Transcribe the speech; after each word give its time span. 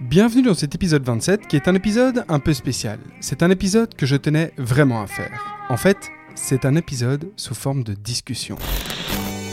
Bienvenue 0.00 0.42
dans 0.42 0.52
cet 0.52 0.74
épisode 0.74 1.02
27 1.04 1.48
qui 1.48 1.56
est 1.56 1.68
un 1.68 1.74
épisode 1.74 2.26
un 2.28 2.38
peu 2.38 2.52
spécial. 2.52 2.98
C'est 3.20 3.42
un 3.42 3.50
épisode 3.50 3.94
que 3.94 4.04
je 4.04 4.16
tenais 4.16 4.52
vraiment 4.58 5.00
à 5.00 5.06
faire. 5.06 5.56
En 5.70 5.78
fait, 5.78 5.96
c'est 6.34 6.66
un 6.66 6.76
épisode 6.76 7.30
sous 7.36 7.54
forme 7.54 7.82
de 7.82 7.94
discussion. 7.94 8.56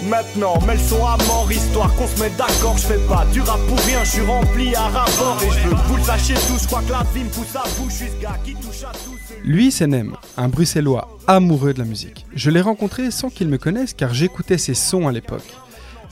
Maintenant, 0.09 0.59
mets 0.67 0.73
le 0.73 0.79
son 0.79 1.05
à 1.05 1.15
mort, 1.27 1.49
histoire 1.49 1.95
qu'on 1.95 2.07
se 2.07 2.21
mette 2.21 2.35
d'accord. 2.35 2.77
Je 2.77 2.87
fais 2.87 3.07
pas 3.07 3.25
du 3.31 3.39
rap 3.39 3.57
pour 3.69 3.79
rien, 3.85 4.03
je 4.03 4.09
suis 4.09 4.21
rempli 4.21 4.75
à 4.75 4.89
rapport. 4.89 5.37
Et 5.43 5.49
je 5.49 5.69
veux 5.69 5.75
que 5.75 5.87
vous 5.87 5.95
le 5.95 6.03
sachiez 6.03 6.35
tous, 6.35 6.63
je 6.63 6.67
crois 6.67 6.81
que 6.81 6.91
la 6.91 7.03
vie 7.15 7.23
me 7.23 7.29
pousse 7.29 7.55
à 7.55 7.63
bout. 7.79 7.89
Je 7.89 7.95
suis 7.95 8.09
ce 8.09 8.21
gars 8.21 8.37
qui 8.43 8.53
touche 8.55 8.83
à 8.83 8.91
tout. 8.91 9.15
Lui, 9.45 9.71
c'est 9.71 9.87
Nem, 9.87 10.13
un 10.35 10.49
bruxellois 10.49 11.17
amoureux 11.25 11.73
de 11.73 11.79
la 11.79 11.85
musique. 11.85 12.25
Je 12.35 12.51
l'ai 12.51 12.61
rencontré 12.61 13.11
sans 13.11 13.29
qu'il 13.29 13.47
me 13.47 13.57
connaisse 13.57 13.93
car 13.93 14.13
j'écoutais 14.13 14.57
ses 14.57 14.73
sons 14.73 15.07
à 15.07 15.13
l'époque. 15.13 15.53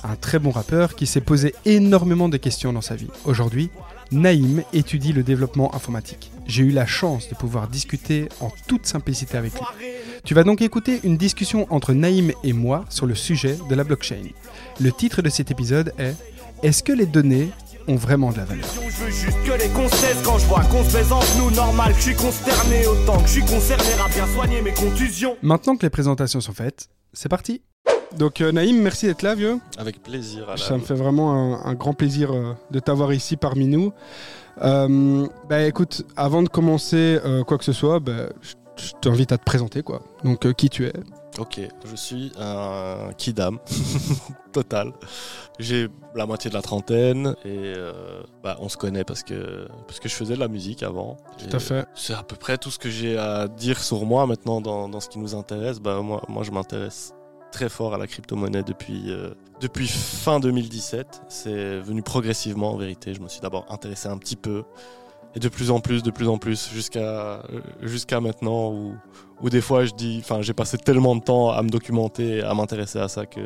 Un 0.04 0.16
très 0.16 0.39
bon 0.39 0.52
rappeur 0.52 0.95
qui 0.95 1.05
s'est 1.05 1.21
posé 1.21 1.54
énormément 1.66 2.29
de 2.29 2.38
questions 2.38 2.71
dans 2.71 2.82
sa 2.82 2.95
vie. 2.95 3.09
Aujourd'hui, 3.25 3.70
Naïm 4.12 4.63
étudie 4.73 5.13
le 5.13 5.23
développement 5.23 5.73
informatique. 5.73 6.31
J'ai 6.45 6.63
eu 6.63 6.72
la 6.72 6.85
chance 6.85 7.30
de 7.30 7.35
pouvoir 7.35 7.70
discuter 7.70 8.27
en 8.41 8.49
toute 8.68 8.85
simplicité 8.85 9.38
avec 9.38 9.54
lui. 9.54 9.62
Tu 10.26 10.34
vas 10.34 10.44
donc 10.44 10.62
écouter 10.62 10.99
une 11.04 11.16
discussion 11.16 11.66
entre 11.70 11.94
Naïm 11.94 12.34
et 12.44 12.52
moi 12.52 12.84
sur 12.90 13.05
le 13.05 13.16
sujet 13.16 13.58
de 13.70 13.76
la 13.76 13.85
blockchain. 13.85 14.23
Le 14.82 14.91
titre 14.91 15.21
de 15.21 15.30
cet 15.30 15.49
épisode 15.49 15.94
est 15.98 16.16
Est-ce 16.62 16.84
que 16.84 16.91
les 16.91 17.05
données 17.05 17.49
ont 17.88 17.95
vraiment 17.95 18.32
de 18.32 18.38
la 18.38 18.45
valeur? 18.45 18.68
Je 18.73 19.04
veux 19.04 19.12
juste 19.12 19.44
que 19.45 19.54
les 19.54 19.70
cons 19.70 19.88
se 19.88 20.02
taisent 20.02 20.23
quand 20.23 20.38
je 20.40 20.46
vois 20.46 20.63
qu'on 20.66 20.84
se 20.84 20.91
baise 20.91 21.12
entre 21.12 21.38
nous. 21.38 21.52
Normal 21.52 21.93
que 21.93 21.99
je 21.99 22.04
suis 22.04 22.16
consterné 22.16 22.85
autant 22.88 23.18
que 23.18 23.27
je 23.27 23.32
suis 23.34 23.46
concerné 23.46 23.93
à 24.05 24.09
bien 24.09 24.27
soigner 24.27 24.62
mes 24.62 24.73
contusions. 24.73 25.38
Maintenant 25.41 25.77
que 25.77 25.84
les 25.85 25.90
présentations 25.90 26.41
sont 26.41 26.54
faites, 26.54 26.90
c'est 27.13 27.30
parti 27.30 27.62
donc 28.17 28.41
euh, 28.41 28.51
Naïm, 28.51 28.81
merci 28.81 29.05
d'être 29.05 29.21
là, 29.21 29.35
vieux. 29.35 29.59
Avec 29.77 30.01
plaisir. 30.03 30.47
Ça 30.57 30.75
me 30.75 30.81
fait 30.81 30.93
vraiment 30.93 31.31
un, 31.33 31.65
un 31.65 31.73
grand 31.73 31.93
plaisir 31.93 32.31
euh, 32.31 32.53
de 32.71 32.79
t'avoir 32.79 33.13
ici 33.13 33.37
parmi 33.37 33.67
nous. 33.67 33.93
Euh, 34.61 35.27
bah 35.49 35.63
écoute, 35.63 36.03
avant 36.15 36.43
de 36.43 36.49
commencer 36.49 37.20
euh, 37.26 37.43
quoi 37.43 37.57
que 37.57 37.63
ce 37.63 37.73
soit, 37.73 37.99
bah, 37.99 38.27
je 38.76 38.91
t'invite 39.01 39.31
à 39.31 39.37
te 39.37 39.43
présenter 39.43 39.81
quoi. 39.81 40.01
Donc 40.23 40.45
euh, 40.45 40.53
qui 40.53 40.70
tu 40.70 40.85
es 40.85 40.93
Ok, 41.40 41.62
je 41.90 41.95
suis 41.95 42.34
un 42.37 43.12
kidam 43.18 43.57
total. 44.51 44.91
J'ai 45.59 45.87
la 46.13 46.25
moitié 46.25 46.49
de 46.49 46.55
la 46.55 46.62
trentaine 46.62 47.35
et 47.46 47.73
bah, 48.43 48.57
on 48.59 48.68
se 48.68 48.75
connaît 48.75 49.05
parce 49.05 49.23
que, 49.23 49.65
parce 49.87 50.01
que 50.01 50.09
je 50.09 50.13
faisais 50.13 50.35
de 50.35 50.41
la 50.41 50.49
musique 50.49 50.84
avant. 50.84 51.15
Tout 51.37 51.55
à 51.55 51.59
fait. 51.59 51.85
C'est 51.96 52.13
à 52.13 52.23
peu 52.23 52.35
près 52.35 52.57
tout 52.57 52.70
ce 52.70 52.77
que 52.77 52.90
j'ai 52.90 53.18
à 53.18 53.48
dire 53.48 53.81
sur 53.81 54.05
moi 54.05 54.27
maintenant 54.27 54.59
dans, 54.59 54.90
dans 54.90 54.99
ce 54.99 55.07
qui 55.07 55.20
nous 55.20 55.34
intéresse. 55.34 55.79
Bah, 55.79 56.01
moi, 56.01 56.21
moi, 56.27 56.43
je 56.43 56.51
m'intéresse 56.51 57.13
très 57.52 57.70
fort 57.70 57.94
à 57.94 57.98
la 57.98 58.07
crypto-monnaie 58.07 58.63
depuis, 58.63 59.04
euh, 59.12 59.32
depuis 59.60 59.88
fin 59.88 60.40
2017. 60.40 61.21
C'est 61.30 61.80
venu 61.80 62.02
progressivement 62.02 62.74
en 62.74 62.77
vérité. 62.77 63.13
Je 63.13 63.20
me 63.21 63.27
suis 63.27 63.41
d'abord 63.41 63.66
intéressé 63.70 64.08
un 64.08 64.18
petit 64.18 64.35
peu 64.35 64.63
et 65.35 65.40
de 65.40 65.47
plus 65.47 65.72
en 65.72 65.80
plus, 65.80 66.03
de 66.03 66.12
plus 66.12 66.28
en 66.28 66.38
plus, 66.38 66.69
jusqu'à 66.74 67.00
euh, 67.00 67.41
jusqu'à 67.84 68.19
maintenant 68.19 68.72
où, 68.72 68.96
où 69.41 69.50
des 69.50 69.62
fois 69.62 69.85
je 69.85 69.94
dis, 69.94 70.19
enfin 70.22 70.41
j'ai 70.41 70.53
passé 70.53 70.78
tellement 70.78 71.16
de 71.16 71.22
temps 71.22 71.50
à 71.52 71.62
me 71.63 71.69
documenter, 71.69 72.41
à 72.44 72.53
m'intéresser 72.53 73.00
à 73.00 73.08
ça 73.08 73.25
que 73.25 73.40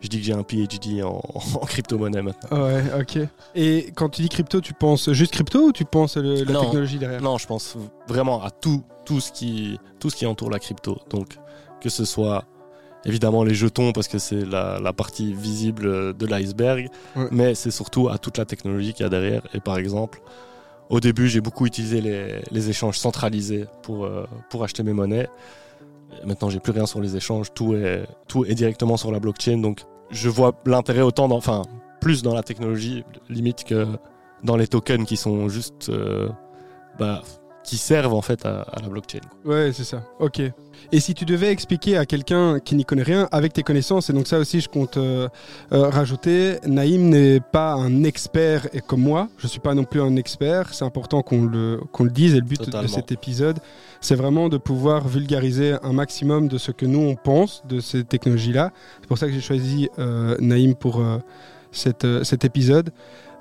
je 0.00 0.08
dis 0.08 0.18
que 0.18 0.24
j'ai 0.24 0.32
un 0.34 0.42
PhD 0.42 1.02
en, 1.02 1.20
en 1.54 1.64
crypto-monnaie 1.64 2.20
maintenant. 2.22 2.64
Ouais, 2.64 2.82
ok. 3.00 3.18
Et 3.54 3.92
quand 3.94 4.08
tu 4.10 4.22
dis 4.22 4.28
crypto, 4.28 4.60
tu 4.60 4.74
penses 4.74 5.10
juste 5.12 5.32
crypto 5.32 5.68
ou 5.68 5.72
tu 5.72 5.84
penses 5.86 6.16
le- 6.16 6.44
la 6.44 6.52
Non. 6.52 6.60
technologie 6.64 6.98
derrière? 6.98 7.22
Non, 7.22 7.38
je 7.38 7.46
pense 7.46 7.76
vraiment 8.08 8.42
à 8.42 8.50
tout, 8.50 8.82
tout, 9.06 9.20
ce 9.20 9.30
qui, 9.32 9.78
tout 10.00 10.10
ce 10.10 10.16
qui 10.16 10.26
entoure 10.26 10.50
la 10.50 10.58
crypto. 10.58 10.98
Donc, 11.08 11.38
que 11.80 11.88
ce 11.88 12.04
soit 12.04 12.44
évidemment 13.04 13.44
les 13.44 13.54
jetons, 13.54 13.92
parce 13.92 14.08
que 14.08 14.18
c'est 14.18 14.44
la, 14.44 14.78
la 14.80 14.92
partie 14.92 15.32
visible 15.34 16.14
de 16.16 16.26
l'iceberg, 16.26 16.88
Ouais. 17.16 17.28
mais 17.30 17.54
c'est 17.54 17.70
surtout 17.70 18.08
à 18.08 18.18
toute 18.18 18.38
la 18.38 18.44
technologie 18.44 18.92
qu'il 18.94 19.02
y 19.04 19.06
a 19.06 19.10
derrière. 19.10 19.42
Et 19.54 19.60
par 19.60 19.78
exemple, 19.78 20.20
au 20.90 21.00
début, 21.00 21.28
j'ai 21.28 21.40
beaucoup 21.40 21.66
utilisé 21.66 22.00
les, 22.00 22.42
les 22.50 22.68
échanges 22.70 22.98
centralisés 22.98 23.66
pour, 23.82 24.04
euh, 24.04 24.26
pour 24.50 24.62
acheter 24.64 24.82
mes 24.82 24.92
monnaies. 24.92 25.28
Maintenant, 26.26 26.50
j'ai 26.50 26.60
plus 26.60 26.72
rien 26.72 26.84
sur 26.86 27.00
les 27.00 27.16
échanges, 27.16 27.52
tout 27.54 27.74
est, 27.74 28.04
tout 28.28 28.44
est 28.44 28.54
directement 28.54 28.96
sur 28.98 29.10
la 29.10 29.18
blockchain. 29.18 29.58
Donc, 29.58 29.80
je 30.10 30.28
vois 30.28 30.52
l'intérêt 30.66 31.00
autant, 31.00 31.26
dans, 31.28 31.36
enfin, 31.36 31.62
plus 32.00 32.22
dans 32.22 32.34
la 32.34 32.42
technologie, 32.42 33.04
limite 33.30 33.64
que 33.64 33.86
dans 34.44 34.56
les 34.56 34.66
tokens 34.66 35.06
qui 35.06 35.16
sont 35.16 35.48
juste, 35.48 35.88
euh, 35.88 36.28
bah, 36.98 37.22
qui 37.64 37.76
servent 37.76 38.14
en 38.14 38.22
fait 38.22 38.44
à, 38.44 38.62
à 38.62 38.80
la 38.80 38.88
blockchain. 38.88 39.20
Ouais, 39.44 39.70
c'est 39.72 39.84
ça. 39.84 40.02
Ok. 40.18 40.40
Et 40.90 41.00
si 41.00 41.14
tu 41.14 41.24
devais 41.24 41.50
expliquer 41.50 41.96
à 41.96 42.06
quelqu'un 42.06 42.58
qui 42.58 42.74
n'y 42.74 42.84
connaît 42.84 43.02
rien, 43.02 43.28
avec 43.30 43.52
tes 43.52 43.62
connaissances, 43.62 44.10
et 44.10 44.12
donc 44.12 44.26
ça 44.26 44.38
aussi 44.38 44.60
je 44.60 44.68
compte 44.68 44.96
euh, 44.96 45.28
euh, 45.72 45.88
rajouter, 45.88 46.56
Naïm 46.66 47.08
n'est 47.08 47.40
pas 47.40 47.74
un 47.74 48.04
expert 48.04 48.66
et 48.72 48.80
comme 48.80 49.02
moi, 49.02 49.28
je 49.38 49.46
suis 49.46 49.60
pas 49.60 49.74
non 49.74 49.84
plus 49.84 50.00
un 50.00 50.16
expert, 50.16 50.74
c'est 50.74 50.84
important 50.84 51.22
qu'on 51.22 51.44
le, 51.44 51.80
qu'on 51.92 52.04
le 52.04 52.10
dise, 52.10 52.34
et 52.34 52.40
le 52.40 52.44
but 52.44 52.68
de 52.68 52.86
cet 52.88 53.12
épisode, 53.12 53.58
c'est 54.00 54.16
vraiment 54.16 54.48
de 54.48 54.56
pouvoir 54.56 55.06
vulgariser 55.06 55.76
un 55.82 55.92
maximum 55.92 56.48
de 56.48 56.58
ce 56.58 56.72
que 56.72 56.84
nous 56.84 57.00
on 57.00 57.14
pense 57.14 57.62
de 57.68 57.78
ces 57.80 58.02
technologies-là. 58.02 58.72
C'est 59.00 59.06
pour 59.06 59.18
ça 59.18 59.26
que 59.26 59.32
j'ai 59.32 59.40
choisi 59.40 59.88
euh, 59.98 60.36
Naïm 60.40 60.74
pour 60.74 61.00
cette, 61.70 62.06
cet 62.24 62.44
épisode. 62.44 62.90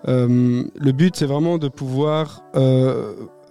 Le 0.05 0.91
but, 0.91 1.15
c'est 1.15 1.25
vraiment 1.25 1.57
de 1.57 1.67
pouvoir 1.67 2.43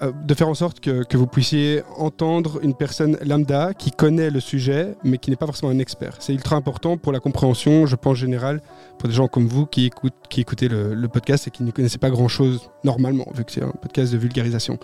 de 0.00 0.34
faire 0.34 0.49
en 0.49 0.55
sorte 0.55 0.81
que, 0.81 1.16
vous 1.16 1.27
puissiez 1.27 1.83
entendre 1.97 2.61
une 2.62 2.75
personne 2.75 3.19
lambda 3.25 3.75
qui 3.75 3.91
connaît 3.91 4.31
le 4.31 4.41
sujet, 4.41 4.94
mais 5.05 5.19
qui 5.19 5.31
n'est 5.31 5.37
pas 5.37 5.47
forcément 5.47 5.71
un 5.71 5.78
expert. 5.78 6.16
C'est 6.21 6.33
ultra 6.33 6.56
important 6.56 6.97
pour 6.97 7.12
la 7.12 7.21
compréhension, 7.21 7.87
je 7.87 7.97
pense, 7.97 8.16
générale, 8.16 8.62
pour 8.99 9.09
des 9.09 9.15
gens 9.15 9.28
comme 9.28 9.47
vous 9.47 9.66
qui, 9.66 9.87
écoutent, 9.87 10.15
qui 10.28 10.44
le, 10.62 11.09
podcast 11.09 11.49
et 11.49 11.50
qui 11.50 11.62
ne 11.62 11.71
connaissaient 11.71 11.99
pas 11.99 12.10
grand-chose 12.10 12.71
normalement, 12.84 13.27
vu 13.34 13.44
que 13.44 13.53
c'est 13.53 13.62
un 13.62 13.72
podcast 13.83 14.12
de 14.12 14.19
vulgarisation. 14.19 14.78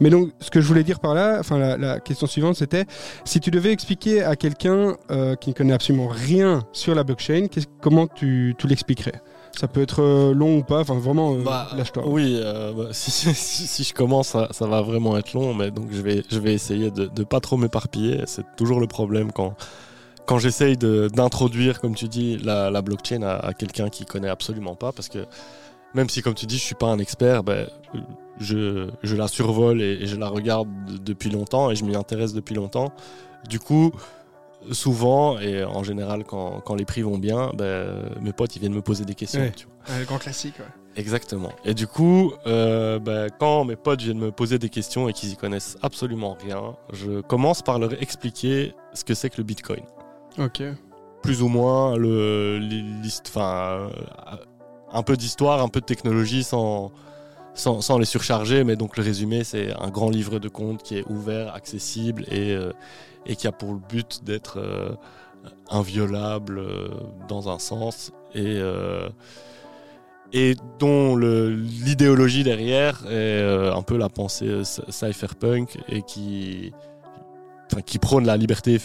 Mais 0.00 0.10
donc, 0.10 0.30
ce 0.40 0.50
que 0.50 0.60
je 0.60 0.66
voulais 0.66 0.84
dire 0.84 1.00
par 1.00 1.14
là, 1.14 1.38
enfin, 1.40 1.76
la, 1.76 2.00
question 2.00 2.26
suivante, 2.26 2.56
c'était 2.56 2.84
si 3.24 3.40
tu 3.40 3.50
devais 3.50 3.72
expliquer 3.72 4.22
à 4.22 4.36
quelqu'un 4.36 4.96
euh, 5.10 5.34
qui 5.36 5.50
ne 5.50 5.54
connaît 5.54 5.72
absolument 5.72 6.08
rien 6.08 6.62
sur 6.72 6.94
la 6.94 7.04
blockchain, 7.04 7.46
comment 7.80 8.06
tu 8.06 8.54
l'expliquerais? 8.64 9.22
Ça 9.56 9.66
peut 9.68 9.82
être 9.82 10.02
euh, 10.02 10.32
long 10.34 10.58
ou 10.58 10.62
pas, 10.62 10.80
enfin 10.80 10.98
vraiment, 10.98 11.34
euh, 11.34 11.42
Bah, 11.42 11.68
lâche-toi. 11.76 12.04
Oui, 12.06 12.38
euh, 12.42 12.72
bah, 12.72 12.84
si, 12.92 13.10
si, 13.10 13.34
si 13.66 13.84
je 13.84 13.92
commence, 13.94 14.28
ça, 14.28 14.48
ça 14.52 14.66
va 14.66 14.82
vraiment 14.82 15.16
être 15.18 15.32
long, 15.32 15.54
mais 15.54 15.70
donc 15.70 15.86
je 15.90 16.00
vais, 16.00 16.22
je 16.30 16.38
vais 16.38 16.54
essayer 16.54 16.90
de 16.90 17.10
ne 17.16 17.24
pas 17.24 17.40
trop 17.40 17.56
m'éparpiller. 17.56 18.22
C'est 18.26 18.44
toujours 18.56 18.80
le 18.80 18.86
problème 18.86 19.32
quand, 19.32 19.54
quand 20.26 20.38
j'essaye 20.38 20.76
d'introduire, 20.76 21.80
comme 21.80 21.94
tu 21.94 22.08
dis, 22.08 22.36
la, 22.38 22.70
la 22.70 22.82
blockchain 22.82 23.22
à, 23.22 23.34
à 23.36 23.52
quelqu'un 23.54 23.88
qui 23.88 24.04
connaît 24.04 24.28
absolument 24.28 24.74
pas, 24.76 24.92
parce 24.92 25.08
que 25.08 25.26
même 25.94 26.08
si, 26.08 26.22
comme 26.22 26.34
tu 26.34 26.46
dis, 26.46 26.58
je 26.58 26.62
suis 26.64 26.74
pas 26.74 26.86
un 26.88 26.98
expert, 26.98 27.42
ben, 27.42 27.66
je, 28.38 28.88
je 29.02 29.16
la 29.16 29.26
survole 29.26 29.80
et, 29.82 29.98
et 30.02 30.06
je 30.06 30.16
la 30.16 30.28
regarde 30.28 30.68
de- 30.86 30.98
depuis 30.98 31.30
longtemps 31.30 31.70
et 31.70 31.76
je 31.76 31.84
m'y 31.84 31.96
intéresse 31.96 32.32
depuis 32.34 32.54
longtemps. 32.54 32.92
Du 33.48 33.58
coup, 33.58 33.90
souvent 34.72 35.38
et 35.38 35.64
en 35.64 35.82
général, 35.82 36.24
quand, 36.24 36.60
quand 36.64 36.74
les 36.74 36.84
prix 36.84 37.02
vont 37.02 37.18
bien, 37.18 37.52
ben, 37.54 38.10
mes 38.20 38.32
potes 38.32 38.56
ils 38.56 38.60
viennent 38.60 38.74
me 38.74 38.82
poser 38.82 39.04
des 39.04 39.14
questions. 39.14 39.40
Ouais. 39.40 39.52
tu 39.52 39.66
vois. 39.66 39.94
Ouais, 39.94 40.00
le 40.00 40.06
grand 40.06 40.18
classique, 40.18 40.58
ouais. 40.58 40.66
Exactement. 40.96 41.52
Et 41.64 41.74
du 41.74 41.86
coup, 41.86 42.32
euh, 42.46 42.98
ben, 42.98 43.28
quand 43.38 43.64
mes 43.64 43.76
potes 43.76 44.02
viennent 44.02 44.18
me 44.18 44.32
poser 44.32 44.58
des 44.58 44.68
questions 44.68 45.08
et 45.08 45.12
qu'ils 45.12 45.30
y 45.30 45.36
connaissent 45.36 45.78
absolument 45.80 46.36
rien, 46.42 46.76
je 46.92 47.20
commence 47.20 47.62
par 47.62 47.78
leur 47.78 47.92
expliquer 48.02 48.74
ce 48.94 49.04
que 49.04 49.14
c'est 49.14 49.30
que 49.30 49.36
le 49.36 49.44
Bitcoin. 49.44 49.84
Ok. 50.38 50.62
Plus 51.22 51.42
ou 51.42 51.48
moins 51.48 51.96
le, 51.96 52.60
enfin, 53.28 53.88
euh, 53.92 54.36
un 54.92 55.02
peu 55.02 55.16
d'histoire, 55.16 55.62
un 55.62 55.68
peu 55.68 55.80
de 55.80 55.86
technologie 55.86 56.42
sans, 56.42 56.90
sans, 57.58 57.80
sans 57.80 57.98
les 57.98 58.06
surcharger. 58.06 58.64
Mais 58.64 58.76
donc 58.76 58.96
le 58.96 59.02
résumé, 59.02 59.44
c'est 59.44 59.72
un 59.78 59.90
grand 59.90 60.10
livre 60.10 60.38
de 60.38 60.48
compte 60.48 60.82
qui 60.82 60.96
est 60.96 61.04
ouvert, 61.08 61.54
accessible 61.54 62.24
et, 62.30 62.52
euh, 62.52 62.72
et 63.26 63.36
qui 63.36 63.46
a 63.46 63.52
pour 63.52 63.72
le 63.72 63.78
but 63.78 64.24
d'être 64.24 64.58
euh, 64.58 64.90
inviolable 65.70 66.58
euh, 66.58 66.88
dans 67.28 67.48
un 67.48 67.58
sens 67.58 68.12
et, 68.34 68.60
et 70.34 70.54
dont 70.78 71.16
l'idéologie 71.16 72.44
derrière 72.44 73.00
est 73.10 73.70
un 73.72 73.82
peu 73.82 73.96
la 73.96 74.10
pensée 74.10 74.64
cy- 74.64 74.82
cypherpunk 74.90 75.78
et 75.88 76.02
qui, 76.02 76.74
enfin, 77.72 77.80
qui 77.80 77.98
prône 77.98 78.26
la 78.26 78.36
liberté 78.36 78.78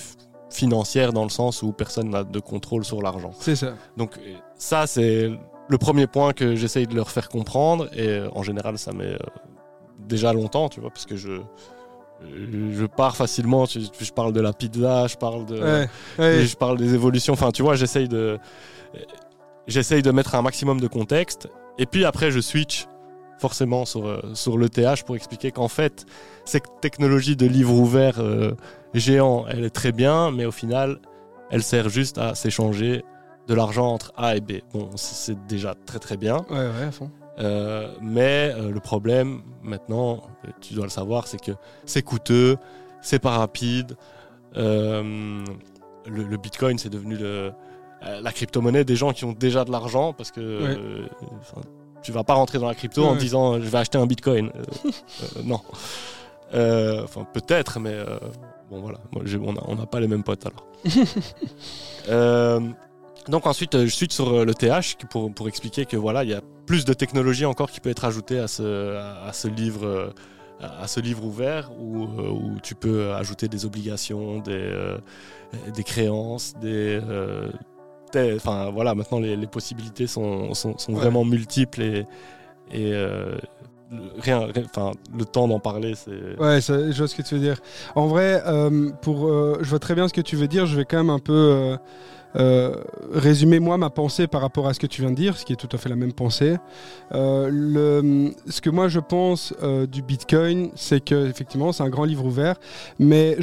financière 0.49 1.11
dans 1.11 1.23
le 1.23 1.29
sens 1.29 1.63
où 1.63 1.73
personne 1.73 2.11
n'a 2.11 2.23
de 2.23 2.39
contrôle 2.39 2.85
sur 2.85 3.01
l'argent. 3.01 3.31
C'est 3.39 3.57
ça. 3.57 3.73
Donc 3.97 4.11
ça, 4.55 4.87
c'est 4.87 5.31
le 5.69 5.77
premier 5.77 6.07
point 6.07 6.33
que 6.33 6.55
j'essaye 6.55 6.87
de 6.87 6.95
leur 6.95 7.09
faire 7.09 7.29
comprendre. 7.29 7.87
Et 7.93 8.07
euh, 8.07 8.29
en 8.33 8.43
général, 8.43 8.77
ça 8.77 8.91
met 8.91 9.05
euh, 9.13 9.17
déjà 9.99 10.33
longtemps, 10.33 10.69
tu 10.69 10.79
vois, 10.81 10.89
parce 10.89 11.05
que 11.05 11.15
je, 11.15 11.29
euh, 11.31 12.71
je 12.73 12.85
pars 12.85 13.15
facilement. 13.15 13.65
Je, 13.65 13.79
je 13.99 14.11
parle 14.11 14.33
de 14.33 14.41
la 14.41 14.53
pizza, 14.53 15.07
je 15.07 15.15
parle 15.17 15.45
de, 15.45 15.59
Ouais, 15.61 15.89
ouais. 16.19 16.35
et 16.37 16.45
je 16.45 16.55
parle 16.57 16.77
des 16.77 16.93
évolutions. 16.93 17.33
Enfin, 17.33 17.51
tu 17.51 17.61
vois, 17.63 17.75
j'essaye 17.75 18.07
de, 18.07 18.37
j'essaye 19.67 20.01
de 20.01 20.11
mettre 20.11 20.35
un 20.35 20.41
maximum 20.41 20.79
de 20.79 20.87
contexte. 20.87 21.47
Et 21.77 21.85
puis 21.85 22.05
après, 22.05 22.29
je 22.31 22.39
switch 22.39 22.85
forcément 23.39 23.83
sur, 23.85 24.21
sur 24.35 24.57
l'ETH 24.57 25.03
pour 25.05 25.15
expliquer 25.15 25.51
qu'en 25.51 25.67
fait, 25.67 26.05
cette 26.45 26.65
technologie 26.81 27.35
de 27.35 27.45
livre 27.45 27.73
ouvert 27.73 28.19
euh, 28.19 28.51
géant, 28.93 29.45
elle 29.49 29.65
est 29.65 29.69
très 29.69 29.91
bien, 29.91 30.31
mais 30.31 30.45
au 30.45 30.51
final, 30.51 30.99
elle 31.49 31.63
sert 31.63 31.89
juste 31.89 32.17
à 32.19 32.35
s'échanger 32.35 33.03
de 33.47 33.53
l'argent 33.53 33.93
entre 33.93 34.11
A 34.17 34.35
et 34.35 34.41
B. 34.41 34.53
Bon, 34.73 34.89
c'est 34.95 35.45
déjà 35.47 35.75
très 35.85 35.99
très 35.99 36.17
bien. 36.17 36.37
Ouais, 36.49 36.57
ouais, 36.57 36.83
à 36.87 36.91
fond. 36.91 37.09
Euh, 37.39 37.91
mais 38.01 38.53
euh, 38.55 38.69
le 38.69 38.79
problème, 38.79 39.41
maintenant, 39.63 40.21
tu 40.61 40.73
dois 40.75 40.83
le 40.85 40.91
savoir, 40.91 41.27
c'est 41.27 41.41
que 41.41 41.51
c'est 41.85 42.03
coûteux, 42.03 42.57
c'est 43.01 43.19
pas 43.19 43.37
rapide. 43.37 43.95
Euh, 44.55 45.43
le, 46.05 46.23
le 46.23 46.37
Bitcoin, 46.37 46.77
c'est 46.77 46.89
devenu 46.89 47.17
le, 47.17 47.51
la 48.21 48.31
crypto-monnaie 48.31 48.85
des 48.85 48.95
gens 48.95 49.11
qui 49.13 49.25
ont 49.25 49.31
déjà 49.33 49.65
de 49.65 49.71
l'argent 49.71 50.13
parce 50.13 50.29
que 50.31 50.63
Ouais. 50.63 50.77
tu 52.03 52.11
vas 52.11 52.23
pas 52.23 52.35
rentrer 52.35 52.59
dans 52.59 52.67
la 52.67 52.75
crypto 52.75 53.03
en 53.03 53.15
disant 53.15 53.55
je 53.55 53.67
vais 53.67 53.77
acheter 53.79 53.97
un 53.97 54.05
Bitcoin. 54.05 54.51
Non. 55.43 55.59
Enfin, 56.53 57.25
peut-être, 57.33 57.79
mais 57.79 57.97
bon, 58.69 58.79
voilà. 58.81 58.99
Moi, 59.11 59.23
on 59.67 59.75
n'a 59.75 59.85
pas 59.87 59.99
les 59.99 60.07
mêmes 60.07 60.23
potes 60.23 60.45
alors. 60.45 60.67
Donc 63.29 63.47
ensuite, 63.47 63.75
euh, 63.75 63.85
je 63.85 63.91
suis 63.91 64.07
sur 64.09 64.29
euh, 64.33 64.45
le 64.45 64.53
TH 64.53 64.97
pour, 65.09 65.33
pour 65.33 65.47
expliquer 65.47 65.85
que 65.85 65.95
voilà, 65.97 66.23
il 66.23 66.29
y 66.29 66.33
a 66.33 66.41
plus 66.65 66.85
de 66.85 66.93
technologie 66.93 67.45
encore 67.45 67.71
qui 67.71 67.79
peut 67.79 67.89
être 67.89 68.05
ajoutée 68.05 68.39
à 68.39 68.47
ce, 68.47 68.95
à, 68.97 69.25
à 69.27 69.33
ce 69.33 69.47
livre. 69.47 69.85
euh, 69.85 70.09
à 70.61 70.87
ce 70.87 71.01
livre 71.01 71.25
ouvert 71.25 71.71
où, 71.77 72.03
où 72.05 72.57
tu 72.63 72.73
peux 72.73 73.11
ajouter 73.11 73.49
des 73.49 73.65
obligations, 73.65 74.37
des, 74.39 74.51
euh, 74.53 74.97
des 75.75 75.83
créances, 75.83 76.53
des, 76.61 77.01
euh, 77.03 77.49
des- 78.13 78.35
enfin 78.37 78.69
voilà, 78.71 78.95
maintenant 78.95 79.19
les, 79.19 79.35
les 79.35 79.47
possibilités 79.47 80.07
sont, 80.07 80.53
sont, 80.53 80.77
sont 80.77 80.93
Ouais. 80.93 80.99
vraiment 81.01 81.25
multiples 81.25 81.81
et, 81.81 82.05
euh, 82.93 83.37
rien, 84.19 84.47
enfin 84.63 84.91
le 85.17 85.25
temps 85.25 85.49
d'en 85.49 85.59
parler, 85.59 85.95
c'est 85.95 86.39
Ouais, 86.39 86.61
ça, 86.61 86.89
je 86.91 86.97
vois 86.97 87.09
ce 87.09 87.15
que 87.15 87.23
tu 87.23 87.35
veux 87.35 87.41
dire. 87.41 87.57
En 87.95 88.07
vrai, 88.07 88.41
pour, 89.01 89.27
je 89.61 89.69
vois 89.69 89.79
très 89.79 89.95
bien 89.95 90.07
ce 90.07 90.13
que 90.13 90.21
tu 90.21 90.37
veux 90.37 90.47
dire. 90.47 90.65
Je 90.65 90.77
vais 90.77 90.85
quand 90.85 90.97
même 90.97 91.09
un 91.09 91.19
peu 91.19 91.75
résumer 92.35 93.59
moi 93.59 93.77
ma 93.77 93.89
pensée 93.89 94.27
par 94.27 94.41
rapport 94.41 94.67
à 94.67 94.73
ce 94.73 94.79
que 94.79 94.87
tu 94.87 95.01
viens 95.01 95.11
de 95.11 95.15
dire, 95.15 95.37
ce 95.37 95.45
qui 95.45 95.53
est 95.53 95.57
tout 95.57 95.69
à 95.71 95.77
fait 95.77 95.89
la 95.89 95.95
même 95.95 96.13
pensée. 96.13 96.57
Euh, 97.13 98.29
ce 98.47 98.61
que 98.61 98.69
moi 98.69 98.87
je 98.87 98.99
pense 98.99 99.53
euh, 99.63 99.85
du 99.85 100.01
Bitcoin, 100.01 100.69
c'est 100.75 101.03
que 101.03 101.27
effectivement 101.27 101.71
c'est 101.71 101.83
un 101.83 101.89
grand 101.89 102.05
livre 102.05 102.25
ouvert, 102.25 102.55
mais 102.99 103.37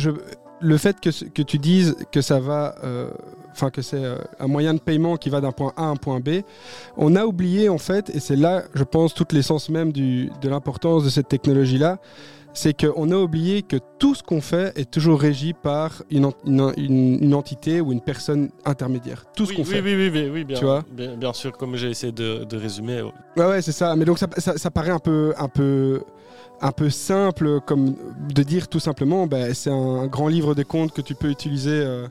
le 0.61 0.77
fait 0.77 1.01
que, 1.01 1.11
que 1.29 1.43
tu 1.43 1.59
dises 1.59 1.97
que 2.13 2.21
ça 2.21 2.41
va, 2.41 2.75
euh, 2.85 3.11
enfin 3.53 3.71
que 3.71 3.83
c'est 3.83 4.05
euh, 4.05 4.19
un 4.39 4.47
moyen 4.47 4.75
de 4.75 4.81
paiement 4.81 5.17
qui 5.17 5.31
va 5.31 5.41
d'un 5.41 5.53
point 5.53 5.73
A 5.77 5.85
à 5.85 5.87
un 5.87 5.97
point 5.97 6.21
B, 6.21 6.43
on 6.97 7.17
a 7.17 7.25
oublié 7.25 7.69
en 7.69 7.79
fait, 7.79 8.11
et 8.11 8.21
c'est 8.21 8.37
là, 8.37 8.63
je 8.75 8.85
pense, 8.85 9.15
toute 9.15 9.33
l'essence 9.33 9.69
même 9.69 9.93
de 9.93 10.49
l'importance 10.49 11.05
de 11.05 11.11
cette 11.11 11.29
technologie-là, 11.29 11.99
c'est 12.53 12.75
qu'on 12.79 13.11
a 13.11 13.17
oublié 13.17 13.63
que 13.63 13.77
tout 13.99 14.15
ce 14.15 14.23
qu'on 14.23 14.41
fait 14.41 14.77
est 14.79 14.91
toujours 14.91 15.21
régi 15.21 15.53
par 15.53 16.03
une, 16.11 16.25
ent- 16.27 16.35
une- 16.47 16.73
une- 16.77 17.23
une 17.23 17.35
entité 17.35 17.81
ou 17.81 17.93
une 17.93 18.01
personne 18.01 18.51
intermédiaire. 18.65 19.25
Tout 19.37 19.45
ce 19.47 19.51
oui, 19.51 19.57
qu'on 19.57 19.63
oui, 19.63 19.69
fait. 19.69 19.81
Oui, 19.81 19.95
oui, 19.95 20.11
oui, 20.13 20.31
oui, 20.33 20.45
bien, 20.45 20.59
Tu 20.59 20.65
vois? 20.65 20.85
bien, 20.91 21.17
bien 21.17 21.33
sûr, 21.33 21.53
comme 21.57 21.77
j'ai 21.77 21.91
essayé 21.91 22.13
de, 22.13 22.45
de 22.45 22.57
résumer. 22.57 23.03
ouais. 23.03 23.13
Ouais, 23.37 23.47
ouais, 23.47 23.63
c'est 23.63 23.73
ça. 23.73 23.95
Mais 23.97 24.05
donc 24.05 24.19
ça, 24.19 24.27
ça, 24.39 24.57
ça 24.59 24.71
paraît 24.71 24.91
un 24.91 24.99
peu, 24.99 25.33
un 25.39 25.49
peu, 25.49 26.03
un 26.61 26.73
peu 26.73 26.91
simple, 26.91 27.61
comme 27.67 27.95
de 28.35 28.43
dire 28.43 28.69
tout 28.69 28.81
simplement, 28.81 29.27
bah, 29.27 29.55
c'est 29.55 29.71
un 29.71 30.07
grand 30.07 30.29
livre 30.29 30.55
des 30.55 30.65
comptes 30.65 30.93
que 30.93 31.01
tu 31.03 31.15
peux 31.15 31.31
utiliser, 31.31 31.71
euh, 31.71 32.07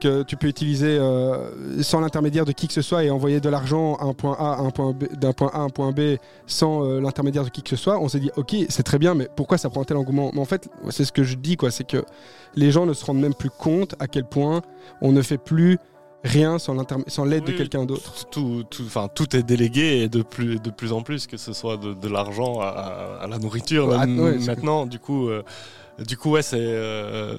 que 0.00 0.22
tu 0.24 0.36
peux 0.36 0.48
utiliser 0.48 0.98
euh, 0.98 1.82
sans 1.82 2.00
l'intermédiaire 2.00 2.44
de 2.44 2.52
qui 2.52 2.66
que 2.66 2.72
ce 2.72 2.82
soit 2.82 3.04
et 3.04 3.10
envoyer 3.10 3.40
de 3.40 3.48
l'argent 3.48 3.94
à 3.96 4.04
un 4.04 4.14
point 4.14 4.36
A, 4.38 4.54
à 4.54 4.60
un 4.60 4.70
point 4.70 4.92
B, 4.92 5.04
d'un 5.14 5.32
point 5.32 5.50
A 5.52 5.58
à 5.58 5.60
un 5.60 5.68
point 5.68 5.92
B 5.92 6.16
sans 6.46 6.84
euh, 6.84 7.00
l'intermédiaire 7.00 7.44
de 7.44 7.50
qui 7.50 7.62
que 7.62 7.70
ce 7.70 7.76
soit. 7.76 8.00
On 8.00 8.08
s'est 8.08 8.20
dit, 8.20 8.30
ok, 8.36 8.56
c'est 8.68 8.82
très 8.82 8.98
bien, 8.98 9.14
mais 9.14 9.28
pourquoi 9.36 9.58
ça 9.58 9.70
prend 9.70 9.84
tel 9.84 9.96
engouement? 9.96 10.30
Mais 10.34 10.40
en 10.40 10.44
fait, 10.44 10.68
c'est 10.88 11.04
ce 11.04 11.12
que 11.12 11.22
je 11.22 11.36
dis, 11.36 11.56
quoi, 11.56 11.70
c'est 11.70 11.86
que 11.86 12.04
les 12.56 12.72
gens 12.72 12.86
ne 12.86 12.94
se 12.94 13.04
rendent 13.04 13.20
même 13.20 13.34
plus 13.34 13.50
compte 13.50 13.94
à 14.00 14.08
quel 14.08 14.24
point 14.24 14.62
on 15.00 15.12
ne 15.12 15.22
fait 15.22 15.38
plus 15.38 15.78
rien 16.24 16.58
sans, 16.58 16.74
l'aide 17.24 17.44
de 17.44 17.52
quelqu'un 17.52 17.84
d'autre. 17.84 18.26
Tout, 18.30 18.64
tout, 18.68 18.82
enfin, 18.84 19.08
tout 19.14 19.36
est 19.36 19.42
délégué 19.42 20.02
et 20.02 20.08
de 20.08 20.22
plus, 20.22 20.60
de 20.60 20.70
plus 20.70 20.92
en 20.92 21.02
plus, 21.02 21.26
que 21.26 21.36
ce 21.36 21.52
soit 21.52 21.76
de, 21.76 21.94
de 21.94 22.08
l'argent 22.08 22.60
à, 22.60 23.18
à 23.22 23.26
la 23.26 23.38
nourriture. 23.38 23.88
Ouais, 23.88 23.98
même 23.98 24.20
ouais, 24.20 24.38
maintenant, 24.38 24.86
du 24.86 24.98
coup, 24.98 25.28
euh, 25.28 25.42
du 26.06 26.16
coup, 26.16 26.32
ouais, 26.32 26.42
c'est. 26.42 26.58
euh, 26.58 27.36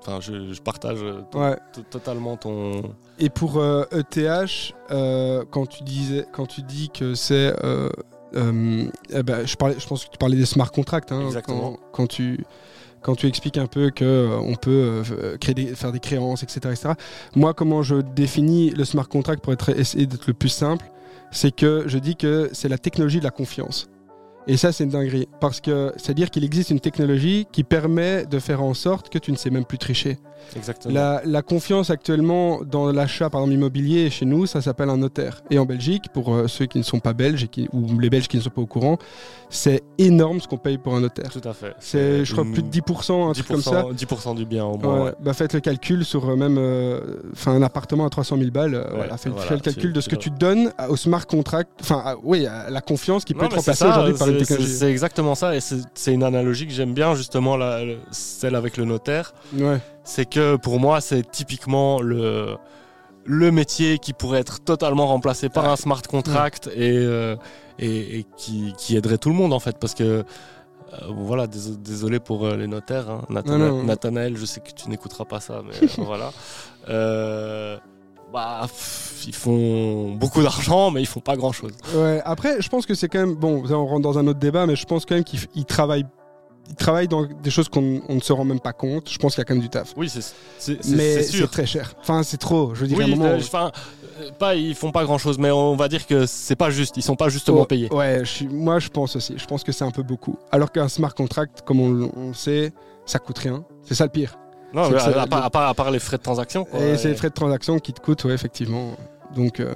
Enfin, 0.00 0.18
je, 0.20 0.52
je 0.52 0.60
partage 0.62 1.00
Ouais. 1.34 1.56
to- 1.72 1.82
totalement 1.82 2.36
ton. 2.36 2.82
Et 3.18 3.28
pour 3.28 3.58
euh, 3.58 3.84
ETH, 3.92 4.72
euh, 4.90 5.44
quand, 5.50 5.66
tu 5.66 5.82
disais, 5.84 6.26
quand 6.32 6.46
tu 6.46 6.62
dis 6.62 6.88
que 6.90 7.14
c'est. 7.14 7.54
euh, 7.64 7.88
euh, 8.34 8.84
eh 9.10 9.22
ben, 9.22 9.46
je, 9.46 9.56
parlais, 9.56 9.74
je 9.78 9.86
pense 9.86 10.04
que 10.04 10.10
tu 10.10 10.16
parlais 10.18 10.36
des 10.36 10.46
smart 10.46 10.70
contracts. 10.70 11.12
hein, 11.12 11.26
Exactement. 11.26 11.72
Quand, 11.72 11.78
quand 11.92 12.06
tu, 12.06 12.44
quand 13.02 13.14
tu 13.14 13.26
expliques 13.26 13.58
un 13.58 13.66
peu 13.66 13.90
qu'on 13.90 14.54
peut 14.60 15.02
euh, 15.10 15.36
créer 15.38 15.54
des, 15.54 15.66
faire 15.74 15.92
des 15.92 16.00
créances, 16.00 16.42
etc., 16.42 16.60
etc. 16.70 16.90
Moi, 17.36 17.52
comment 17.54 17.82
je 17.82 17.96
définis 17.96 18.70
le 18.70 18.84
smart 18.84 19.08
contract 19.08 19.42
pour 19.42 19.52
être, 19.52 19.68
essayer 19.78 20.06
d'être 20.06 20.26
le 20.28 20.34
plus 20.34 20.48
simple, 20.48 20.86
c'est 21.32 21.54
que 21.54 21.84
je 21.86 21.98
dis 21.98 22.16
que 22.16 22.48
c'est 22.52 22.68
la 22.68 22.78
technologie 22.78 23.18
de 23.18 23.24
la 23.24 23.30
confiance. 23.30 23.88
Et 24.50 24.56
ça, 24.56 24.72
c'est 24.72 24.82
une 24.82 24.90
dinguerie. 24.90 25.28
Parce 25.38 25.60
que 25.60 25.92
c'est-à-dire 25.96 26.28
qu'il 26.28 26.42
existe 26.44 26.70
une 26.70 26.80
technologie 26.80 27.46
qui 27.52 27.62
permet 27.62 28.26
de 28.26 28.40
faire 28.40 28.64
en 28.64 28.74
sorte 28.74 29.08
que 29.08 29.18
tu 29.18 29.30
ne 29.30 29.36
sais 29.36 29.48
même 29.48 29.64
plus 29.64 29.78
tricher. 29.78 30.18
Exactement. 30.56 30.92
La, 30.92 31.22
la 31.24 31.42
confiance 31.42 31.90
actuellement 31.90 32.60
dans 32.64 32.90
l'achat, 32.90 33.30
par 33.30 33.42
exemple 33.42 33.54
immobilier, 33.54 34.10
chez 34.10 34.26
nous, 34.26 34.46
ça 34.46 34.60
s'appelle 34.60 34.88
un 34.90 34.96
notaire. 34.96 35.42
Et 35.50 35.58
en 35.58 35.66
Belgique, 35.66 36.06
pour 36.12 36.34
euh, 36.34 36.48
ceux 36.48 36.66
qui 36.66 36.78
ne 36.78 36.82
sont 36.82 36.98
pas 36.98 37.12
belges 37.12 37.44
et 37.44 37.48
qui, 37.48 37.68
ou 37.72 37.98
les 38.00 38.10
Belges 38.10 38.26
qui 38.26 38.38
ne 38.38 38.42
sont 38.42 38.50
pas 38.50 38.62
au 38.62 38.66
courant, 38.66 38.98
c'est 39.48 39.82
énorme 39.98 40.40
ce 40.40 40.48
qu'on 40.48 40.58
paye 40.58 40.78
pour 40.78 40.94
un 40.94 41.00
notaire. 41.00 41.30
Tout 41.30 41.48
à 41.48 41.52
fait. 41.52 41.74
C'est, 41.78 42.24
je 42.24 42.32
crois, 42.32 42.44
plus 42.44 42.62
de 42.62 42.68
10%, 42.70 43.30
un 43.30 43.32
truc 43.32 43.46
comme 43.46 43.62
ça. 43.62 43.84
10% 43.84 44.34
du 44.34 44.46
bien 44.46 44.64
au 44.64 44.76
moins. 44.78 44.94
Ouais, 44.94 45.04
ouais. 45.04 45.14
bah 45.20 45.32
faites 45.32 45.54
le 45.54 45.60
calcul 45.60 46.04
sur 46.04 46.28
euh, 46.28 46.36
même 46.36 46.56
euh, 46.58 47.00
un 47.46 47.62
appartement 47.62 48.06
à 48.06 48.10
300 48.10 48.38
000 48.38 48.50
balles. 48.50 48.84
voilà, 48.94 49.16
faites, 49.16 49.32
voilà, 49.32 49.48
faites 49.48 49.66
le 49.66 49.72
calcul 49.72 49.92
de 49.92 50.00
ce 50.00 50.08
que 50.08 50.16
tu 50.16 50.30
donnes 50.30 50.72
au 50.88 50.96
smart 50.96 51.26
contract, 51.26 51.70
enfin 51.80 52.16
oui, 52.22 52.46
à 52.46 52.70
la 52.70 52.80
confiance 52.80 53.24
qui 53.24 53.34
peut 53.34 53.44
être 53.44 53.56
remplacée 53.56 53.84
aujourd'hui 53.84 54.14
par 54.14 54.28
une 54.28 54.39
c'est- 54.44 54.90
exactement 54.90 55.34
ça, 55.34 55.54
et 55.54 55.60
c'est 55.60 56.12
une 56.12 56.22
analogie 56.22 56.66
que 56.66 56.72
j'aime 56.72 56.94
bien, 56.94 57.14
justement, 57.14 57.56
la- 57.56 57.84
le- 57.84 57.98
celle 58.10 58.54
avec 58.54 58.76
le 58.76 58.84
notaire. 58.84 59.32
Ouais. 59.56 59.80
C'est 60.04 60.28
que 60.28 60.56
pour 60.56 60.80
moi, 60.80 61.00
c'est 61.00 61.28
typiquement 61.30 62.00
le, 62.00 62.56
le 63.24 63.50
métier 63.52 63.98
qui 63.98 64.12
pourrait 64.12 64.40
être 64.40 64.60
totalement 64.60 65.06
remplacé 65.06 65.48
par 65.48 65.68
un 65.68 65.76
smart 65.76 66.02
contract 66.02 66.68
et, 66.74 66.96
euh, 66.96 67.36
et, 67.78 68.18
et 68.20 68.26
qui, 68.36 68.72
qui 68.78 68.96
aiderait 68.96 69.18
tout 69.18 69.28
le 69.30 69.36
monde, 69.36 69.52
en 69.52 69.60
fait, 69.60 69.76
parce 69.78 69.94
que. 69.94 70.04
euh, 70.04 70.22
voilà, 71.08 71.46
dés- 71.46 71.76
désolé 71.78 72.18
pour 72.18 72.44
euh, 72.46 72.56
les 72.56 72.66
notaires. 72.66 73.08
hein. 73.08 73.22
Nathanaël, 73.84 74.36
je 74.36 74.44
sais 74.44 74.58
que 74.60 74.72
tu 74.72 74.88
n'écouteras 74.90 75.24
pas 75.24 75.38
ça, 75.38 75.62
mais 75.64 75.76
euh, 75.86 75.88
voilà. 76.04 76.32
Bah, 78.32 78.60
pff, 78.62 79.24
ils 79.26 79.34
font 79.34 80.12
beaucoup 80.14 80.42
d'argent, 80.42 80.90
mais 80.90 81.02
ils 81.02 81.06
font 81.06 81.20
pas 81.20 81.36
grand 81.36 81.52
chose. 81.52 81.72
Ouais, 81.94 82.20
après, 82.24 82.60
je 82.62 82.68
pense 82.68 82.86
que 82.86 82.94
c'est 82.94 83.08
quand 83.08 83.18
même. 83.18 83.34
Bon, 83.34 83.62
on 83.68 83.86
rentre 83.86 84.02
dans 84.02 84.18
un 84.18 84.26
autre 84.26 84.38
débat, 84.38 84.66
mais 84.66 84.76
je 84.76 84.84
pense 84.86 85.04
quand 85.04 85.14
même 85.16 85.24
qu'ils 85.24 85.64
travaillent, 85.64 86.06
ils 86.68 86.76
travaillent 86.76 87.08
dans 87.08 87.24
des 87.26 87.50
choses 87.50 87.68
qu'on 87.68 88.00
on 88.08 88.14
ne 88.14 88.20
se 88.20 88.32
rend 88.32 88.44
même 88.44 88.60
pas 88.60 88.72
compte. 88.72 89.10
Je 89.10 89.18
pense 89.18 89.34
qu'il 89.34 89.40
y 89.40 89.42
a 89.42 89.44
quand 89.46 89.54
même 89.54 89.62
du 89.62 89.68
taf. 89.68 89.92
Oui, 89.96 90.08
c'est 90.08 90.20
c'est- 90.58 90.78
Mais 90.90 91.22
c'est 91.22 91.24
sûr. 91.24 91.50
très 91.50 91.66
cher. 91.66 91.94
Enfin, 92.00 92.22
c'est 92.22 92.36
trop. 92.36 92.74
Je 92.74 92.82
veux 92.82 92.86
dire, 92.86 92.98
Oui, 92.98 93.10
moment. 93.10 93.24
euh, 93.24 93.38
enfin, 93.38 93.72
euh, 94.20 94.30
pas, 94.38 94.54
ils 94.54 94.76
font 94.76 94.92
pas 94.92 95.02
grand 95.02 95.18
chose, 95.18 95.38
mais 95.38 95.50
on 95.50 95.74
va 95.74 95.88
dire 95.88 96.06
que 96.06 96.24
c'est 96.26 96.54
pas 96.56 96.70
juste. 96.70 96.96
Ils 96.96 97.02
sont 97.02 97.16
pas 97.16 97.28
justement 97.30 97.62
Oh, 97.62 97.66
payés. 97.66 97.92
Ouais, 97.92 98.20
je 98.20 98.30
suis- 98.30 98.48
moi 98.48 98.78
je 98.78 98.88
pense 98.88 99.16
aussi. 99.16 99.34
Je 99.36 99.44
pense 99.46 99.64
que 99.64 99.72
c'est 99.72 99.84
un 99.84 99.90
peu 99.90 100.04
beaucoup. 100.04 100.36
Alors 100.52 100.70
qu'un 100.70 100.88
smart 100.88 101.14
contract, 101.14 101.62
comme 101.64 101.80
on, 101.80 102.10
on 102.16 102.28
le 102.28 102.34
sait, 102.34 102.72
ça 103.06 103.18
coûte 103.18 103.38
rien. 103.38 103.64
C'est 103.82 103.96
ça 103.96 104.04
le 104.04 104.10
pire. 104.10 104.36
Non, 104.72 104.88
mais 104.90 104.96
à, 104.98 105.26
part, 105.26 105.44
à 105.44 105.50
part- 105.50 105.68
à 105.68 105.74
part 105.74 105.90
les 105.90 105.98
frais 105.98 106.16
de 106.16 106.22
transaction. 106.22 106.64
quoi. 106.64 106.80
Et 106.80 106.96
c'est 106.96 107.08
les 107.08 107.14
frais 107.14 107.28
de 107.30 107.34
transaction 107.34 107.78
qui 107.78 107.92
te 107.92 108.00
coûtent, 108.00 108.24
ouais, 108.24 108.34
effectivement. 108.34 108.92
Donc, 109.34 109.60
euh, 109.60 109.74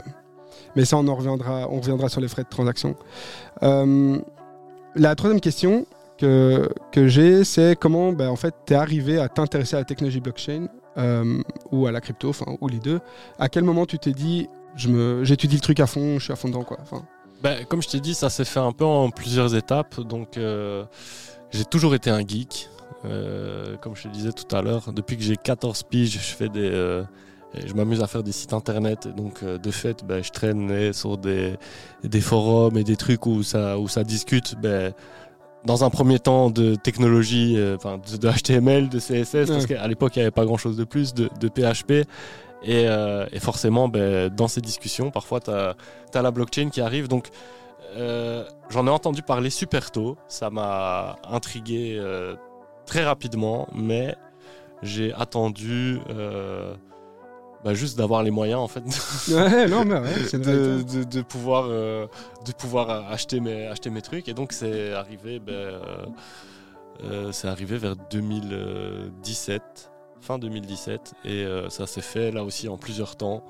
mais 0.77 0.85
ça, 0.85 0.97
on 0.97 1.07
en 1.09 1.15
reviendra, 1.15 1.67
on 1.71 1.81
reviendra 1.81 2.09
sur 2.09 2.21
les 2.21 2.29
frais 2.29 2.43
de 2.45 2.49
transaction. 2.49 2.95
Euh, 3.63 4.19
la 4.95 5.15
troisième 5.15 5.41
question 5.41 5.87
que, 6.19 6.69
que 6.93 7.09
j'ai, 7.09 7.43
c'est 7.45 7.77
comment, 7.79 8.13
ben, 8.13 8.29
en 8.29 8.37
fait, 8.37 8.55
tu 8.67 8.73
es 8.73 8.77
arrivé 8.77 9.19
à 9.19 9.29
t'intéresser 9.29 9.75
à 9.77 9.81
la 9.81 9.85
technologie 9.85 10.21
blockchain 10.21 10.67
euh, 10.97 11.43
ou 11.73 11.87
à 11.87 11.93
la 11.93 12.01
crypto, 12.01 12.29
enfin, 12.29 12.47
ou 12.61 12.69
les 12.69 12.79
deux. 12.79 13.01
À 13.39 13.49
quel 13.49 13.65
moment 13.65 13.87
tu 13.87 13.99
t'es 13.99 14.13
dit, 14.13 14.49
je 14.77 14.89
me, 14.89 15.25
j'étudie 15.25 15.57
le 15.57 15.61
truc 15.61 15.81
à 15.81 15.87
fond, 15.89 16.19
je 16.19 16.25
suis 16.25 16.33
à 16.33 16.37
fond 16.37 16.49
dedans, 16.49 16.63
quoi. 16.63 16.79
Enfin, 16.83 17.03
Ben, 17.43 17.65
comme 17.67 17.83
je 17.83 17.89
t'ai 17.89 18.01
dit, 18.01 18.15
ça 18.15 18.31
s'est 18.31 18.45
fait 18.45 18.61
un 18.61 18.73
peu 18.73 18.85
en 18.85 19.11
plusieurs 19.11 19.55
étapes. 19.57 20.01
Donc, 20.01 20.39
j'ai 21.51 21.65
toujours 21.65 21.95
été 21.97 22.11
un 22.11 22.21
geek. 22.27 22.69
Euh, 23.05 23.77
comme 23.77 23.95
je 23.97 24.05
te 24.05 24.09
disais 24.09 24.33
tout 24.33 24.55
à 24.55 24.63
l'heure, 24.63 24.93
depuis 24.93 25.17
que 25.17 25.23
j'ai 25.23 25.37
14 25.37 25.83
piges, 25.85 26.13
je 26.13 26.19
fais 26.35 26.49
des. 26.49 26.69
euh, 26.71 27.05
je 27.67 27.73
m'amuse 27.75 28.03
à 28.03 28.07
faire 28.07 28.23
des 28.23 28.33
sites 28.33 28.53
internet. 28.53 29.07
Et 29.07 29.13
donc, 29.13 29.43
euh, 29.43 29.59
de 29.59 29.71
fait, 29.71 30.05
ben, 30.05 30.23
je 30.25 30.31
traîne 30.31 30.93
sur 30.93 31.17
des, 31.19 31.57
des 32.03 32.21
forums 32.21 32.77
et 32.77 32.85
des 32.85 32.97
trucs 32.97 33.27
où 33.27 33.43
ça, 33.43 33.79
où 33.79 33.89
ça 33.89 34.05
discute. 34.05 34.57
Ben, 34.61 34.93
dans 35.65 35.83
un 35.85 35.91
premier 35.91 36.19
temps 36.19 36.51
de 36.51 36.75
technologie, 36.75 37.57
enfin 37.75 37.99
de, 37.99 38.17
de 38.19 38.29
HTML, 38.31 38.89
de 38.91 38.99
CSS, 38.99 39.49
parce 39.49 39.65
qu'à 39.65 39.87
l'époque 39.89 40.15
il 40.17 40.19
n'y 40.19 40.23
avait 40.25 40.31
pas 40.31 40.45
grand 40.45 40.59
chose 40.59 40.77
de 40.77 40.85
plus, 40.85 41.15
de, 41.15 41.31
de 41.41 41.49
PHP. 41.49 42.07
Et, 42.67 42.85
et 42.85 43.41
forcément, 43.41 43.89
ben, 43.89 44.29
dans 44.29 44.47
ces 44.49 44.61
discussions, 44.61 45.11
parfois 45.11 45.41
tu 45.41 45.51
as, 45.51 45.75
la 46.23 46.31
blockchain 46.31 46.69
qui 46.69 46.83
arrive. 46.83 47.09
Donc 47.09 47.29
j'en 47.97 48.87
ai 48.87 48.91
entendu 48.91 49.23
parler 49.23 49.49
super 49.49 49.91
tôt. 49.91 50.19
Ça 50.29 50.51
m'a 50.51 51.17
intrigué 51.31 51.99
très 52.87 53.05
rapidement, 53.05 53.69
mais 53.75 54.15
j'ai 54.83 55.13
attendu 55.15 55.99
euh, 56.11 56.75
bah, 57.65 57.73
juste 57.75 57.97
d'avoir 57.97 58.23
les 58.23 58.31
moyens 58.31 58.61
en 58.61 58.69
fait. 58.69 58.83
Ouais, 59.35 59.67
non, 59.67 59.85
mais 59.85 59.95
ouais, 60.01 60.09
c'est 60.27 60.37
une 60.37 60.43
de, 60.43 60.51
réalité. 60.51 60.99
de- 60.99 61.05
de 61.05 61.23
pouvoir 61.23 61.67
euh, 61.69 62.07
de 62.47 62.53
pouvoir 62.53 63.11
acheter 63.11 63.41
mes 63.41 63.67
acheter 63.67 63.91
mes 63.91 64.03
trucs. 64.03 64.29
Et 64.29 64.35
donc 64.35 64.53
c'est 64.53 64.93
arrivé 64.93 65.39
ben, 65.41 65.81
euh, 67.03 67.33
c'est 67.33 67.49
arrivé 67.49 67.77
vers 67.79 67.97
2017 67.97 69.91
fin 70.21 70.39
2017 70.39 71.15
et 71.25 71.47
ça 71.69 71.87
s'est 71.87 72.01
fait 72.01 72.31
là 72.31 72.45
aussi 72.45 72.69
en 72.69 72.77
plusieurs 72.79 73.17
temps 73.17 73.45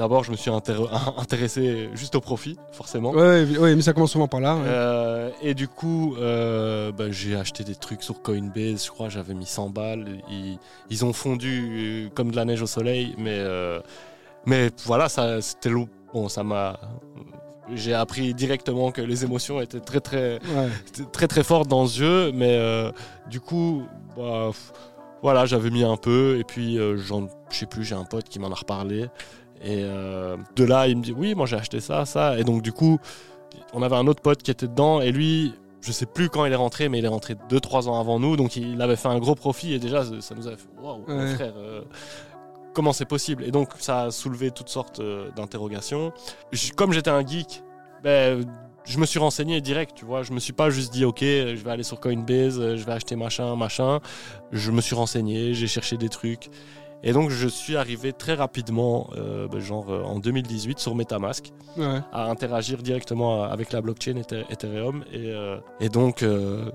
d'abord 0.00 0.24
je 0.24 0.30
me 0.30 0.36
suis 0.36 0.50
intér- 0.50 0.88
intéressé 1.18 1.90
juste 1.94 2.14
au 2.14 2.20
profit 2.20 2.56
forcément 2.72 3.10
Ouais, 3.12 3.44
ouais, 3.44 3.58
ouais, 3.58 3.76
mais 3.76 3.82
ça 3.82 3.92
commence 3.92 4.12
souvent 4.12 4.28
par 4.28 4.40
là. 4.40 4.56
ouais. 4.56 4.62
euh, 4.64 5.30
et 5.42 5.54
du 5.54 5.68
coup, 5.68 6.16
euh, 6.18 6.90
bah, 6.92 7.10
j'ai 7.10 7.36
acheté 7.36 7.62
des 7.64 7.74
trucs 7.74 8.02
sur 8.02 8.22
Coinbase, 8.22 8.84
je 8.86 8.90
crois, 8.90 9.08
j'avais 9.10 9.34
mis 9.34 9.46
100 9.46 9.70
balles. 9.70 10.06
Ils, 10.30 10.58
ils 10.90 11.04
ont 11.04 11.12
fondu 11.12 12.06
euh, 12.06 12.08
comme 12.14 12.30
de 12.30 12.36
la 12.36 12.44
neige 12.44 12.62
au 12.62 12.66
soleil, 12.66 13.14
mais, 13.18 13.36
euh, 13.38 13.80
mais 14.46 14.70
voilà, 14.86 15.08
ça, 15.08 15.40
c'était 15.42 15.68
lourd. 15.68 15.88
Bon, 16.14 16.28
ça 16.28 16.42
m'a. 16.42 16.80
J'ai 17.74 17.94
appris 17.94 18.34
directement 18.34 18.90
que 18.90 19.00
les 19.00 19.22
émotions 19.24 19.60
étaient 19.60 19.78
très 19.80 20.00
très 20.00 20.40
Ouais. 20.56 20.68
très 21.12 21.28
très 21.28 21.44
fortes 21.44 21.68
dans 21.68 21.86
ce 21.86 21.98
jeu, 21.98 22.32
mais 22.32 22.56
euh, 22.58 22.90
du 23.28 23.38
coup, 23.40 23.84
bah, 24.16 24.50
voilà, 25.22 25.46
j'avais 25.46 25.70
mis 25.70 25.84
un 25.84 25.96
peu, 25.96 26.38
et 26.40 26.44
puis 26.44 26.78
euh, 26.78 26.96
j'en- 26.96 27.28
je 27.50 27.56
sais 27.58 27.66
plus, 27.66 27.84
j'ai 27.84 27.94
un 27.94 28.04
pote 28.04 28.28
qui 28.28 28.38
m'en 28.40 28.50
a 28.50 28.54
reparlé, 28.54 29.06
et 29.60 29.82
euh, 29.84 30.36
de 30.56 30.64
là, 30.64 30.88
il 30.88 30.96
me 30.96 31.02
dit 31.02 31.12
oui, 31.16 31.34
moi 31.34 31.46
j'ai 31.46 31.56
acheté 31.56 31.80
ça, 31.80 32.04
ça, 32.06 32.38
et 32.38 32.44
donc 32.44 32.62
du 32.62 32.72
coup, 32.72 32.98
on 33.72 33.82
avait 33.82 33.96
un 33.96 34.06
autre 34.06 34.22
pote 34.22 34.42
qui 34.42 34.50
était 34.50 34.68
dedans, 34.68 35.00
et 35.00 35.12
lui, 35.12 35.54
je 35.80 35.92
sais 35.92 36.06
plus 36.06 36.28
quand 36.28 36.44
il 36.46 36.52
est 36.52 36.56
rentré, 36.56 36.88
mais 36.88 36.98
il 36.98 37.04
est 37.04 37.08
rentré 37.08 37.34
2-3 37.48 37.88
ans 37.88 37.98
avant 38.00 38.18
nous, 38.20 38.36
donc 38.36 38.56
il 38.56 38.80
avait 38.82 38.96
fait 38.96 39.08
un 39.08 39.18
gros 39.18 39.34
profit, 39.34 39.74
et 39.74 39.78
déjà, 39.78 40.04
ça 40.20 40.34
nous 40.34 40.48
a 40.48 40.52
fait 40.56 40.68
waouh, 40.82 41.04
Ouais. 41.08 41.34
frère. 41.34 41.54
euh, 41.56 41.82
Comment 42.72 42.92
c'est 42.92 43.04
possible? 43.04 43.42
Et 43.44 43.50
donc 43.50 43.70
ça 43.78 44.04
a 44.04 44.10
soulevé 44.12 44.52
toutes 44.52 44.68
sortes 44.68 45.00
euh, 45.00 45.30
d'interrogations. 45.32 46.12
Comme 46.76 46.92
j'étais 46.92 47.10
un 47.10 47.26
geek, 47.26 47.64
ben, 48.04 48.44
je 48.84 48.98
me 48.98 49.06
suis 49.06 49.18
renseigné 49.18 49.60
direct, 49.60 49.92
tu 49.96 50.04
vois. 50.04 50.22
Je 50.22 50.32
me 50.32 50.38
suis 50.38 50.52
pas 50.52 50.70
juste 50.70 50.92
dit, 50.92 51.04
ok, 51.04 51.18
je 51.20 51.62
vais 51.64 51.70
aller 51.70 51.82
sur 51.82 51.98
Coinbase, 51.98 52.76
je 52.76 52.84
vais 52.84 52.92
acheter 52.92 53.16
machin, 53.16 53.56
machin. 53.56 53.98
Je 54.52 54.70
me 54.70 54.80
suis 54.80 54.94
renseigné, 54.94 55.52
j'ai 55.52 55.66
cherché 55.66 55.96
des 55.96 56.08
trucs. 56.08 56.48
Et 57.02 57.12
donc, 57.12 57.30
je 57.30 57.48
suis 57.48 57.76
arrivé 57.76 58.12
très 58.12 58.34
rapidement, 58.34 59.08
euh, 59.16 59.48
ben, 59.48 59.58
genre 59.60 59.86
euh, 59.90 60.02
en 60.02 60.18
2018, 60.18 60.78
sur 60.78 60.94
Metamask, 60.94 61.50
Ouais. 61.76 62.00
à 62.12 62.30
interagir 62.30 62.82
directement 62.82 63.44
avec 63.44 63.72
la 63.72 63.80
blockchain 63.80 64.16
Ether- 64.16 64.44
Ethereum. 64.50 65.02
Et, 65.12 65.30
euh, 65.32 65.56
et 65.80 65.88
donc, 65.88 66.22
euh, 66.22 66.70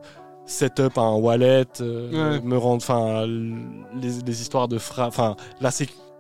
setup 0.46 0.98
un 0.98 1.14
wallet, 1.14 1.66
euh, 1.82 2.38
Ouais. 2.38 2.42
me 2.42 2.58
rendre, 2.58 2.82
enfin, 2.84 3.26
les, 3.28 4.12
les 4.26 4.42
histoires 4.42 4.68
de 4.68 4.78
fra, 4.80 5.08
enfin, 5.08 5.36
la 5.62 5.70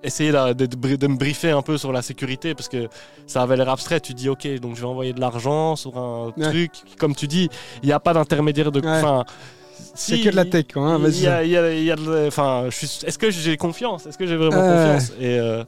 essayer 0.04 0.32
de, 0.32 0.54
de- 0.54 0.96
de 0.98 1.08
me 1.08 1.18
briefer 1.18 1.50
un 1.50 1.64
peu 1.64 1.80
sur 1.80 1.92
la 1.92 2.04
sécurité 2.04 2.54
parce 2.54 2.70
que 2.70 2.88
ça 3.26 3.42
avait 3.42 3.58
l'air 3.58 3.70
abstrait. 3.70 4.00
Tu 4.00 4.14
dis, 4.14 4.30
ok, 4.30 4.48
donc 4.60 4.76
je 4.76 4.82
vais 4.82 4.88
envoyer 4.88 5.14
de 5.14 5.20
l'argent 5.20 5.76
sur 5.76 5.98
un 5.98 6.32
Ouais. 6.38 6.50
truc. 6.50 6.72
Comme 7.00 7.16
tu 7.16 7.26
dis, 7.28 7.50
il 7.82 7.88
n'y 7.88 7.92
a 7.92 8.00
pas 8.00 8.14
d'intermédiaire 8.14 8.72
de. 8.72 8.82
C'est 9.94 10.20
que 10.20 10.30
de 10.30 10.36
la 10.36 10.46
tech, 10.46 10.66
quoi. 10.74 10.84
hein, 10.84 10.98
il 10.98 11.04
vas-y. 11.04 11.22
y 11.24 11.28
a, 11.28 11.44
il 11.44 11.50
y 11.52 11.58
a- 11.58 11.74
il 11.74 11.84
y 11.84 11.92
a 11.92 11.96
de- 11.96 12.28
enfin, 12.28 12.66
est-ce 12.68 13.18
que 13.18 13.30
j'ai 13.32 13.58
confiance? 13.58 14.06
Est-ce 14.06 14.18
que 14.18 14.26
j'ai 14.26 14.36
vraiment 14.38 14.62
confiance? 14.62 15.12
Et 15.20 15.40
euh, 15.40 15.64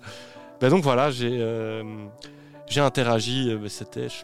ben 0.62 0.70
donc 0.70 0.84
voilà, 0.84 1.12
j'ai 1.12 1.38
euh, 1.40 1.84
j'ai 2.68 2.82
interagi. 2.82 3.50
euh, 3.50 3.58
ben 3.58 3.70
C'était, 3.70 4.10
je, 4.10 4.24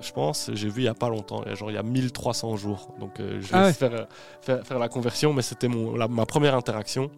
je 0.00 0.12
pense, 0.12 0.50
j'ai 0.54 0.68
vu 0.68 0.82
il 0.82 0.84
y 0.84 0.88
a 0.88 0.94
pas 0.94 1.08
longtemps, 1.08 1.42
il 1.44 1.50
y 1.50 1.52
a 1.52 1.54
genre 1.54 1.70
il 1.70 1.74
y 1.74 1.78
a 1.78 1.82
1300 1.82 2.56
jours. 2.56 2.88
Donc 3.00 3.18
euh, 3.20 3.38
je 3.40 3.46
vais 3.46 3.48
Ah 3.52 3.64
ouais. 3.64 3.72
faire, 3.72 4.06
faire 4.42 4.64
faire 4.66 4.78
la 4.78 4.88
conversion, 4.88 5.32
mais 5.32 5.42
c'était 5.42 5.68
mon 5.68 5.96
la- 5.96 6.08
ma 6.08 6.26
première 6.26 6.54
interaction. 6.54 7.10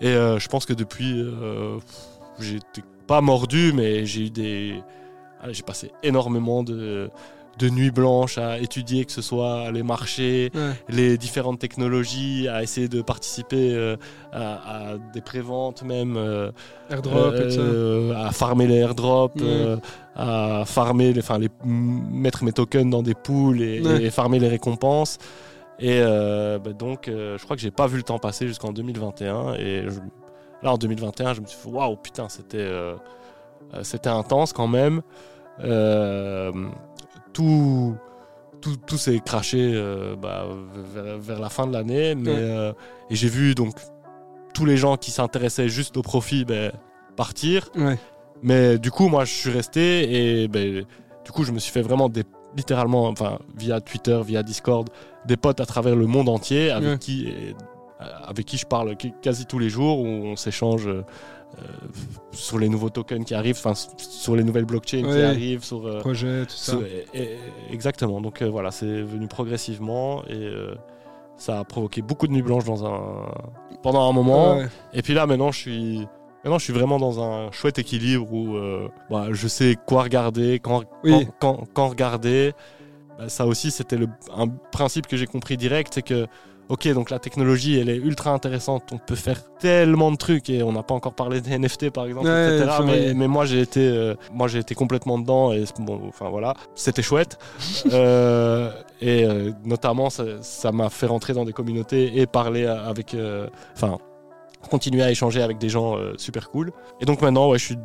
Et 0.00 0.12
je 0.12 0.48
pense 0.48 0.64
que 0.66 0.72
depuis, 0.74 1.24
j'étais 2.38 2.82
pas 3.06 3.20
mordu, 3.20 3.72
mais 3.74 4.04
j'ai 4.06 4.26
eu 4.26 4.30
des, 4.30 4.80
ah, 5.42 5.46
j'ai 5.50 5.62
passé 5.62 5.90
énormément 6.02 6.62
de 6.62 7.10
de 7.58 7.68
nuits 7.68 7.90
blanches 7.90 8.38
à 8.38 8.58
étudier 8.58 9.04
que 9.04 9.12
ce 9.12 9.22
soit 9.22 9.70
les 9.72 9.82
marchés, 9.82 10.50
Ouais. 10.54 10.72
les 10.88 11.18
différentes 11.18 11.58
technologies, 11.58 12.46
à 12.48 12.62
essayer 12.62 12.88
de 12.88 13.02
participer 13.02 13.74
euh, 13.74 13.96
à, 14.32 14.92
à 14.92 14.98
des 15.12 15.20
préventes 15.20 15.82
même, 15.82 16.16
euh, 16.16 16.50
Airdrop 16.90 17.34
et 17.34 17.42
tout 17.44 17.50
ça. 17.50 17.60
euh, 17.60 18.14
à 18.14 18.30
farmer 18.32 18.66
les 18.66 18.76
airdrops, 18.76 19.42
à 20.16 20.62
farmer, 20.66 21.12
les, 21.12 21.20
enfin, 21.20 21.38
les, 21.38 21.48
mettre 21.64 22.44
mes 22.44 22.52
tokens 22.52 22.90
dans 22.90 23.02
des 23.02 23.14
pools 23.14 23.60
et, 23.62 23.80
Ouais. 23.80 24.02
et 24.04 24.10
farmer 24.10 24.38
les 24.38 24.48
récompenses. 24.48 25.18
Et 25.80 26.00
bah, 26.00 26.72
donc, 26.76 27.04
je 27.06 27.42
crois 27.44 27.54
que 27.56 27.62
j'ai 27.62 27.70
pas 27.70 27.86
vu 27.86 27.96
le 27.98 28.02
temps 28.02 28.18
passer 28.18 28.48
jusqu'en 28.48 28.72
2021. 28.72 29.54
Et 29.54 29.84
je- 29.88 30.00
là, 30.62 30.72
en 30.72 30.76
2021, 30.78 31.34
je 31.34 31.40
me 31.40 31.46
suis 31.46 31.58
dit, 31.64 31.72
waouh, 31.72 31.96
putain, 31.96 32.28
c'était 32.28 32.68
c'était 33.82 34.08
intense 34.10 34.52
quand 34.52 34.66
même. 34.66 35.02
Euh, 35.60 36.52
tout 37.32 37.94
tout, 38.60 38.76
tout 38.86 38.96
s'est 38.98 39.20
craché 39.24 39.70
euh, 39.72 40.16
bah, 40.16 40.46
vers, 40.92 41.16
vers 41.18 41.38
la 41.40 41.48
fin 41.48 41.66
de 41.66 41.72
l'année. 41.72 42.14
Mais, 42.16 42.30
Ouais. 42.30 42.36
euh, 42.38 42.72
et 43.08 43.14
j'ai 43.14 43.28
vu 43.28 43.54
donc 43.54 43.74
tous 44.52 44.64
les 44.64 44.76
gens 44.76 44.96
qui 44.96 45.12
s'intéressaient 45.12 45.68
juste 45.68 45.96
au 45.96 46.02
profit 46.02 46.44
ben, 46.44 46.72
partir. 47.16 47.68
Ouais. 47.76 47.98
Mais 48.42 48.78
du 48.78 48.90
coup, 48.90 49.08
moi, 49.08 49.24
je 49.24 49.32
suis 49.32 49.50
resté 49.50 50.42
et 50.42 50.48
ben, 50.48 50.84
du 51.24 51.30
coup, 51.32 51.44
je 51.44 51.52
me 51.52 51.58
suis 51.60 51.70
fait 51.70 51.82
vraiment 51.82 52.08
des, 52.08 52.24
littéralement, 52.56 53.06
enfin, 53.06 53.38
via 53.56 53.80
Twitter, 53.80 54.20
via 54.24 54.42
Discord, 54.42 54.88
des 55.24 55.36
potes 55.36 55.60
à 55.60 55.66
travers 55.66 55.94
le 55.94 56.06
monde 56.06 56.28
entier 56.28 56.70
avec 56.70 56.88
Ouais. 56.90 56.98
qui 56.98 57.28
et- 57.28 57.54
avec 58.26 58.46
qui 58.46 58.56
je 58.58 58.64
parle 58.66 58.96
quasi 59.22 59.44
tous 59.46 59.58
les 59.58 59.68
jours 59.68 59.98
où 60.00 60.06
on 60.06 60.36
s'échange 60.36 60.86
euh, 60.86 60.90
euh, 61.00 61.02
sur 62.32 62.58
les 62.58 62.68
nouveaux 62.68 62.90
tokens 62.90 63.24
qui 63.24 63.34
arrivent, 63.34 63.56
enfin, 63.62 63.72
sur 63.96 64.36
les 64.36 64.44
nouvelles 64.44 64.64
blockchains 64.64 65.02
qui 65.02 65.20
arrivent, 65.22 65.64
sur 65.64 65.86
euh, 65.86 66.00
Projet, 66.00 66.44
tout 66.46 66.52
ça. 66.54 66.72
sur- 66.72 66.82
et- 66.84 67.06
et- 67.14 67.38
exactement. 67.72 68.20
Donc 68.20 68.42
euh, 68.42 68.48
voilà, 68.48 68.70
c'est 68.70 69.02
venu 69.02 69.26
progressivement 69.28 70.24
et 70.26 70.34
euh, 70.34 70.74
ça 71.36 71.60
a 71.60 71.64
provoqué 71.64 72.02
beaucoup 72.02 72.26
de 72.26 72.32
nuits 72.32 72.42
blanches 72.42 72.64
dans 72.64 72.84
un 72.86 73.32
pendant 73.82 74.08
un 74.08 74.12
moment. 74.12 74.56
Ouais. 74.58 74.68
Et 74.92 75.02
puis 75.02 75.14
là, 75.14 75.26
maintenant, 75.26 75.50
je 75.52 75.58
suis, 75.58 76.06
maintenant, 76.44 76.58
je 76.58 76.64
suis 76.64 76.72
vraiment 76.72 76.98
dans 76.98 77.20
un 77.22 77.50
chouette 77.50 77.78
équilibre 77.78 78.32
où 78.32 78.56
euh, 78.56 78.88
bah, 79.10 79.28
je 79.32 79.48
sais 79.48 79.76
quoi 79.86 80.02
regarder, 80.04 80.58
quand, 80.60 80.84
Oui. 81.04 81.26
quand, 81.40 81.56
quand- 81.56 81.64
quand 81.74 81.88
regarder. 81.88 82.52
Bah, 83.18 83.28
ça 83.28 83.46
aussi, 83.46 83.70
c'était 83.72 83.98
un 84.36 84.46
principe 84.70 85.06
que 85.08 85.16
j'ai 85.16 85.26
compris 85.26 85.56
direct, 85.56 85.92
c'est 85.94 86.02
que, 86.02 86.26
ok, 86.68 86.88
donc 86.92 87.10
la 87.10 87.18
technologie, 87.18 87.78
elle 87.78 87.88
est 87.88 87.96
ultra 87.96 88.30
intéressante, 88.32 88.84
on 88.92 88.98
peut 88.98 89.14
faire 89.14 89.42
tellement 89.58 90.10
de 90.10 90.16
trucs, 90.16 90.50
et 90.50 90.62
on 90.62 90.72
n'a 90.72 90.82
pas 90.82 90.94
encore 90.94 91.14
parlé 91.14 91.40
des 91.40 91.56
NFT, 91.58 91.90
par 91.90 92.04
exemple, 92.06 92.26
Ouais, 92.26 92.58
etc. 92.58 93.12
Mais, 93.14 93.26
moi, 93.28 93.44
j'ai 93.46 93.60
été, 93.60 93.80
euh, 93.88 94.14
moi, 94.32 94.48
j'ai 94.48 94.58
été 94.58 94.74
complètement 94.74 95.18
dedans, 95.18 95.52
et 95.52 95.64
bon, 95.78 96.00
enfin 96.08 96.28
voilà, 96.28 96.54
c'était 96.74 97.02
chouette. 97.02 97.38
Euh, 97.92 98.70
et 99.00 99.24
euh, 99.24 99.52
notamment, 99.64 100.08
ça 100.10 100.72
m'a 100.72 100.90
fait 100.90 101.06
rentrer 101.06 101.32
dans 101.32 101.44
des 101.44 101.52
communautés 101.52 102.18
et 102.18 102.26
parler 102.26 102.66
avec, 102.66 103.16
enfin, 103.74 103.98
continuer 104.70 105.02
à 105.02 105.10
échanger 105.10 105.40
avec 105.42 105.58
des 105.58 105.68
gens 105.68 105.96
super 106.16 106.50
cool. 106.50 106.72
Et 107.00 107.04
donc 107.06 107.22
maintenant, 107.22 107.48
ouais, 107.50 107.58
je 107.58 107.64
suis, 107.64 107.78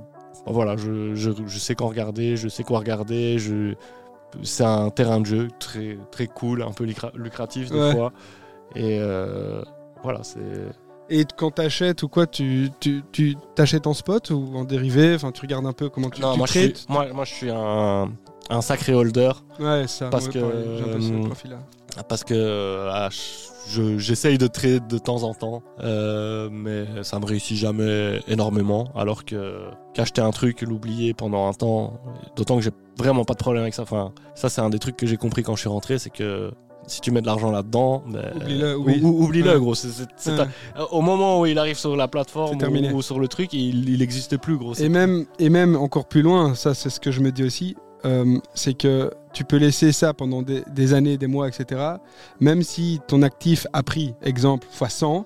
voilà, 0.45 0.75
je, 0.75 1.13
je, 1.15 1.31
je 1.45 1.57
sais 1.59 1.75
quand 1.75 1.87
regarder, 1.87 2.35
je 2.35 2.47
sais 2.49 2.63
quoi 2.63 2.79
regarder. 2.79 3.37
Je, 3.39 3.75
c'est 4.41 4.63
un 4.65 4.89
terrain 4.89 5.19
de 5.21 5.25
jeu 5.27 5.47
très 5.59 5.97
très 6.11 6.25
cool, 6.27 6.63
un 6.63 6.71
peu 6.71 6.85
lucra- 6.85 7.11
lucratif 7.15 7.69
des 7.69 7.79
Ouais. 7.79 7.91
fois. 7.93 8.11
Et 8.75 8.97
euh, 8.99 9.61
voilà, 10.03 10.19
c'est. 10.23 10.39
Et 11.09 11.25
quand 11.37 11.51
t'achètes 11.51 12.01
ou 12.03 12.07
quoi, 12.07 12.25
tu, 12.27 12.69
tu, 12.79 13.03
tu 13.11 13.35
t'achètes 13.55 13.87
en 13.87 13.93
spot 13.93 14.29
ou 14.31 14.51
en 14.55 14.63
dérivé? 14.63 15.13
Enfin, 15.15 15.31
tu 15.31 15.41
regardes 15.41 15.65
un 15.65 15.73
peu 15.73 15.89
comment 15.89 16.09
tu, 16.09 16.21
Non, 16.21 16.31
tu 16.33 16.37
moi, 16.37 16.47
je 16.47 16.51
suis, 16.59 16.73
moi, 16.89 17.05
moi 17.13 17.25
je 17.25 17.33
suis 17.33 17.49
un, 17.49 18.09
un 18.49 18.61
sacré 18.61 18.93
holder 18.93 19.31
Ouais, 19.59 19.85
ça. 19.87 20.09
parce 20.09 20.27
ouais, 20.27 20.33
que, 20.33 20.39
euh, 20.41 21.25
profil-là. 21.25 21.57
parce 22.07 22.23
que 22.23 22.87
ah, 22.89 23.09
je- 23.69 23.97
j'essaye 23.97 24.37
de 24.37 24.47
trade 24.47 24.87
de 24.87 24.97
temps 24.97 25.23
en 25.23 25.33
temps, 25.33 25.61
euh, 25.81 26.49
mais 26.51 26.85
ça 27.03 27.19
me 27.19 27.25
réussit 27.25 27.57
jamais 27.57 28.21
énormément. 28.27 28.89
Alors 28.95 29.25
que 29.25 29.59
qu'acheter 29.93 30.21
un 30.21 30.31
truc, 30.31 30.61
l'oublier 30.61 31.13
pendant 31.13 31.47
un 31.47 31.53
temps, 31.53 31.99
d'autant 32.37 32.55
que 32.55 32.61
j'ai 32.63 32.71
vraiment 32.97 33.25
pas 33.25 33.33
de 33.33 33.39
problème 33.39 33.63
avec 33.63 33.73
ça. 33.73 33.83
Enfin, 33.83 34.13
ça 34.35 34.49
c'est 34.49 34.61
un 34.61 34.69
des 34.69 34.79
trucs 34.79 34.95
que 34.97 35.05
j'ai 35.05 35.17
compris 35.17 35.43
quand 35.43 35.55
je 35.55 35.61
suis 35.61 35.69
rentré, 35.69 35.99
c'est 35.99 36.09
que 36.09 36.51
si 36.87 37.01
tu 37.01 37.11
mets 37.11 37.21
de 37.21 37.25
l'argent 37.25 37.51
là-dedans, 37.51 38.03
ben, 38.07 38.31
Oublie-le, 38.35 38.77
ou- 38.77 38.83
oui. 38.85 38.99
ou- 39.03 39.25
Ouais. 39.27 39.59
gros. 39.59 39.73
Ouais. 39.73 40.83
Au 40.91 41.01
moment 41.01 41.39
où 41.41 41.45
il 41.45 41.57
arrive 41.59 41.77
sur 41.77 41.95
la 41.95 42.07
plateforme 42.07 42.57
ou, 42.93 42.97
ou 42.97 43.01
sur 43.01 43.19
le 43.19 43.27
truc, 43.27 43.53
il 43.53 43.97
n'existe 43.97 44.37
plus 44.37 44.57
gros. 44.57 44.73
Et 44.75 44.89
même, 44.89 45.25
et 45.39 45.49
même 45.49 45.75
encore 45.75 46.05
plus 46.05 46.21
loin, 46.21 46.55
ça 46.55 46.73
c'est 46.73 46.89
ce 46.89 46.99
que 46.99 47.11
je 47.11 47.21
me 47.21 47.31
dis 47.31 47.43
aussi, 47.43 47.75
euh, 48.05 48.37
c'est 48.53 48.73
que 48.73 49.11
tu 49.33 49.45
peux 49.45 49.57
laisser 49.57 49.91
ça 49.91 50.13
pendant 50.13 50.41
des, 50.41 50.63
des 50.71 50.93
années, 50.93 51.17
des 51.17 51.27
mois, 51.27 51.47
etc. 51.47 51.81
Même 52.39 52.61
si 52.63 52.99
ton 53.07 53.21
actif 53.21 53.65
a 53.73 53.81
pris, 53.83 54.13
exemple, 54.21 54.67
x 54.79 54.93
100, 54.95 55.25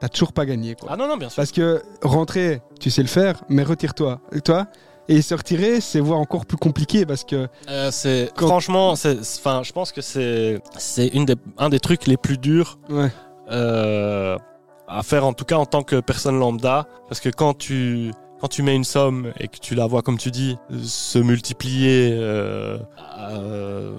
t'as 0.00 0.08
toujours 0.08 0.32
pas 0.32 0.46
gagné. 0.46 0.74
Quoi. 0.74 0.90
Ah 0.92 0.96
non 0.96 1.08
non 1.08 1.16
bien 1.16 1.28
sûr. 1.28 1.36
Parce 1.36 1.50
que 1.52 1.82
rentrer, 2.02 2.60
tu 2.78 2.90
sais 2.90 3.02
le 3.02 3.08
faire, 3.08 3.42
mais 3.48 3.62
retire-toi. 3.62 4.20
Et 4.32 4.40
toi 4.40 4.66
Et 5.12 5.22
se 5.22 5.34
retirer, 5.34 5.80
c'est 5.80 5.98
voire 5.98 6.20
encore 6.20 6.46
plus 6.46 6.56
compliqué 6.56 7.04
parce 7.04 7.24
que 7.24 7.48
Euh, 7.68 7.90
c'est 7.90 8.30
Quand- 8.36 8.46
franchement, 8.46 8.90
enfin, 8.92 9.62
je 9.64 9.72
pense 9.72 9.90
que 9.90 10.00
c'est 10.02 10.60
c'est 10.78 11.08
une 11.08 11.24
des 11.24 11.34
un 11.58 11.68
des 11.68 11.80
trucs 11.80 12.06
les 12.06 12.16
plus 12.16 12.38
durs 12.38 12.78
ouais, 12.88 13.10
euh, 13.50 14.38
à 14.86 15.02
faire 15.02 15.24
en 15.26 15.32
tout 15.32 15.44
cas 15.44 15.56
en 15.56 15.66
tant 15.66 15.82
que 15.82 15.98
personne 16.00 16.38
lambda, 16.38 16.86
parce 17.08 17.20
que 17.20 17.28
quand 17.28 17.54
tu 17.58 18.12
quand 18.40 18.48
tu 18.48 18.62
mets 18.62 18.74
une 18.76 18.84
somme 18.84 19.32
et 19.38 19.48
que 19.48 19.58
tu 19.58 19.74
la 19.74 19.86
vois, 19.86 20.00
comme 20.02 20.16
tu 20.16 20.30
dis, 20.30 20.56
se 20.82 21.18
multiplier, 21.18 22.12
euh, 22.14 22.78
euh, 23.18 23.92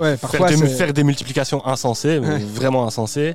Ouais, 0.00 0.16
faire, 0.18 0.44
des, 0.46 0.56
c'est- 0.56 0.66
faire 0.68 0.92
des 0.92 1.04
multiplications 1.04 1.64
insensées, 1.66 2.18
Ouais. 2.18 2.38
vraiment 2.38 2.86
insensées, 2.86 3.34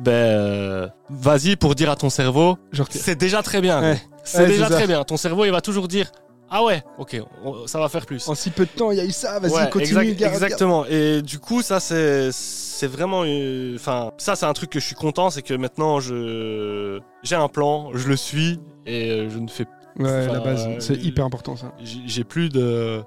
ben, 0.00 0.10
euh, 0.10 0.88
vas-y 1.08 1.54
pour 1.54 1.74
dire 1.76 1.88
à 1.90 1.96
ton 1.96 2.10
cerveau, 2.10 2.56
c'est 2.90 3.14
déjà 3.14 3.42
très 3.42 3.60
bien. 3.60 3.80
Ouais. 3.80 3.98
C'est 4.24 4.46
déjà 4.46 4.68
très 4.68 4.86
bien. 4.86 5.04
Ton 5.04 5.16
cerveau, 5.16 5.44
il 5.44 5.52
va 5.52 5.60
toujours 5.60 5.86
dire, 5.86 6.10
ah 6.52 6.62
ouais, 6.62 6.82
ok, 6.98 7.20
on- 7.44 7.66
ça 7.66 7.78
va 7.80 7.88
faire 7.88 8.04
plus. 8.06 8.28
en 8.28 8.34
si 8.34 8.50
peu 8.50 8.64
de 8.66 8.70
temps, 8.70 8.90
il 8.90 8.98
y 8.98 9.00
a 9.00 9.04
eu 9.04 9.10
ça, 9.10 9.38
vas-y, 9.40 9.52
Ouais, 9.52 9.70
continue, 9.70 10.00
exact- 10.00 10.18
garde, 10.20 10.34
exactement. 10.34 10.84
Et 10.86 11.22
du 11.22 11.38
coup, 11.38 11.62
ça 11.62 11.80
c'est 11.80 12.30
c'est 12.32 12.86
vraiment, 12.86 13.22
euh, 13.24 13.74
enfin, 13.76 14.10
ça 14.18 14.36
c'est 14.36 14.46
un 14.46 14.52
truc 14.52 14.70
que 14.70 14.78
je 14.80 14.84
suis 14.86 14.94
content, 14.94 15.30
c'est 15.30 15.42
que 15.42 15.54
maintenant 15.54 15.98
je 16.00 17.00
j'ai 17.22 17.36
un 17.36 17.48
plan, 17.48 17.90
je 17.94 18.06
le 18.08 18.16
suis 18.16 18.60
et 18.86 19.10
euh, 19.10 19.30
je 19.30 19.38
ne 19.38 19.48
fais. 19.48 19.66
Ouais, 19.98 20.26
la 20.26 20.40
base, 20.40 20.66
c'est 20.78 20.94
euh, 20.94 20.96
hyper 21.02 21.24
important 21.24 21.54
ça. 21.56 21.72
j'ai 21.82 22.24
plus 22.24 22.48
de 22.48 23.02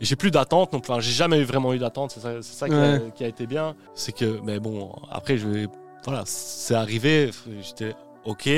j'ai 0.00 0.16
plus 0.16 0.30
d'attente, 0.30 0.72
donc 0.72 0.82
enfin, 0.88 0.98
j'ai 1.00 1.12
jamais 1.12 1.44
vraiment 1.44 1.72
eu 1.74 1.78
d'attente. 1.78 2.10
C'est 2.12 2.20
ça, 2.20 2.30
c'est 2.42 2.54
ça 2.56 2.68
qui, 2.68 2.74
a, 2.74 2.78
Ouais. 2.94 3.02
qui 3.14 3.22
a 3.24 3.28
été 3.28 3.46
bien. 3.46 3.74
C'est 3.94 4.12
que, 4.12 4.40
mais 4.42 4.58
bon, 4.58 4.92
après, 5.10 5.36
je 5.38 5.46
vais, 5.46 5.66
voilà, 6.04 6.22
c'est 6.26 6.74
arrivé. 6.74 7.30
J'étais 7.60 7.94
ok. 8.24 8.48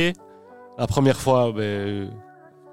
La 0.79 0.87
première 0.87 1.21
fois, 1.21 1.53
ben, 1.53 2.09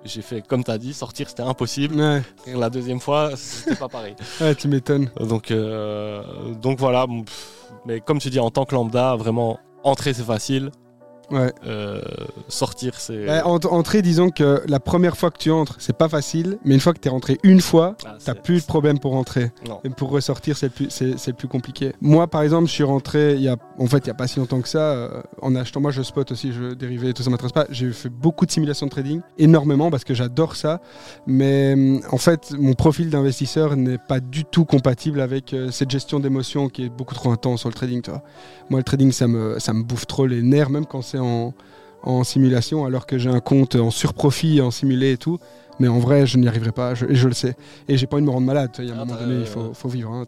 j'ai 0.03 0.22
fait 0.22 0.41
comme 0.46 0.63
tu 0.63 0.72
as 0.72 0.77
dit, 0.77 0.93
sortir 0.93 1.29
c'était 1.29 1.43
impossible. 1.43 1.96
Ouais, 1.96 2.22
La 2.53 2.70
deuxième 2.70 3.00
fois, 3.00 3.31
c'était 3.36 3.75
pas 3.75 3.88
pareil. 3.89 4.15
ouais 4.41 4.55
tu 4.55 4.67
m'étonnes. 4.67 5.10
Donc, 5.20 5.51
euh, 5.51 6.24
donc 6.62 6.79
voilà. 6.79 7.05
Mais 7.86 8.00
comme 8.01 8.20
tu 8.20 8.29
dis, 8.29 8.39
en 8.39 8.51
tant 8.51 8.65
que 8.65 8.75
lambda, 8.75 9.15
vraiment, 9.15 9.60
entrer 9.84 10.13
c'est 10.13 10.24
facile. 10.24 10.72
Ouais. 11.31 11.53
Euh, 11.65 12.01
sortir 12.47 12.95
c'est. 13.00 13.29
Ent- 13.43 13.59
entrer, 13.65 14.01
disons 14.01 14.29
que 14.29 14.61
la 14.67 14.79
première 14.79 15.17
fois 15.17 15.31
que 15.31 15.38
tu 15.38 15.51
entres, 15.51 15.75
c'est 15.79 15.95
pas 15.97 16.09
facile, 16.09 16.57
mais 16.65 16.73
une 16.75 16.79
fois 16.81 16.93
que 16.93 17.00
tu 17.00 17.07
es 17.07 17.11
rentré 17.11 17.38
une 17.43 17.61
fois, 17.61 17.95
Ah, 18.05 18.17
t'as 18.23 18.35
plus 18.35 18.61
de 18.61 18.65
problème 18.65 19.00
pour 19.00 19.11
rentrer. 19.13 19.51
Non. 19.67 19.79
Et 19.83 19.89
pour 19.89 20.09
ressortir, 20.09 20.57
c'est 20.57 20.69
plus, 20.69 20.88
c'est, 20.89 21.33
plus 21.33 21.47
compliqué. 21.47 21.93
Moi, 22.01 22.27
par 22.27 22.41
exemple, 22.41 22.67
je 22.67 22.73
suis 22.73 22.83
rentré 22.83 23.35
il 23.35 23.41
y 23.41 23.47
a, 23.50 23.55
en 23.79 23.85
fait, 23.88 24.00
il 24.00 24.07
y 24.07 24.11
a 24.11 24.13
pas 24.13 24.27
si 24.27 24.39
longtemps 24.39 24.61
que 24.61 24.67
ça, 24.67 24.79
euh, 24.91 25.21
en 25.41 25.55
achetant, 25.55 25.79
moi, 25.79 25.91
je 25.91 26.01
spot 26.01 26.31
aussi, 26.31 26.51
je 26.51 26.73
dérivais, 26.73 27.13
tout 27.13 27.23
ça 27.23 27.29
m'intéresse 27.29 27.51
pas. 27.53 27.65
J'ai 27.69 27.91
fait 27.91 28.09
beaucoup 28.09 28.45
de 28.45 28.51
simulations 28.51 28.85
de 28.88 28.91
trading, 28.91 29.21
énormément, 29.38 29.89
parce 29.89 30.03
que 30.03 30.13
j'adore 30.13 30.55
ça. 30.55 30.81
Mais 31.27 31.73
hum, 31.73 32.01
en 32.11 32.17
fait, 32.17 32.51
mon 32.57 32.73
profil 32.73 33.09
d'investisseur 33.09 33.75
n'est 33.77 33.97
pas 33.97 34.19
du 34.19 34.43
tout 34.45 34.65
compatible 34.65 35.21
avec 35.21 35.53
euh, 35.53 35.71
cette 35.71 35.89
gestion 35.91 36.19
d'émotions 36.19 36.67
qui 36.69 36.85
est 36.85 36.89
beaucoup 36.89 37.15
trop 37.15 37.31
intense 37.31 37.61
sur 37.61 37.69
le 37.69 37.73
trading, 37.75 38.01
tu 38.01 38.09
vois. 38.11 38.23
Moi, 38.69 38.79
le 38.79 38.83
trading, 38.83 39.11
ça 39.11 39.27
me, 39.27 39.59
ça 39.59 39.73
me 39.73 39.83
bouffe 39.83 40.07
trop 40.07 40.25
les 40.25 40.41
nerfs, 40.41 40.69
même 40.69 40.85
quand 40.85 41.01
c'est 41.01 41.17
en, 41.21 41.53
en 42.03 42.23
simulation, 42.23 42.85
alors 42.85 43.05
que 43.05 43.17
j'ai 43.17 43.29
un 43.29 43.39
compte 43.39 43.75
en 43.75 43.91
surprofit, 43.91 44.59
en 44.61 44.71
simulé 44.71 45.13
et 45.13 45.17
tout. 45.17 45.39
Mais 45.79 45.87
en 45.87 45.97
vrai, 45.99 46.27
je 46.27 46.37
n'y 46.37 46.47
arriverai 46.47 46.71
pas, 46.73 46.93
je- 46.93 47.05
et 47.07 47.15
je 47.15 47.27
le 47.27 47.33
sais. 47.33 47.55
Et 47.87 47.97
j'ai 47.97 48.05
pas 48.05 48.17
envie 48.17 48.23
de 48.23 48.27
me 48.27 48.33
rendre 48.33 48.45
malade. 48.45 48.69
Il 48.79 48.85
y 48.85 48.91
a 48.91 48.93
un 48.93 48.97
Ah, 48.97 49.05
moment 49.05 49.15
t'as- 49.17 49.25
donné, 49.25 49.39
il 49.39 49.47
faut, 49.47 49.73
faut 49.73 49.89
vivre. 49.89 50.11
hein. 50.11 50.25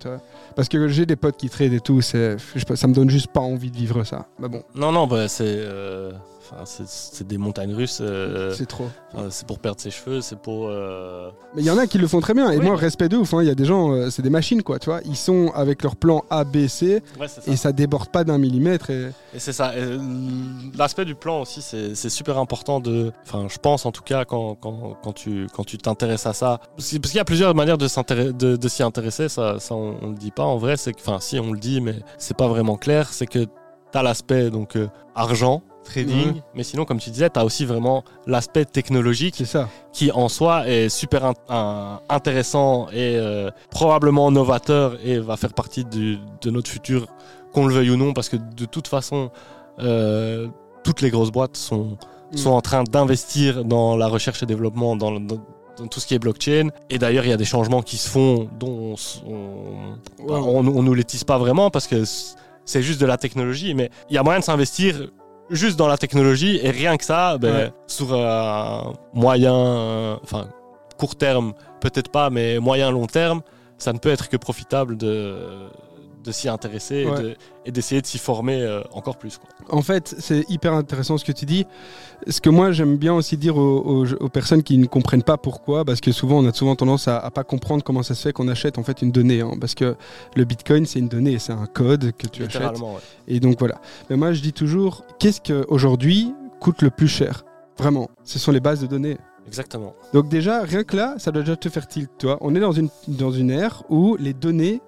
Parce 0.56 0.68
que 0.70 0.88
j'ai 0.88 1.06
des 1.06 1.16
potes 1.16 1.38
qui 1.38 1.50
trade 1.50 1.74
et 1.74 1.80
tout, 1.80 2.02
c'est, 2.02 2.38
ça 2.76 2.88
me 2.88 2.94
donne 2.94 3.10
juste 3.10 3.28
pas 3.28 3.42
envie 3.42 3.70
de 3.70 3.76
vivre 3.78 4.04
ça. 4.04 4.28
Mais 4.40 4.48
bon, 4.48 4.64
Non, 4.74 4.92
non, 4.92 5.06
bah, 5.06 5.28
c'est, 5.28 5.44
euh, 5.46 6.12
enfin, 6.52 6.64
c'est, 6.66 7.26
des 7.28 7.38
montagnes 7.38 7.74
russes. 7.74 8.00
euh, 8.02 8.54
c'est 8.54 8.66
trop. 8.66 8.88
enfin, 9.14 9.28
c'est 9.30 9.48
pour 9.48 9.60
perdre 9.60 9.80
ses 9.82 9.92
cheveux, 9.92 10.22
c'est 10.22 10.38
pour. 10.40 10.68
euh, 10.70 11.30
Mais 11.56 11.62
il 11.62 11.66
y 11.66 11.72
en 11.72 11.78
a 11.78 11.88
qui 11.88 11.98
le 11.98 12.08
font 12.08 12.20
très 12.20 12.34
bien. 12.34 12.52
Et 12.52 12.58
Oui, 12.58 12.66
moi, 12.66 12.76
respect 12.76 13.10
de 13.10 13.18
ouf. 13.18 13.34
hein, 13.34 13.42
Il 13.42 13.48
y 13.48 13.52
a 13.52 13.56
des 13.56 13.66
gens, 13.66 13.92
euh, 13.94 14.10
c'est 14.10 14.22
des 14.22 14.30
machines, 14.30 14.62
quoi. 14.64 14.80
Tu 14.80 14.86
vois, 14.90 15.02
ils 15.06 15.16
sont 15.16 15.52
avec 15.56 15.84
leur 15.84 15.96
plan 15.96 16.24
A, 16.30 16.44
B, 16.44 16.68
C, 16.68 17.02
Ouais, 17.20 17.28
c'est 17.28 17.42
ça. 17.44 17.52
et 17.52 17.56
ça 17.56 17.72
déborde 17.72 18.10
pas 18.10 18.24
d'un 18.24 18.38
millimètre. 18.38 18.90
Et... 18.90 19.10
Et 19.34 19.40
c'est 19.40 19.54
ça. 19.54 19.72
L'aspect 20.78 21.06
du 21.06 21.16
plan 21.16 21.42
aussi, 21.42 21.62
c'est 21.62 22.10
super 22.10 22.38
important 22.38 22.80
de. 22.80 23.12
Enfin, 23.26 23.48
je 23.50 23.58
pense 23.58 23.86
en 23.86 23.92
tout 23.92 24.04
cas 24.04 24.26
quand, 24.26 24.56
quand, 24.56 24.98
quand 25.02 25.14
tu 25.14 25.48
quand 25.54 25.64
tu 25.64 25.78
t'intéresses 25.78 26.26
à 26.26 26.34
ça. 26.34 26.60
Parce 26.76 26.90
qu'il 26.90 27.16
y 27.16 27.20
a 27.20 27.26
plusieurs 27.26 27.54
manières 27.56 27.78
de 27.78 27.88
s'intéresser- 27.88 28.34
de, 28.34 28.56
de 28.56 28.68
s'y 28.68 28.84
intéresser. 28.84 29.30
Ça, 29.30 29.60
ça 29.60 29.76
on, 29.76 29.96
on 30.02 30.10
le 30.10 30.16
dit 30.16 30.32
pas 30.32 30.44
en 30.44 30.58
vrai. 30.58 30.78
C'est 30.78 30.94
que, 30.94 31.00
enfin, 31.02 31.20
si 31.20 31.40
on 31.40 31.52
le 31.52 31.60
dit, 31.60 31.82
mais 31.82 31.96
c'est 32.18 32.38
pas 32.38 32.48
vraiment 32.48 32.78
clair. 32.78 33.10
C'est 33.12 33.28
que 33.28 33.40
tu 33.40 33.50
as 33.98 34.04
l'aspect 34.04 34.50
donc 34.50 34.78
argent, 35.16 35.62
trading, 35.84 36.28
Mhm. 36.36 36.42
mais 36.56 36.64
sinon, 36.64 36.86
comme 36.86 37.00
tu 37.00 37.10
disais, 37.10 37.30
tu 37.30 37.40
as 37.40 37.46
aussi 37.46 37.66
vraiment 37.66 38.04
l'aspect 38.28 38.66
technologique 38.66 39.44
ça. 39.46 39.70
qui 39.92 40.12
en 40.12 40.30
soi 40.30 40.68
est 40.68 40.90
super 40.90 41.26
in- 41.26 41.34
un- 41.50 42.00
intéressant 42.10 42.88
et 42.92 43.16
euh, 43.18 43.50
probablement 43.70 44.32
novateur 44.32 44.98
et 45.04 45.20
va 45.20 45.38
faire 45.38 45.54
partie 45.54 45.84
du- 45.86 46.18
de 46.42 46.50
notre 46.52 46.70
futur, 46.70 47.08
qu'on 47.54 47.68
le 47.68 47.74
veuille 47.76 47.92
ou 47.92 47.98
non, 47.98 48.14
parce 48.14 48.30
que 48.30 48.38
de 48.38 48.66
toute 48.66 48.88
façon, 48.88 49.30
euh, 49.80 50.48
toutes 50.84 51.02
les 51.02 51.10
grosses 51.10 51.32
boîtes 51.32 51.58
sont, 51.58 51.98
Mm. 52.32 52.38
sont 52.38 52.50
en 52.52 52.62
train 52.62 52.84
d'investir 52.84 53.64
dans 53.66 53.96
la 53.96 54.08
recherche 54.08 54.42
et 54.44 54.46
développement, 54.46 54.96
dans, 54.96 55.12
le- 55.12 55.20
dans- 55.20 55.40
dans 55.78 55.88
tout 55.88 56.00
ce 56.00 56.08
qui 56.08 56.14
est 56.16 56.20
blockchain. 56.20 56.70
Et 56.90 56.98
d'ailleurs, 57.00 57.26
il 57.26 57.30
y 57.30 57.34
a 57.34 57.38
des 57.38 57.46
changements 57.46 57.82
qui 57.82 57.98
se 57.98 58.08
font 58.10 58.48
dont 58.60 58.68
on, 58.70 58.94
s- 58.94 59.22
on, 59.26 59.94
Ouais, 60.24 60.40
on, 60.40 60.60
on 60.60 60.84
nous 60.84 60.94
les 60.94 61.04
tisse 61.04 61.24
pas 61.24 61.38
vraiment 61.38 61.70
parce 61.70 61.88
que 61.88 62.04
c'est 62.66 62.82
juste 62.82 63.02
de 63.02 63.06
la 63.06 63.18
technologie, 63.18 63.74
mais 63.74 63.90
il 64.10 64.16
y 64.16 64.18
a 64.18 64.24
moyen 64.24 64.40
de 64.40 64.44
s'investir 64.46 65.10
juste 65.54 65.78
dans 65.78 65.88
la 65.88 65.98
technologie 65.98 66.60
et 66.62 66.70
rien 66.72 66.98
que 66.98 67.06
ça, 67.06 67.38
ben, 67.38 67.54
Ouais. 67.56 67.72
sur 67.88 68.14
un 68.14 68.94
moyen, 69.14 69.54
euh, 69.56 70.16
enfin 70.24 70.48
court 70.98 71.16
terme, 71.16 71.54
peut-être 71.82 72.10
pas, 72.12 72.30
mais 72.30 72.60
moyen 72.60 72.92
long 72.92 73.08
terme, 73.08 73.42
ça 73.78 73.92
ne 73.94 73.98
peut 74.00 74.10
être 74.10 74.30
que 74.30 74.38
profitable 74.38 74.98
de, 74.98 75.36
de 76.24 76.32
s'y 76.32 76.48
intéresser 76.50 76.96
et 76.98 77.06
Ouais. 77.06 77.22
de- 77.22 77.36
et 77.66 77.72
d'essayer 77.72 78.02
de 78.02 78.06
s'y 78.08 78.18
former 78.18 78.62
euh, 78.62 78.82
encore 78.92 79.18
plus. 79.18 79.38
Quoi. 79.38 79.50
En 79.78 79.82
fait, 79.82 80.16
c'est 80.20 80.50
hyper 80.50 80.74
intéressant 80.74 81.18
ce 81.18 81.26
que 81.26 81.32
tu 81.32 81.46
dis. 81.46 81.66
Ce 82.28 82.40
que 82.42 82.50
moi 82.50 82.72
j'aime 82.72 82.98
bien 82.98 83.14
aussi 83.14 83.38
dire 83.38 83.58
aux, 83.58 83.80
aux- 83.80 84.14
aux 84.14 84.30
personnes 84.30 84.64
qui 84.64 84.78
ne 84.78 84.86
comprennent 84.86 85.24
pas 85.24 85.38
pourquoi, 85.38 85.84
parce 85.86 86.02
que 86.02 86.12
souvent 86.12 86.40
on 86.40 86.48
a 86.48 86.54
souvent 86.54 86.76
tendance 86.76 87.08
à, 87.08 87.18
à 87.20 87.30
pas 87.32 87.44
comprendre 87.44 87.84
comment 87.84 88.04
ça 88.04 88.16
se 88.16 88.22
fait 88.22 88.34
qu'on 88.34 88.48
achète 88.48 88.78
en 88.78 88.84
fait 88.84 89.02
une 89.02 89.12
donnée, 89.12 89.42
hein, 89.42 89.52
parce 89.60 89.76
que 89.76 89.96
le 90.36 90.44
Bitcoin 90.46 90.86
c'est 90.86 91.00
une 91.00 91.08
donnée, 91.10 91.40
c'est 91.40 91.54
un 91.54 91.66
code 91.66 92.12
que 92.18 92.28
tu 92.28 92.44
achètes. 92.44 92.80
Ouais. 92.80 92.88
Et 93.28 93.40
donc 93.40 93.60
voilà. 93.60 93.80
Mais 94.10 94.16
moi 94.16 94.34
je 94.34 94.42
dis 94.42 94.54
toujours, 94.54 95.04
qu'est-ce 95.20 95.42
que 95.42 95.66
aujourd'hui 95.68 96.34
coûte 96.60 96.82
le 96.82 96.90
plus 96.90 97.08
cher? 97.10 97.44
Vraiment, 97.78 98.10
ce 98.24 98.40
sont 98.40 98.52
les 98.52 98.60
bases 98.60 98.82
de 98.82 98.88
données. 98.88 99.18
Exactement. 99.48 99.94
Donc 100.14 100.30
déjà, 100.30 100.62
rien 100.62 100.84
que 100.84 100.96
là, 100.96 101.16
ça 101.18 101.32
doit 101.32 101.42
déjà 101.42 101.58
te 101.58 101.68
faire 101.68 101.86
tilt, 101.88 102.10
toi. 102.18 102.38
On 102.40 102.56
est 102.56 102.60
dans 102.62 102.72
une, 102.72 102.88
dans 103.10 103.32
une 103.32 103.52
ère 103.52 103.84
où 103.90 104.16
les 104.18 104.34
données, 104.34 104.80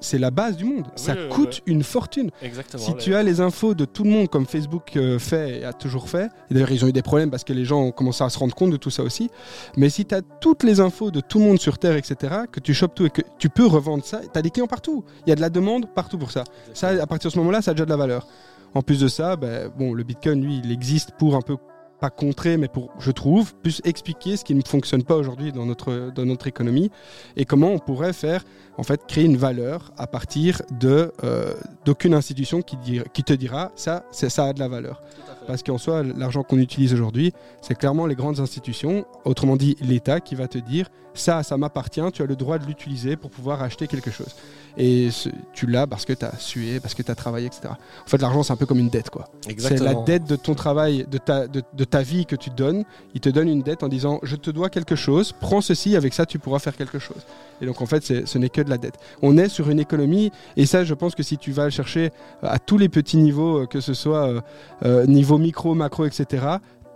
c'est 0.00 0.18
la 0.18 0.30
base 0.30 0.56
du 0.56 0.64
monde. 0.64 0.84
Oui, 0.86 0.92
ça 0.96 1.14
coûte 1.30 1.62
une 1.66 1.82
fortune. 1.82 2.30
Exactement. 2.42 2.82
Si 2.82 2.94
tu 2.96 3.14
as 3.14 3.22
les 3.22 3.40
infos 3.40 3.74
de 3.74 3.84
tout 3.84 4.04
le 4.04 4.10
monde 4.10 4.28
comme 4.28 4.46
Facebook 4.46 4.96
euh, 4.96 5.18
fait 5.18 5.60
et 5.60 5.64
a 5.64 5.72
toujours 5.72 6.08
fait, 6.08 6.30
et 6.50 6.54
d'ailleurs 6.54 6.72
ils 6.72 6.84
ont 6.84 6.88
eu 6.88 6.92
des 6.92 7.02
problèmes 7.02 7.30
parce 7.30 7.44
que 7.44 7.52
les 7.52 7.64
gens 7.64 7.82
ont 7.82 7.92
commencé 7.92 8.24
à 8.24 8.28
se 8.28 8.38
rendre 8.38 8.54
compte 8.54 8.70
de 8.70 8.76
tout 8.76 8.90
ça 8.90 9.02
aussi, 9.02 9.30
mais 9.76 9.88
si 9.88 10.04
tu 10.04 10.14
as 10.14 10.22
toutes 10.40 10.62
les 10.62 10.80
infos 10.80 11.10
de 11.10 11.20
tout 11.20 11.38
le 11.38 11.44
monde 11.44 11.60
sur 11.60 11.78
Terre, 11.78 11.96
etc., 11.96 12.34
que 12.50 12.60
tu 12.60 12.74
chopes 12.74 12.94
tout 12.94 13.06
et 13.06 13.10
que 13.10 13.22
tu 13.38 13.48
peux 13.48 13.66
revendre 13.66 14.04
ça, 14.04 14.20
tu 14.20 14.38
as 14.38 14.42
des 14.42 14.50
clients 14.50 14.66
partout. 14.66 15.04
Il 15.26 15.30
y 15.30 15.32
a 15.32 15.36
de 15.36 15.40
la 15.40 15.50
demande 15.50 15.86
partout 15.94 16.18
pour 16.18 16.30
ça. 16.30 16.44
Ça, 16.72 16.88
à 16.88 17.06
partir 17.06 17.28
de 17.28 17.34
ce 17.34 17.38
moment-là, 17.38 17.62
ça 17.62 17.72
a 17.72 17.74
déjà 17.74 17.84
de 17.84 17.90
la 17.90 17.96
valeur. 17.96 18.26
En 18.74 18.82
plus 18.82 19.00
de 19.00 19.08
ça, 19.08 19.36
ben, 19.36 19.70
bon, 19.78 19.94
le 19.94 20.02
Bitcoin, 20.02 20.42
lui, 20.42 20.60
il 20.64 20.72
existe 20.72 21.12
pour 21.12 21.36
un 21.36 21.40
peu 21.40 21.56
pas 22.00 22.10
contrer, 22.10 22.56
mais 22.56 22.68
pour, 22.68 22.90
je 22.98 23.10
trouve, 23.10 23.54
plus 23.56 23.80
expliquer 23.84 24.36
ce 24.36 24.44
qui 24.44 24.54
ne 24.54 24.62
fonctionne 24.66 25.02
pas 25.04 25.16
aujourd'hui 25.16 25.52
dans 25.52 25.64
notre, 25.66 26.10
dans 26.14 26.24
notre 26.26 26.46
économie 26.46 26.90
et 27.36 27.44
comment 27.44 27.68
on 27.68 27.78
pourrait 27.78 28.12
faire, 28.12 28.44
en 28.76 28.82
fait, 28.82 29.06
créer 29.06 29.24
une 29.24 29.36
valeur 29.36 29.92
à 29.96 30.06
partir 30.06 30.60
de 30.80 31.12
euh, 31.22 31.54
d'aucune 31.84 32.14
institution 32.14 32.62
qui, 32.62 32.76
dir- 32.76 33.04
qui 33.12 33.22
te 33.22 33.32
dira 33.32 33.70
ça, 33.76 34.04
c'est 34.10 34.28
ça 34.30 34.46
a 34.46 34.52
de 34.52 34.58
la 34.60 34.68
valeur. 34.68 35.02
Parce 35.46 35.62
qu'en 35.62 35.78
soi, 35.78 36.02
l'argent 36.02 36.42
qu'on 36.42 36.58
utilise 36.58 36.92
aujourd'hui, 36.94 37.32
c'est 37.60 37.74
clairement 37.74 38.06
les 38.06 38.14
grandes 38.14 38.40
institutions, 38.40 39.04
autrement 39.24 39.56
dit 39.56 39.76
l'État, 39.80 40.20
qui 40.20 40.34
va 40.34 40.48
te 40.48 40.58
dire 40.58 40.88
ça, 41.14 41.42
ça 41.42 41.56
m'appartient, 41.56 42.02
tu 42.12 42.22
as 42.22 42.26
le 42.26 42.36
droit 42.36 42.58
de 42.58 42.66
l'utiliser 42.66 43.16
pour 43.16 43.30
pouvoir 43.30 43.62
acheter 43.62 43.86
quelque 43.86 44.10
chose. 44.10 44.34
Et 44.76 45.10
ce- 45.12 45.28
tu 45.52 45.66
l'as 45.66 45.86
parce 45.86 46.04
que 46.04 46.12
tu 46.12 46.24
as 46.24 46.36
sué, 46.38 46.80
parce 46.80 46.94
que 46.94 47.02
tu 47.02 47.10
as 47.10 47.14
travaillé, 47.14 47.46
etc. 47.46 47.68
En 47.68 48.08
fait, 48.08 48.20
l'argent, 48.20 48.42
c'est 48.42 48.52
un 48.52 48.56
peu 48.56 48.66
comme 48.66 48.80
une 48.80 48.88
dette, 48.88 49.08
quoi. 49.08 49.28
C'est 49.68 49.78
la 49.84 49.94
dette 50.04 50.24
de 50.24 50.34
ton 50.34 50.54
travail, 50.54 51.06
de 51.08 51.18
ta, 51.18 51.46
de, 51.46 51.62
de 51.72 51.84
ta 51.84 52.02
vie 52.02 52.26
que 52.26 52.34
tu 52.34 52.50
donnes. 52.50 52.84
Il 53.14 53.20
te 53.20 53.28
donne 53.28 53.48
une 53.48 53.62
dette 53.62 53.84
en 53.84 53.88
disant 53.88 54.18
Je 54.24 54.34
te 54.34 54.50
dois 54.50 54.70
quelque 54.70 54.96
chose, 54.96 55.32
prends 55.32 55.60
ceci, 55.60 55.94
avec 55.94 56.12
ça 56.12 56.26
tu 56.26 56.40
pourras 56.40 56.58
faire 56.58 56.76
quelque 56.76 56.98
chose. 56.98 57.22
Et 57.60 57.66
donc 57.66 57.80
en 57.82 57.86
fait, 57.86 58.02
ce 58.26 58.38
n'est 58.38 58.48
que 58.48 58.62
de 58.62 58.70
la 58.70 58.78
dette. 58.78 58.96
On 59.22 59.38
est 59.38 59.48
sur 59.48 59.70
une 59.70 59.78
économie, 59.78 60.32
et 60.56 60.66
ça, 60.66 60.82
je 60.82 60.94
pense 60.94 61.14
que 61.14 61.22
si 61.22 61.38
tu 61.38 61.52
vas 61.52 61.70
chercher 61.70 62.10
euh, 62.42 62.48
à 62.48 62.58
tous 62.58 62.76
les 62.78 62.88
petits 62.88 63.18
niveaux, 63.18 63.62
euh, 63.62 63.66
que 63.66 63.80
ce 63.80 63.94
soit 63.94 64.26
euh, 64.26 64.40
euh, 64.84 65.06
niveau 65.06 65.38
micro, 65.38 65.74
macro, 65.74 66.04
etc., 66.04 66.44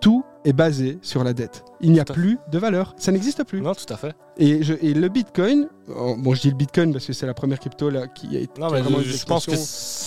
tout 0.01 0.25
est 0.49 0.53
basé 0.53 0.99
sur 1.03 1.23
la 1.25 1.33
dette. 1.33 1.65
Il 1.81 1.93
n'y 1.93 2.01
a 2.01 2.05
plus 2.05 2.39
de 2.51 2.59
valeur. 2.59 2.95
Ça 2.99 3.13
n'existe 3.13 3.45
plus. 3.45 3.61
Non, 3.61 3.75
tout 3.75 3.93
à 3.93 3.97
fait. 3.97 4.15
Et, 4.39 4.63
je- 4.63 4.75
et 4.81 4.95
le 4.95 5.09
Bitcoin, 5.09 5.69
euh, 5.91 6.15
bon, 6.19 6.35
je 6.35 6.41
dis 6.43 6.51
le 6.51 6.57
Bitcoin 6.57 6.93
parce 6.93 7.07
que 7.07 7.13
c'est 7.13 7.27
la 7.27 7.35
première 7.35 7.59
crypto 7.59 7.91
là, 7.91 8.07
qui 8.09 8.37
a 8.37 8.41
été. 8.41 8.61
Non, 8.61 8.71
mais 8.71 8.83
je, 9.03 9.25
pense 9.27 9.47
que 9.47 9.53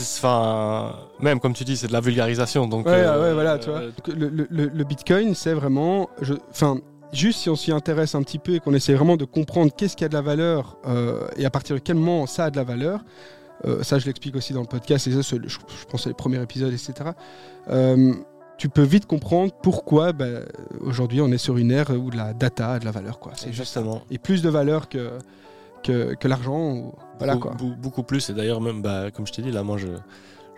enfin, 0.01 0.95
même 1.19 1.39
comme 1.39 1.53
tu 1.53 1.63
dis, 1.63 1.77
c'est 1.77 1.87
de 1.87 1.93
la 1.93 2.01
vulgarisation. 2.01 2.67
Donc, 2.67 2.85
Ouais, 2.85 2.93
euh, 2.95 3.21
ouais, 3.21 3.33
voilà, 3.33 3.59
tu 3.59 3.69
vois. 3.69 3.79
euh, 3.79 3.91
Le, 4.07 4.29
le- 4.29 4.47
le- 4.49 4.67
le 4.73 4.83
Bitcoin, 4.83 5.35
c'est 5.35 5.53
vraiment. 5.53 6.09
Enfin, 6.49 6.79
juste 7.13 7.39
si 7.39 7.49
on 7.49 7.55
s'y 7.55 7.71
intéresse 7.71 8.15
un 8.15 8.23
petit 8.23 8.39
peu 8.39 8.55
et 8.55 8.59
qu'on 8.59 8.73
essaie 8.73 8.93
vraiment 8.93 9.17
de 9.17 9.25
comprendre 9.25 9.71
qu'est-ce 9.75 9.95
qui 9.95 10.03
a 10.05 10.09
de 10.09 10.13
la 10.13 10.21
valeur 10.21 10.77
euh, 10.87 11.27
et 11.37 11.45
à 11.45 11.49
partir 11.49 11.75
de 11.75 11.81
quel 11.81 11.95
moment 11.95 12.25
ça 12.25 12.45
a 12.45 12.49
de 12.51 12.57
la 12.57 12.63
valeur, 12.63 13.01
euh, 13.65 13.83
ça 13.83 13.99
je 13.99 14.05
l'explique 14.05 14.35
aussi 14.35 14.53
dans 14.53 14.61
le 14.61 14.67
podcast, 14.67 15.07
et 15.07 15.11
ça, 15.11 15.21
je, 15.21 15.35
je 15.47 15.57
pense 15.89 16.03
c'est 16.03 16.09
les 16.09 16.15
premiers 16.15 16.41
épisodes, 16.41 16.71
etc. 16.73 16.93
Euh, 17.69 18.13
tu 18.61 18.69
peux 18.69 18.83
vite 18.83 19.07
comprendre 19.07 19.51
pourquoi 19.63 20.13
ben, 20.13 20.45
aujourd'hui 20.81 21.19
on 21.19 21.31
est 21.31 21.39
sur 21.39 21.57
une 21.57 21.71
ère 21.71 21.89
où 21.89 22.11
de 22.11 22.17
la 22.17 22.31
data 22.33 22.73
a 22.73 22.79
de 22.79 22.85
la 22.85 22.91
valeur. 22.91 23.17
Quoi. 23.19 23.31
C'est 23.35 23.51
juste 23.51 23.73
ça. 23.73 23.79
Exactement. 23.79 24.03
Et 24.11 24.19
plus 24.19 24.43
de 24.43 24.49
valeur 24.49 24.87
que, 24.87 25.09
que, 25.83 26.13
que 26.13 26.27
l'argent. 26.27 26.73
ou- 26.75 26.93
Voilà 27.17 27.33
Beaucoup- 27.37 27.47
quoi. 27.57 27.57
Beaucoup 27.81 28.03
plus. 28.03 28.29
Et 28.29 28.33
d'ailleurs, 28.33 28.61
même, 28.61 28.83
bah, 28.83 29.09
comme 29.09 29.25
je 29.25 29.31
t'ai 29.33 29.41
dit, 29.41 29.51
là, 29.51 29.63
moi, 29.63 29.77
je, 29.79 29.87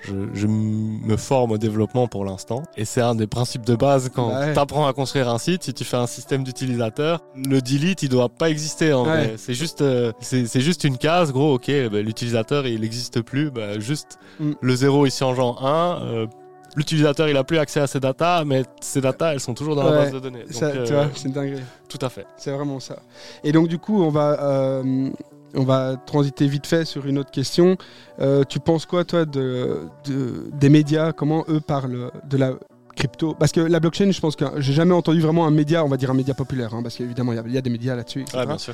je, 0.01 0.13
je 0.33 0.47
me 0.47 1.15
forme 1.15 1.51
au 1.51 1.57
développement 1.57 2.07
pour 2.09 2.25
l'instant. 2.25 2.63
Et 2.75 2.83
c'est 2.83 2.99
un 2.99 3.15
des 3.15 3.25
principes 3.25 3.65
de 3.65 3.75
base 3.77 4.09
quand 4.13 4.27
Bah 4.27 4.39
ouais. 4.41 4.53
tu 4.53 4.59
apprends 4.59 4.85
à 4.85 4.91
construire 4.91 5.29
un 5.29 5.37
site. 5.37 5.63
Si 5.63 5.73
tu 5.73 5.85
fais 5.85 5.95
un 5.95 6.07
système 6.07 6.43
d'utilisateur, 6.43 7.21
le 7.37 7.61
delete, 7.61 8.03
il 8.03 8.09
doit 8.09 8.27
pas 8.27 8.49
exister 8.49 8.91
en 8.91 9.03
Ouais. 9.03 9.27
vrai. 9.27 9.33
C'est 9.37 9.53
juste, 9.53 9.81
euh, 9.81 10.11
c'est 10.19 10.45
c'est 10.45 10.59
juste 10.59 10.83
une 10.83 10.97
case, 10.97 11.31
gros. 11.31 11.53
Ok, 11.53 11.71
bah, 11.89 12.01
l'utilisateur, 12.01 12.67
il 12.67 12.81
n'existe 12.81 13.21
plus. 13.21 13.49
Bah, 13.49 13.79
juste 13.79 14.19
Mm. 14.41 14.51
le 14.59 14.75
0 14.75 15.05
ici 15.05 15.23
en 15.23 15.33
genre 15.35 15.65
1. 15.65 16.01
euh, 16.03 16.27
L'utilisateur, 16.75 17.29
il 17.29 17.37
a 17.37 17.43
plus 17.43 17.57
accès 17.59 17.79
à 17.79 17.87
ces 17.87 17.99
datas, 17.99 18.43
mais 18.45 18.63
ces 18.81 18.99
datas, 19.01 19.33
elles 19.33 19.39
sont 19.39 19.53
toujours 19.53 19.75
dans 19.75 19.83
la 19.83 19.91
base 19.91 20.11
de 20.11 20.19
données. 20.19 20.43
Donc, 20.43 20.53
Ça, 20.53 20.65
euh, 20.67 20.85
tu 20.85 20.93
vois, 20.93 21.07
c'est 21.15 21.27
une 21.27 21.33
dinguerie. 21.33 21.61
tout 21.87 21.99
à 22.01 22.09
fait. 22.09 22.25
C'est 22.37 22.51
vraiment 22.51 22.79
ça. 22.79 22.97
Et 23.43 23.51
donc 23.51 23.67
du 23.67 23.77
coup, 23.77 24.01
on 24.03 24.09
va, 24.09 24.41
euh, 24.41 25.09
on 25.55 25.63
va 25.63 25.95
transiter 26.05 26.47
vite 26.47 26.65
fait 26.65 26.83
sur 26.85 27.05
une 27.05 27.19
autre 27.19 27.29
question. 27.31 27.77
Euh, 28.19 28.43
tu 28.43 28.59
penses 28.59 28.85
quoi, 28.87 29.03
toi, 29.05 29.25
de, 29.25 29.81
de- 30.05 30.49
des 30.51 30.69
médias? 30.69 31.11
Comment 31.11 31.45
eux 31.47 31.59
parlent 31.59 32.09
de 32.27 32.37
la 32.37 32.53
crypto 32.95 33.35
Parce 33.37 33.51
que 33.51 33.59
la 33.61 33.79
blockchain, 33.79 34.11
je 34.11 34.19
pense 34.19 34.35
que 34.35 34.45
j'ai 34.57 34.73
jamais 34.73 34.93
entendu 34.93 35.19
vraiment 35.21 35.45
un 35.45 35.51
média, 35.51 35.83
on 35.83 35.87
va 35.89 35.97
dire 35.97 36.11
un 36.11 36.13
média 36.13 36.33
populaire, 36.33 36.73
hein, 36.73 36.81
parce 36.83 36.95
qu'évidemment, 36.95 37.31
il 37.33 37.35
y 37.35 37.39
a- 37.39 37.43
il 37.47 37.53
y, 37.53 37.57
a 37.57 37.61
des 37.61 37.69
médias 37.69 37.95
là-dessus. 37.95 38.25
Ouais, 38.33 38.45
bien 38.45 38.57
sûr. 38.57 38.73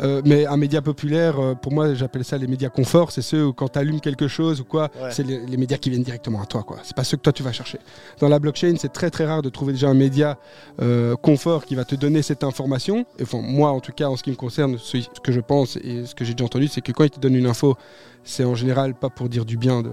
Euh, 0.00 0.22
mais 0.24 0.46
un 0.46 0.56
média 0.56 0.80
populaire, 0.80 1.40
euh, 1.40 1.54
pour 1.54 1.72
moi, 1.72 1.92
j'appelle 1.94 2.24
ça 2.24 2.38
les 2.38 2.46
médias 2.46 2.68
confort. 2.68 3.10
C'est 3.10 3.22
ceux 3.22 3.46
où 3.46 3.52
quand 3.52 3.68
tu 3.68 3.78
allumes 3.78 4.00
quelque 4.00 4.28
chose 4.28 4.60
ou 4.60 4.64
quoi, 4.64 4.90
Ouais. 5.02 5.10
c'est 5.10 5.24
les, 5.24 5.44
les 5.44 5.56
médias 5.56 5.76
qui 5.76 5.90
viennent 5.90 6.02
directement 6.04 6.40
à 6.40 6.46
toi. 6.46 6.62
quoi. 6.62 6.78
C'est 6.84 6.94
pas 6.96 7.04
ceux 7.04 7.16
que 7.16 7.22
toi 7.22 7.32
tu 7.32 7.42
vas 7.42 7.52
chercher. 7.52 7.78
Dans 8.20 8.28
la 8.28 8.38
blockchain, 8.38 8.74
c'est 8.78 8.92
très 8.92 9.10
très 9.10 9.26
rare 9.26 9.42
de 9.42 9.48
trouver 9.48 9.72
déjà 9.72 9.88
un 9.88 9.94
média 9.94 10.38
euh, 10.80 11.16
confort 11.16 11.64
qui 11.64 11.74
va 11.74 11.84
te 11.84 11.94
donner 11.96 12.22
cette 12.22 12.44
information. 12.44 13.06
Et, 13.18 13.22
Enfin, 13.24 13.40
moi, 13.42 13.70
en 13.70 13.80
tout 13.80 13.92
cas, 13.92 14.08
en 14.08 14.16
ce 14.16 14.22
qui 14.22 14.30
me 14.30 14.36
concerne, 14.36 14.78
ce 14.78 14.98
ce 15.00 15.20
que 15.22 15.32
je 15.32 15.40
pense 15.40 15.76
et 15.76 16.06
ce 16.06 16.14
que 16.14 16.24
j'ai 16.24 16.32
déjà 16.34 16.44
entendu, 16.44 16.68
c'est 16.68 16.80
que 16.80 16.92
quand 16.92 17.04
ils 17.04 17.10
te 17.10 17.20
donnent 17.20 17.34
une 17.34 17.46
info, 17.46 17.76
c'est 18.24 18.44
en 18.44 18.54
général 18.54 18.94
pas 18.94 19.10
pour 19.10 19.28
dire 19.28 19.44
du 19.44 19.56
bien 19.56 19.82
de, 19.82 19.92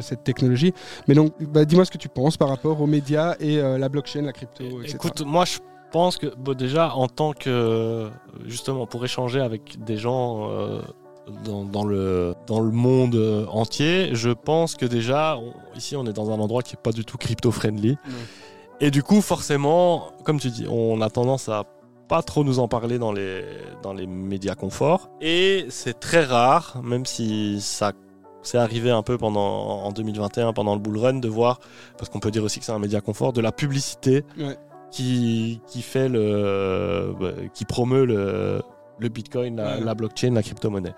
cette 0.00 0.24
technologie. 0.24 0.72
Mais 1.08 1.14
donc, 1.14 1.32
bah, 1.40 1.64
dis-moi 1.64 1.84
ce 1.84 1.90
que 1.90 1.98
tu 1.98 2.08
penses 2.08 2.36
par 2.36 2.48
rapport 2.48 2.80
aux 2.80 2.86
médias 2.86 3.36
et 3.40 3.58
euh, 3.58 3.78
la 3.78 3.88
blockchain, 3.88 4.22
la 4.22 4.32
crypto, 4.32 4.64
etc. 4.82 4.94
Écoute, 4.94 5.22
moi 5.22 5.44
je 5.44 5.58
pense 5.92 6.16
que 6.16 6.34
bon, 6.36 6.54
déjà 6.54 6.94
en 6.94 7.06
tant 7.08 7.32
que 7.32 8.10
justement 8.46 8.86
pour 8.86 9.04
échanger 9.04 9.40
avec 9.40 9.82
des 9.84 9.96
gens 9.96 10.50
euh, 10.50 10.80
dans, 11.44 11.64
dans 11.64 11.84
le 11.84 12.34
dans 12.46 12.60
le 12.60 12.70
monde 12.70 13.14
euh, 13.14 13.46
entier, 13.46 14.10
je 14.12 14.30
pense 14.30 14.74
que 14.74 14.84
déjà 14.86 15.36
on- 15.38 15.52
ici 15.76 15.96
on 15.96 16.04
est 16.06 16.12
dans 16.12 16.30
un 16.30 16.38
endroit 16.40 16.62
qui 16.62 16.74
est 16.74 16.82
pas 16.82 16.92
du 16.92 17.04
tout 17.04 17.16
crypto 17.18 17.50
friendly 17.50 17.96
et 18.80 18.90
du 18.90 19.02
coup 19.02 19.20
forcément 19.20 20.08
comme 20.24 20.38
tu 20.40 20.50
dis 20.50 20.66
on 20.68 21.00
a 21.00 21.08
tendance 21.10 21.48
à 21.48 21.64
pas 22.08 22.22
trop 22.22 22.44
nous 22.44 22.58
en 22.58 22.68
parler 22.68 22.98
dans 22.98 23.12
les 23.12 23.44
dans 23.82 23.92
les 23.92 24.06
médias 24.06 24.54
confort 24.54 25.10
et 25.20 25.66
c'est 25.70 25.98
très 25.98 26.24
rare 26.24 26.80
même 26.84 27.04
si 27.06 27.60
ça 27.60 27.92
c'est 28.42 28.58
arrivé 28.58 28.90
un 28.90 29.02
peu 29.02 29.18
pendant 29.18 29.40
en 29.84 29.90
2021 29.90 30.52
pendant 30.52 30.74
le 30.74 30.80
bull 30.80 30.98
run 30.98 31.14
de 31.14 31.28
voir 31.28 31.58
parce 31.98 32.08
qu'on 32.08 32.20
peut 32.20 32.30
dire 32.30 32.44
aussi 32.44 32.60
que 32.60 32.64
c'est 32.66 32.72
un 32.72 32.78
média 32.78 33.00
confort 33.00 33.32
de 33.32 33.40
la 33.40 33.50
publicité 33.52 34.24
Ouais. 34.38 34.56
qui, 34.92 35.60
qui 35.66 35.82
fait 35.82 36.08
le 36.08 37.12
bah, 37.18 37.32
qui 37.52 37.64
promeut 37.64 38.04
le, 38.04 38.62
le 39.00 39.08
bitcoin 39.08 39.56
la, 39.56 39.74
Ouais. 39.78 39.80
la 39.84 39.94
blockchain 39.94 40.32
la 40.34 40.42
crypto-monnaie 40.42 40.94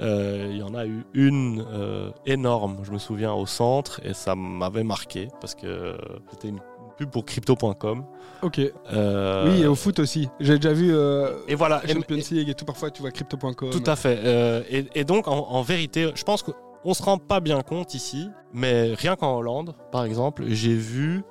Euh, 0.00 0.48
il 0.50 0.56
y 0.56 0.62
en 0.62 0.74
a 0.74 0.86
eu 0.86 1.04
une 1.12 1.62
euh, 1.70 2.10
énorme 2.24 2.78
je 2.82 2.90
me 2.92 2.98
souviens 2.98 3.34
au 3.34 3.44
centre 3.46 4.00
et 4.04 4.14
ça 4.14 4.34
m'avait 4.34 4.84
marqué 4.84 5.28
parce 5.40 5.54
que 5.54 5.96
c'était 6.30 6.48
une 6.48 6.60
pub 6.96 7.10
pour 7.10 7.24
crypto.com 7.24 8.04
Ok. 8.42 8.60
Euh, 8.92 9.50
Oui, 9.50 9.62
et 9.62 9.66
au 9.66 9.74
foot 9.74 9.98
aussi. 9.98 10.28
J'ai 10.40 10.56
déjà 10.58 10.72
vu 10.72 10.92
euh, 10.94 11.34
et 11.48 11.54
voilà 11.54 11.80
et- 11.84 11.92
Champions 11.92 12.16
League 12.30 12.48
et 12.48 12.54
tout. 12.54 12.64
Parfois, 12.64 12.90
tu 12.90 13.02
vois 13.02 13.10
crypto.com. 13.10 13.70
Tout 13.70 13.82
à 13.86 13.96
fait. 13.96 14.18
Euh, 14.24 14.62
et, 14.70 14.86
et 14.94 15.04
donc, 15.04 15.28
en, 15.28 15.46
en 15.48 15.62
vérité, 15.62 16.10
je 16.14 16.22
pense 16.24 16.42
qu'on 16.42 16.94
se 16.94 17.02
rend 17.02 17.18
pas 17.18 17.40
bien 17.40 17.60
compte 17.62 17.94
ici, 17.94 18.28
mais 18.52 18.94
rien 18.94 19.14
qu'en 19.16 19.36
Hollande, 19.38 19.74
par 19.92 20.04
exemple, 20.04 20.44
j'ai 20.48 20.74
vu 20.74 21.22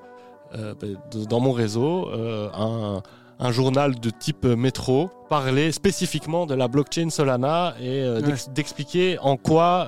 de- 0.54 1.26
dans 1.26 1.40
mon 1.40 1.52
réseau 1.54 2.10
un, 2.54 3.02
un 3.40 3.52
journal 3.52 4.00
de 4.00 4.10
type 4.10 4.46
métro 4.46 5.10
parler 5.30 5.72
spécifiquement 5.72 6.46
de 6.46 6.54
la 6.56 6.68
blockchain 6.68 7.10
Solana 7.10 7.74
et 7.82 8.22
d'ex- 8.22 8.50
d'expliquer 8.50 9.18
en 9.20 9.38
quoi 9.38 9.88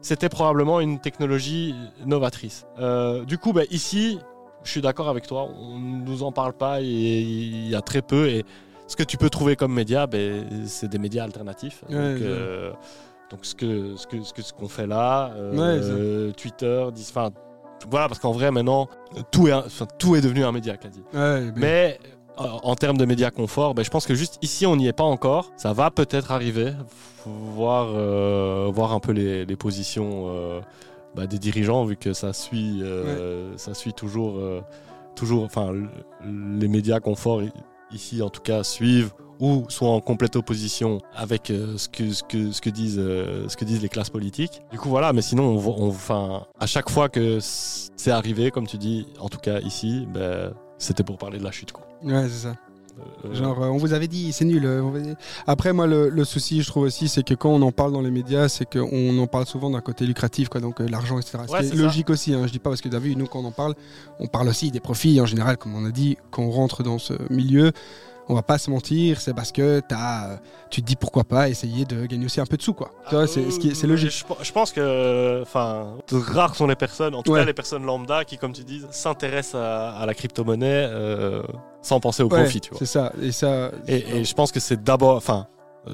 c'était 0.00 0.28
probablement 0.28 0.78
une 0.80 1.00
technologie 1.00 1.74
novatrice. 2.06 2.66
Euh, 2.78 3.24
du 3.24 3.36
coup, 3.36 3.52
ben, 3.52 3.66
ici, 3.70 4.18
je 4.64 4.70
suis 4.70 4.80
d'accord 4.80 5.08
avec 5.08 5.26
toi, 5.26 5.48
on 5.60 5.78
ne 5.78 6.04
nous 6.04 6.22
en 6.22 6.32
parle 6.32 6.52
pas 6.52 6.80
il 6.80 7.68
y 7.68 7.74
a 7.74 7.80
très 7.80 8.02
peu. 8.02 8.28
Et 8.28 8.44
ce 8.86 8.96
que 8.96 9.02
tu 9.02 9.16
peux 9.16 9.30
trouver 9.30 9.56
comme 9.56 9.72
média, 9.72 10.06
ben, 10.06 10.44
c'est 10.66 10.88
des 10.88 10.98
médias 10.98 11.24
alternatifs. 11.24 11.84
Ouais, 11.88 11.94
donc, 12.14 12.22
euh, 12.22 12.72
donc 13.30 13.40
ce 13.42 13.50
ce 13.96 14.06
que 14.06 14.22
ce 14.24 14.32
que 14.32 14.42
ce 14.42 14.52
qu'on 14.52 14.68
fait 14.68 14.86
là, 14.86 15.30
euh, 15.36 16.32
Twitter, 16.32 16.86
dis- 16.94 17.06
enfin 17.10 17.30
voilà, 17.90 18.08
parce 18.08 18.18
qu'en 18.18 18.32
vrai 18.32 18.50
maintenant 18.50 18.88
tout 19.30 19.46
est 19.48 19.52
enfin, 19.52 19.86
tout 19.98 20.16
est 20.16 20.20
devenu 20.20 20.44
un 20.44 20.52
média 20.52 20.76
quasi. 20.76 21.00
Ouais, 21.14 21.52
mais- 21.56 21.98
en 22.40 22.76
termes 22.76 22.96
de 22.96 23.04
médias 23.04 23.30
confort, 23.32 23.74
ben, 23.74 23.82
je 23.84 23.90
pense 23.90 24.06
que 24.06 24.14
juste 24.14 24.38
ici 24.42 24.64
on 24.64 24.76
n'y 24.76 24.86
est 24.86 24.92
pas 24.92 25.02
encore. 25.04 25.50
Ça 25.56 25.72
va 25.72 25.90
peut-être 25.90 26.30
arriver, 26.30 26.72
voir 27.26 27.88
euh, 27.92 28.70
voir 28.72 28.92
un 28.92 29.00
peu 29.00 29.10
les, 29.12 29.44
les 29.44 29.56
positions 29.56 30.26
euh, 30.28 30.60
bah, 31.14 31.26
des 31.26 31.38
dirigeants 31.38 31.84
vu 31.84 31.96
que 31.96 32.12
ça 32.12 32.32
suit 32.32 32.80
euh, 32.82 33.56
ça 33.56 33.74
suit 33.74 33.92
toujours 33.92 34.38
euh, 34.38 34.60
toujours 35.14 35.44
enfin 35.44 35.72
les 36.24 36.68
médias 36.68 37.00
confort 37.00 37.42
ici 37.90 38.22
en 38.22 38.30
tout 38.30 38.42
cas 38.42 38.62
suivent 38.62 39.12
ou 39.40 39.64
sont 39.68 39.86
en 39.86 40.00
complète 40.00 40.36
opposition 40.36 41.00
avec 41.14 41.50
euh, 41.50 41.76
ce, 41.76 41.88
que, 41.88 42.10
ce, 42.12 42.22
que, 42.24 42.50
ce, 42.50 42.60
que 42.60 42.70
disent, 42.70 42.96
ce 42.96 43.56
que 43.56 43.64
disent 43.64 43.80
les 43.80 43.88
classes 43.88 44.10
politiques. 44.10 44.62
Du 44.72 44.78
coup, 44.78 44.88
voilà, 44.88 45.12
mais 45.12 45.22
sinon, 45.22 45.56
on, 45.56 45.88
enfin, 45.88 46.44
à 46.58 46.66
chaque 46.66 46.90
fois 46.90 47.08
que 47.08 47.38
c'est 47.40 48.10
arrivé, 48.10 48.50
comme 48.50 48.66
tu 48.66 48.78
dis, 48.78 49.06
en 49.20 49.28
tout 49.28 49.38
cas 49.38 49.60
ici, 49.60 50.08
ben, 50.12 50.52
c'était 50.78 51.04
pour 51.04 51.18
parler 51.18 51.38
de 51.38 51.44
la 51.44 51.52
chute. 51.52 51.70
Quoi. 51.70 51.86
Ouais, 52.02 52.28
c'est 52.28 52.48
ça. 52.48 52.56
Euh, 53.24 53.34
Genre, 53.34 53.62
euh, 53.62 53.68
on 53.68 53.76
vous 53.76 53.92
avait 53.92 54.08
dit, 54.08 54.32
c'est 54.32 54.44
nul. 54.44 54.64
euh. 54.64 55.14
Après, 55.46 55.72
moi, 55.72 55.86
le, 55.86 56.08
le 56.08 56.24
souci, 56.24 56.62
je 56.62 56.66
trouve 56.68 56.84
aussi, 56.84 57.08
c'est 57.08 57.22
que 57.22 57.34
quand 57.34 57.50
on 57.50 57.62
en 57.62 57.72
parle 57.72 57.92
dans 57.92 58.00
les 58.00 58.10
médias, 58.10 58.48
c'est 58.48 58.64
qu'on 58.70 59.18
en 59.18 59.26
parle 59.26 59.46
souvent 59.46 59.70
d'un 59.70 59.80
côté 59.80 60.06
lucratif, 60.06 60.48
quoi, 60.48 60.60
donc 60.60 60.80
euh, 60.80 60.88
l'argent, 60.88 61.18
etc. 61.18 61.38
Ouais, 61.48 61.62
c'est 61.62 61.68
ça. 61.68 61.74
logique 61.76 62.10
aussi. 62.10 62.34
Hein, 62.34 62.46
je 62.46 62.52
dis 62.52 62.58
pas 62.58 62.70
parce 62.70 62.80
que 62.80 62.88
vu, 62.98 63.16
nous, 63.16 63.26
quand 63.26 63.40
on 63.40 63.44
en 63.46 63.52
parle, 63.52 63.74
on 64.18 64.26
parle 64.26 64.48
aussi 64.48 64.70
des 64.70 64.80
profits 64.80 65.20
en 65.20 65.26
général, 65.26 65.56
comme 65.56 65.74
on 65.74 65.84
a 65.84 65.90
dit, 65.90 66.16
quand 66.30 66.42
on 66.42 66.50
rentre 66.50 66.82
dans 66.82 66.98
ce 66.98 67.14
milieu. 67.30 67.72
On 68.30 68.34
va 68.34 68.42
pas 68.42 68.58
se 68.58 68.68
mentir, 68.70 69.20
c'est 69.20 69.32
parce 69.32 69.52
que 69.52 69.80
as, 69.90 70.38
tu 70.70 70.82
te 70.82 70.86
dis 70.86 70.96
pourquoi 70.96 71.24
pas 71.24 71.48
essayer 71.48 71.84
de 71.86 72.04
gagner 72.06 72.26
aussi 72.26 72.40
un 72.40 72.46
peu 72.46 72.56
de 72.58 72.62
sous, 72.62 72.74
quoi. 72.74 72.90
C'est 73.26 73.40
Euh, 73.40 73.86
logique. 73.86 74.10
Je, 74.10 74.44
je 74.44 74.52
pense 74.52 74.70
que, 74.72 75.40
enfin, 75.42 75.94
rares 76.12 76.54
sont 76.54 76.66
les 76.66 76.76
personnes, 76.76 77.14
en 77.14 77.22
tout 77.22 77.32
Ouais. 77.32 77.40
cas 77.40 77.46
les 77.46 77.54
personnes 77.54 77.84
lambda, 77.86 78.24
qui, 78.24 78.36
comme 78.36 78.52
tu 78.52 78.64
dis, 78.64 78.82
s'intéressent 78.90 79.54
à, 79.60 79.92
à 79.92 80.04
la 80.06 80.12
crypto-monnaie 80.14 80.88
euh, 80.90 81.42
sans 81.80 82.00
penser 82.00 82.22
au 82.22 82.28
Ouais, 82.28 82.42
profit. 82.42 82.60
Tu 82.60 82.70
vois. 82.70 82.78
c'est 82.78 82.86
ça. 82.86 83.12
Et 83.22 83.32
ça. 83.32 83.70
Et, 83.86 84.18
et 84.18 84.24
je 84.24 84.34
pense 84.34 84.52
que 84.52 84.60
c'est 84.60 84.82
d'abord, 84.82 85.16
enfin, 85.16 85.46
euh, 85.88 85.92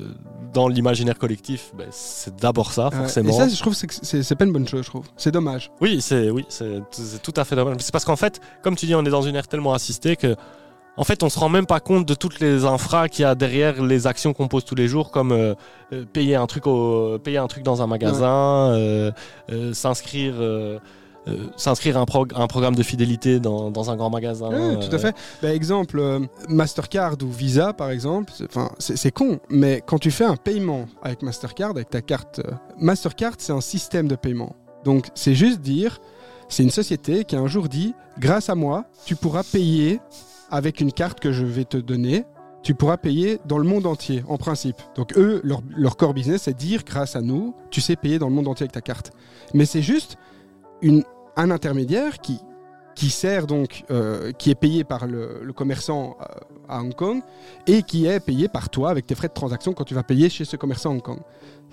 dans 0.52 0.66
l'imaginaire 0.66 1.18
collectif, 1.18 1.70
ben, 1.78 1.86
c'est 1.92 2.34
d'abord 2.34 2.72
ça, 2.72 2.90
forcément. 2.90 3.28
Et 3.30 3.32
ça, 3.32 3.48
je 3.48 3.60
trouve, 3.60 3.74
c'est 3.74 4.34
pas 4.34 4.44
une 4.44 4.52
bonne 4.52 4.66
chose, 4.66 4.82
je 4.82 4.88
trouve. 4.90 5.04
C'est 5.16 5.30
dommage. 5.30 5.70
Oui, 5.80 6.00
c'est 6.00 6.30
oui, 6.30 6.44
c'est 6.48 6.82
c'est 6.90 7.22
tout 7.22 7.34
à 7.36 7.44
fait 7.44 7.54
dommage. 7.54 7.76
C'est 7.78 7.92
parce 7.92 8.04
qu'en 8.04 8.16
fait, 8.16 8.40
comme 8.62 8.74
tu 8.74 8.86
dis, 8.86 8.94
on 8.96 9.04
est 9.04 9.10
dans 9.10 9.22
une 9.22 9.36
ère 9.36 9.46
tellement 9.46 9.72
assistée 9.72 10.16
que, 10.16 10.34
en 10.96 11.04
fait, 11.04 11.22
on 11.22 11.28
se 11.28 11.38
rend 11.38 11.48
même 11.48 11.66
pas 11.66 11.80
compte 11.80 12.06
de 12.06 12.14
toutes 12.14 12.40
les 12.40 12.64
infras 12.64 13.08
qu'il 13.08 13.22
y 13.22 13.26
a 13.26 13.34
derrière 13.34 13.82
les 13.82 14.06
actions 14.06 14.32
qu'on 14.32 14.48
pose 14.48 14.64
tous 14.64 14.74
les 14.76 14.86
jours, 14.88 15.10
comme 15.10 15.32
euh, 15.32 15.54
euh, 15.92 16.04
payer 16.12 16.36
un 16.36 16.46
truc 16.46 16.66
au, 16.66 17.18
payer 17.18 17.38
un 17.38 17.46
truc 17.48 17.62
dans 17.64 17.82
un 17.82 17.86
magasin, 17.86 18.72
euh, 18.74 19.10
euh, 19.50 19.72
s'inscrire. 19.74 20.34
s'inscrire 21.56 21.96
à 21.96 22.00
un, 22.00 22.04
prog- 22.04 22.32
un 22.36 22.46
programme 22.46 22.74
de 22.74 22.82
fidélité 22.82 23.40
dans, 23.40 23.70
dans 23.70 23.90
un 23.90 23.96
grand 23.96 24.10
magasin. 24.10 24.48
Ouais, 24.50 24.78
tout 24.78 24.94
à 24.94 24.98
fait. 24.98 25.16
Bah, 25.42 25.54
exemple, 25.54 25.98
Mastercard 26.50 27.14
ou 27.22 27.30
Visa, 27.30 27.72
par 27.72 27.88
exemple, 27.90 28.30
c'est- 28.78 29.10
con, 29.10 29.38
mais 29.48 29.82
quand 29.86 29.98
tu 29.98 30.10
fais 30.10 30.24
un 30.26 30.36
paiement 30.36 30.84
avec 31.02 31.22
Mastercard, 31.22 31.70
avec 31.70 31.88
ta 31.88 32.02
carte 32.02 32.42
Mastercard, 32.78 33.32
c'est 33.38 33.52
un 33.52 33.62
système 33.62 34.06
de 34.06 34.16
paiement. 34.16 34.54
Donc, 34.84 35.06
c'est 35.14 35.34
juste 35.34 35.60
dire, 35.62 35.98
c'est 36.50 36.62
une 36.62 36.70
société 36.70 37.24
qui 37.24 37.36
a 37.36 37.40
un 37.40 37.46
jour 37.46 37.68
dit, 37.68 37.94
grâce 38.18 38.50
à 38.50 38.54
moi, 38.54 38.84
tu 39.06 39.16
pourras 39.16 39.44
payer 39.44 40.00
avec 40.54 40.80
une 40.80 40.92
carte 40.92 41.18
que 41.18 41.32
je 41.32 41.44
vais 41.44 41.64
te 41.64 41.76
donner. 41.76 42.24
Tu 42.62 42.74
pourras 42.74 42.96
payer 42.96 43.40
dans 43.44 43.58
le 43.58 43.64
monde 43.64 43.86
entier, 43.86 44.22
en 44.28 44.36
principe. 44.36 44.76
Donc 44.94 45.18
eux, 45.18 45.40
leur, 45.42 45.62
leur 45.76 45.96
core 45.96 46.14
business, 46.14 46.42
c'est 46.42 46.56
dire, 46.56 46.82
grâce 46.86 47.16
à 47.16 47.20
nous, 47.20 47.56
tu 47.70 47.80
sais 47.80 47.96
payer 47.96 48.20
dans 48.20 48.28
le 48.28 48.34
monde 48.34 48.46
entier 48.46 48.62
avec 48.62 48.72
ta 48.72 48.80
carte. 48.80 49.10
Mais 49.52 49.66
c'est 49.66 49.82
juste 49.82 50.16
une, 50.80 51.02
un 51.36 51.50
intermédiaire 51.50 52.20
qui, 52.20 52.38
qui 52.94 53.10
sert 53.10 53.48
donc, 53.48 53.84
euh, 53.90 54.30
qui 54.30 54.50
est 54.50 54.54
payé 54.54 54.84
par 54.84 55.08
le, 55.08 55.52
commerçant 55.54 56.16
euh, 56.20 56.24
à 56.68 56.80
Hong 56.80 56.94
Kong 56.94 57.20
et 57.66 57.82
qui 57.82 58.06
est 58.06 58.20
payé 58.20 58.46
par 58.46 58.68
toi 58.70 58.90
avec 58.90 59.06
tes 59.06 59.16
frais 59.16 59.28
de 59.28 59.34
transaction 59.34 59.72
quand 59.72 59.84
tu 59.84 59.94
vas 59.94 60.04
payer 60.04 60.28
chez 60.28 60.44
ce 60.44 60.56
commerçant 60.56 60.90
à 60.90 60.92
Hong 60.94 61.02
Kong. 61.02 61.18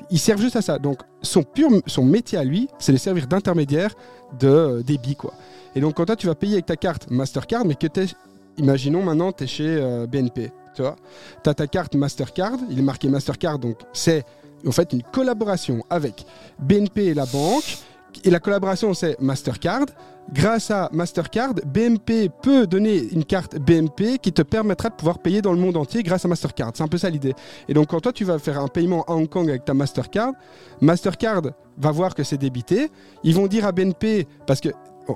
Ils 0.10 0.20
servent 0.20 0.42
juste 0.42 0.56
à 0.56 0.64
ça. 0.64 0.80
Donc 0.80 1.02
son 1.22 1.44
pur, 1.44 1.70
son 1.86 2.04
métier 2.04 2.40
à 2.40 2.44
lui, 2.44 2.68
c'est 2.80 2.94
de 2.94 2.98
servir 2.98 3.28
d'intermédiaire 3.28 3.94
de 4.40 4.48
euh, 4.48 4.82
débit 4.82 5.16
quoi. 5.16 5.34
Et 5.76 5.82
donc 5.82 5.96
quand 5.96 6.06
toi 6.06 6.16
tu 6.16 6.26
vas 6.26 6.36
payer 6.36 6.54
avec 6.54 6.66
ta 6.66 6.76
carte 6.76 7.10
Mastercard, 7.12 7.64
mais 7.64 7.76
que 7.76 7.88
t'es, 7.88 8.08
imaginons 8.58 9.04
maintenant 9.04 9.32
tu 9.32 9.44
es 9.44 9.48
chez 9.48 9.68
euh, 9.68 10.08
BNP, 10.08 10.52
tu 10.76 10.82
vois, 10.82 10.96
tu 11.44 11.50
as 11.50 11.54
ta 11.54 11.68
carte 11.68 11.96
Mastercard, 11.96 12.58
il 12.70 12.80
est 12.80 12.84
marqué 12.84 13.10
Mastercard, 13.10 13.60
donc 13.60 13.78
c'est 13.94 14.24
en 14.66 14.72
fait 14.72 14.94
une 14.94 15.04
collaboration 15.04 15.84
avec 15.90 16.26
BNP 16.60 17.06
et 17.08 17.14
la 17.14 17.26
banque. 17.26 17.78
Et 18.24 18.30
la 18.30 18.40
collaboration, 18.40 18.94
c'est 18.94 19.20
Mastercard. 19.22 19.86
Grâce 20.34 20.70
à 20.70 20.90
Mastercard, 20.92 21.54
BNP 21.66 22.30
peut 22.42 22.68
donner 22.68 22.98
une 23.12 23.26
carte 23.26 23.58
BNP 23.58 24.20
qui 24.20 24.32
te 24.32 24.42
permettra 24.42 24.90
de 24.90 24.96
pouvoir 24.96 25.20
payer 25.20 25.42
dans 25.42 25.52
le 25.52 25.60
monde 25.60 25.76
entier 25.78 26.04
grâce 26.04 26.26
à 26.26 26.28
Mastercard. 26.28 26.72
C'est 26.74 26.84
un 26.84 26.88
peu 26.88 26.98
ça 26.98 27.10
l'idée. 27.10 27.34
Et 27.68 27.74
donc, 27.74 27.88
quand 27.88 28.00
toi, 28.00 28.14
tu 28.14 28.24
vas 28.24 28.38
faire 28.38 28.60
un 28.60 28.68
paiement 28.68 29.04
à 29.06 29.14
Hong 29.14 29.28
Kong 29.28 29.50
avec 29.50 29.66
ta 29.66 29.74
Mastercard, 29.74 30.34
Mastercard 30.80 31.42
va 31.78 31.92
voir 31.92 32.14
que 32.14 32.24
c'est 32.24 32.38
débité. 32.38 32.92
Ils 33.24 33.34
vont 33.34 33.48
dire 33.48 33.66
à 33.66 33.72
BNP, 33.72 34.28
parce 34.46 34.62
que 34.62 34.70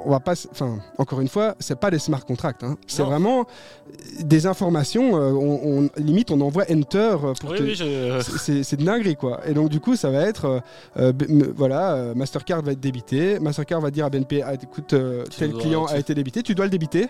on 0.05 0.10
va 0.10 0.19
pas, 0.19 0.34
enfin, 0.51 0.77
encore 0.97 1.21
une 1.21 1.27
fois, 1.27 1.55
c'est 1.60 1.79
pas 1.79 1.91
des 1.91 1.99
smart 1.99 2.23
contracts. 2.25 2.63
hein. 2.63 2.75
C'est 2.88 3.03
vraiment 3.03 3.41
euh, 3.41 3.93
des 4.21 4.47
informations. 4.47 5.15
euh, 5.15 5.31
on, 5.31 5.84
on- 5.86 5.89
limite, 5.97 6.31
on 6.31 6.41
envoie 6.41 6.63
enter 6.71 6.97
euh, 6.97 7.34
pour 7.39 7.51
Oui, 7.51 7.58
te, 7.58 7.63
oui, 7.63 7.75
je- 7.75 8.21
c'est- 8.63 8.75
de 8.75 8.84
dinguerie 8.84 9.15
quoi. 9.15 9.39
Et 9.47 9.53
donc 9.53 9.69
du 9.69 9.79
coup 9.79 9.95
ça 9.95 10.10
va 10.10 10.21
être 10.23 10.62
euh, 10.97 11.12
voilà 11.55 12.13
Mastercard 12.15 12.62
va 12.62 12.71
être 12.73 12.79
débité, 12.79 13.39
Mastercard 13.39 13.81
va 13.81 13.91
dire 13.91 14.05
à 14.05 14.10
BNP 14.10 14.41
ah, 14.41 14.53
écoute 14.53 14.93
euh, 14.93 15.23
tel 15.38 15.53
client 15.53 15.86
a 15.86 15.97
été 15.97 16.13
débité, 16.15 16.43
tu 16.43 16.55
dois 16.55 16.65
le 16.65 16.71
débiter. 16.71 17.08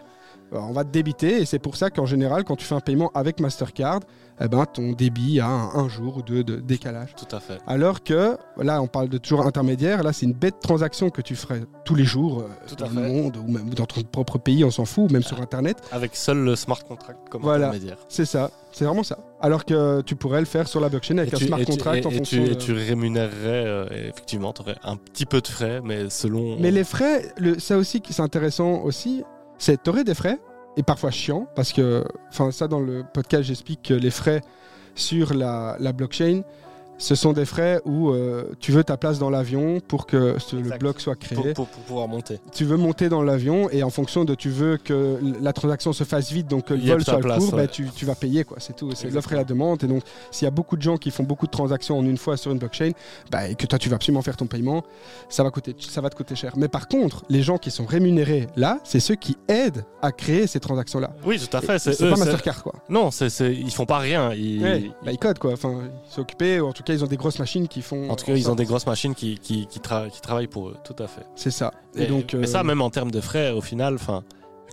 Alors, 0.52 0.70
on 0.70 0.74
va 0.74 0.84
te 0.84 0.90
débiter 0.92 1.42
et 1.42 1.46
c'est 1.46 1.58
pour 1.60 1.76
ça 1.76 1.90
qu'en 1.90 2.06
général 2.06 2.44
quand 2.44 2.56
tu 2.56 2.66
fais 2.66 2.76
un 2.76 2.80
paiement 2.80 3.10
avec 3.16 3.40
Mastercard, 3.40 4.02
eh 4.42 4.48
ben 4.48 4.66
ton 4.66 4.92
débit 4.92 5.40
a 5.40 5.48
un, 5.48 5.76
un 5.76 5.88
jour 5.88 6.18
ou 6.18 6.22
deux 6.22 6.44
de 6.44 6.58
décalage. 6.58 7.16
tout 7.16 7.34
à 7.36 7.40
fait. 7.40 7.58
Alors 7.68 8.04
que 8.04 8.38
là 8.58 8.82
on 8.82 8.88
parle 8.88 9.10
de 9.10 9.18
toujours 9.18 9.46
intermédiaire, 9.46 10.04
là 10.04 10.12
c'est 10.14 10.26
une 10.26 10.34
bête 10.34 10.60
transaction 10.60 11.10
que 11.10 11.22
tu 11.22 11.36
ferais 11.36 11.62
tous 11.86 11.96
les 11.96 12.04
jours 12.04 12.42
euh, 12.42 12.76
dans 12.78 12.88
le 12.90 13.08
monde 13.08 13.38
ou 13.38 13.50
même 13.52 13.70
dans 13.74 13.86
ton 13.86 14.02
propre 14.04 14.38
pays, 14.38 14.64
on 14.66 14.72
s'en 14.72 14.86
fout, 14.86 15.10
ou 15.10 15.14
même 15.14 15.24
sur 15.24 15.40
internet. 15.42 15.78
Avec 15.92 16.16
seul 16.16 16.38
le 16.44 16.56
smart 16.56 16.84
contract 16.84 17.30
comme 17.30 17.42
Voilà. 17.44 17.68
intermédiaire. 17.68 17.98
C'est 18.10 18.26
ça, 18.26 18.52
c'est 18.72 18.86
vraiment 18.86 19.04
ça. 19.04 19.20
Alors 19.40 19.64
que 19.66 20.02
tu 20.02 20.16
pourrais 20.16 20.40
le 20.40 20.46
faire 20.46 20.68
sur 20.68 20.80
la 20.82 20.90
blockchain 20.90 21.18
avec 21.18 21.32
Et 21.32 21.36
un 21.36 21.40
tu, 21.40 21.46
smart 21.48 21.60
et 21.60 21.66
tu- 21.66 21.72
contract 21.72 22.04
et- 22.04 22.08
en 22.08 22.12
fonction 22.12 22.44
tu, 22.44 22.52
et 22.52 22.58
tu 22.58 22.74
rémunérerais, 22.74 23.66
euh, 23.66 23.86
effectivement, 24.10 24.52
tu 24.54 24.62
aurais 24.62 24.76
un 24.84 24.96
petit 24.98 25.26
peu 25.26 25.40
de 25.42 25.48
frais, 25.48 25.82
mais 25.84 26.10
selon. 26.10 26.58
Mais 26.60 26.72
les 26.72 26.84
frais, 26.84 27.32
le, 27.38 27.60
ça 27.60 27.78
aussi 27.78 28.02
qui 28.02 28.14
c'est 28.14 28.22
intéressant 28.22 28.82
aussi, 28.84 29.24
c'est 29.58 29.82
t'aurais 29.82 30.04
des 30.04 30.16
frais 30.16 30.40
et 30.78 30.84
parfois 30.84 31.12
chiant 31.12 31.48
parce 31.56 31.74
que, 31.74 32.04
enfin 32.30 32.52
ça 32.52 32.68
dans 32.68 32.80
le 32.80 33.04
podcast 33.14 33.44
j'explique 33.44 33.82
que 33.84 33.94
les 33.94 34.12
frais 34.12 34.42
sur 34.96 35.34
la, 35.34 35.76
la 35.80 35.94
blockchain, 35.94 36.42
ce 36.98 37.16
sont 37.16 37.34
des 37.34 37.46
frais 37.46 37.82
où 37.86 38.10
euh, 38.12 38.46
tu 38.60 38.72
veux 38.72 38.84
ta 38.84 38.96
place 38.98 39.20
dans 39.20 39.30
l'avion 39.30 39.80
pour 39.86 40.06
que 40.06 40.36
ce- 40.40 40.56
le 40.56 40.78
bloc 40.78 41.00
soit 41.02 41.16
créé. 41.16 41.36
pour, 41.38 41.54
pour- 41.54 41.68
pour 41.68 41.84
pouvoir 41.84 42.08
monter. 42.08 42.40
Tu 42.54 42.64
veux 42.66 42.78
monter 42.78 43.10
dans 43.10 43.22
l'avion 43.22 43.70
et 43.70 43.84
en 43.84 43.90
fonction 43.90 44.24
de 44.26 44.34
tu 44.36 44.50
veux 44.50 44.78
que 44.78 45.20
la 45.42 45.52
transaction 45.54 45.92
se 45.94 46.04
fasse 46.04 46.32
vite, 46.32 46.48
donc 46.48 46.66
que 46.66 46.74
le 46.74 46.82
vol 46.82 47.04
soit 47.04 47.20
place, 47.20 47.40
court, 47.40 47.52
bah, 47.52 47.58
ouais. 47.64 47.68
tu, 47.68 47.90
tu 47.96 48.06
vas 48.06 48.16
payer 48.16 48.44
quoi. 48.46 48.58
C'est 48.60 48.76
tout. 48.76 48.92
C'est 48.96 49.10
l'offre 49.10 49.34
et 49.34 49.36
la 49.36 49.44
demande. 49.44 49.84
Et 49.84 49.88
donc 49.88 50.04
s'il 50.32 50.46
y 50.46 50.48
a 50.48 50.52
beaucoup 50.52 50.78
de 50.78 50.82
gens 50.82 50.98
qui 50.98 51.12
font 51.12 51.24
beaucoup 51.24 51.46
de 51.48 51.52
transactions 51.52 51.98
en 52.00 52.04
une 52.06 52.18
fois 52.18 52.38
sur 52.38 52.52
une 52.52 52.60
blockchain, 52.60 52.92
bah, 53.32 53.48
et 53.50 53.56
que 53.56 53.66
toi 53.66 53.78
tu 53.80 53.90
vas 53.90 53.96
absolument 53.98 54.22
faire 54.22 54.38
ton 54.38 54.46
paiement, 54.48 54.84
ça 55.30 55.44
va 55.44 55.52
coûter, 55.52 55.76
ça 55.80 56.02
va 56.02 56.10
te 56.10 56.16
coûter 56.16 56.36
cher. 56.36 56.54
Mais 56.58 56.68
par 56.68 56.88
contre, 56.88 57.24
les 57.30 57.42
gens 57.42 57.58
qui 57.58 57.72
sont 57.72 57.86
rémunérés 57.86 58.48
là, 58.56 58.80
c'est 58.84 59.00
ceux 59.00 59.16
qui 59.16 59.38
aident 59.48 59.84
à 60.02 60.12
créer 60.12 60.48
ces 60.48 60.60
transactions 60.60 61.00
là. 61.00 61.12
Oui, 61.26 61.40
tout 61.40 61.56
à 61.58 61.62
fait. 61.62 61.80
C'est 61.80 61.98
pas 61.98 62.16
Mastercard 62.16 62.64
quoi. 62.64 62.74
Non, 62.90 63.12
c'est, 63.12 63.30
c'est- 63.30 63.54
ils 63.54 63.72
font 63.72 63.86
pas 63.86 64.00
rien. 64.00 64.32
Ils, 64.34 64.62
Ouais, 64.64 64.92
bah, 65.04 65.12
ils 65.12 65.18
codent 65.18 65.40
quoi. 65.40 65.54
Enfin, 65.54 65.74
ils 66.10 66.14
sont 66.14 66.22
occupés. 66.22 66.60
Ou 66.62 66.68
en 66.68 66.74
tout 66.74 66.84
cas, 66.86 66.94
ils 66.94 67.04
ont 67.04 67.08
des 67.08 67.18
grosses 67.18 67.40
machines 67.40 67.68
qui 67.68 67.82
font. 67.82 68.10
En 68.10 68.16
tout 68.16 68.26
cas, 68.26 68.34
ils 68.36 68.50
ont 68.50 68.56
des 68.56 68.66
grosses 68.66 68.88
machines 68.88 69.14
qui, 69.16 69.38
qui, 69.38 69.68
qui, 69.68 69.80
tra- 69.80 70.10
qui 70.10 70.22
travaillent 70.22 70.48
pour 70.48 70.70
eux, 70.70 70.78
tout 70.84 70.96
à 71.04 71.08
fait. 71.08 71.26
C'est 71.36 71.52
ça. 71.52 71.72
Et, 71.96 72.04
Et- 72.04 72.08
donc. 72.08 72.34
Mais 72.34 72.48
euh, 72.48 72.52
ça, 72.52 72.64
même 72.64 72.82
en 72.82 72.90
termes 72.90 73.12
de 73.12 73.22
frais, 73.22 73.52
au 73.52 73.62
final, 73.62 73.96
enfin, 73.96 74.24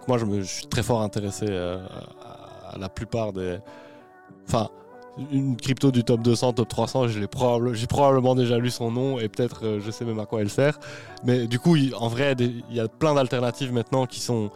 moi, 0.09 0.18
je, 0.18 0.25
me, 0.25 0.42
je 0.42 0.46
suis 0.48 0.66
très 0.66 0.83
fort 0.83 1.03
intéressé 1.03 1.46
euh, 1.48 1.79
à, 2.72 2.79
la 2.79 2.88
plupart 2.88 3.33
des. 3.33 3.59
Enfin, 4.48 4.68
une 5.31 5.57
crypto 5.57 5.90
du 5.90 6.05
top 6.05 6.22
200, 6.22 6.55
top 6.55 6.68
300, 6.68 7.09
je 7.09 7.18
l'ai 7.20 7.27
probable- 7.27 7.75
j'ai 7.75 7.87
probablement 7.87 8.35
déjà 8.35 8.57
lu 8.59 8.70
son 8.70 8.90
nom 8.90 9.18
et 9.18 9.29
peut-être 9.29 9.66
euh, 9.66 9.81
je 9.81 9.90
sais 9.90 10.05
même 10.07 10.18
à 10.18 10.25
quoi 10.27 10.40
elle 10.40 10.48
sert. 10.51 10.79
Mais 11.25 11.46
du 11.46 11.59
coup, 11.59 11.77
il- 11.77 11.94
en 11.94 12.09
vrai, 12.09 12.35
il 12.38 12.62
y 12.75 12.81
a 12.81 12.88
plein 12.88 13.14
d'alternatives 13.14 13.72
maintenant 13.72 14.07
qui 14.07 14.20
sont 14.20 14.51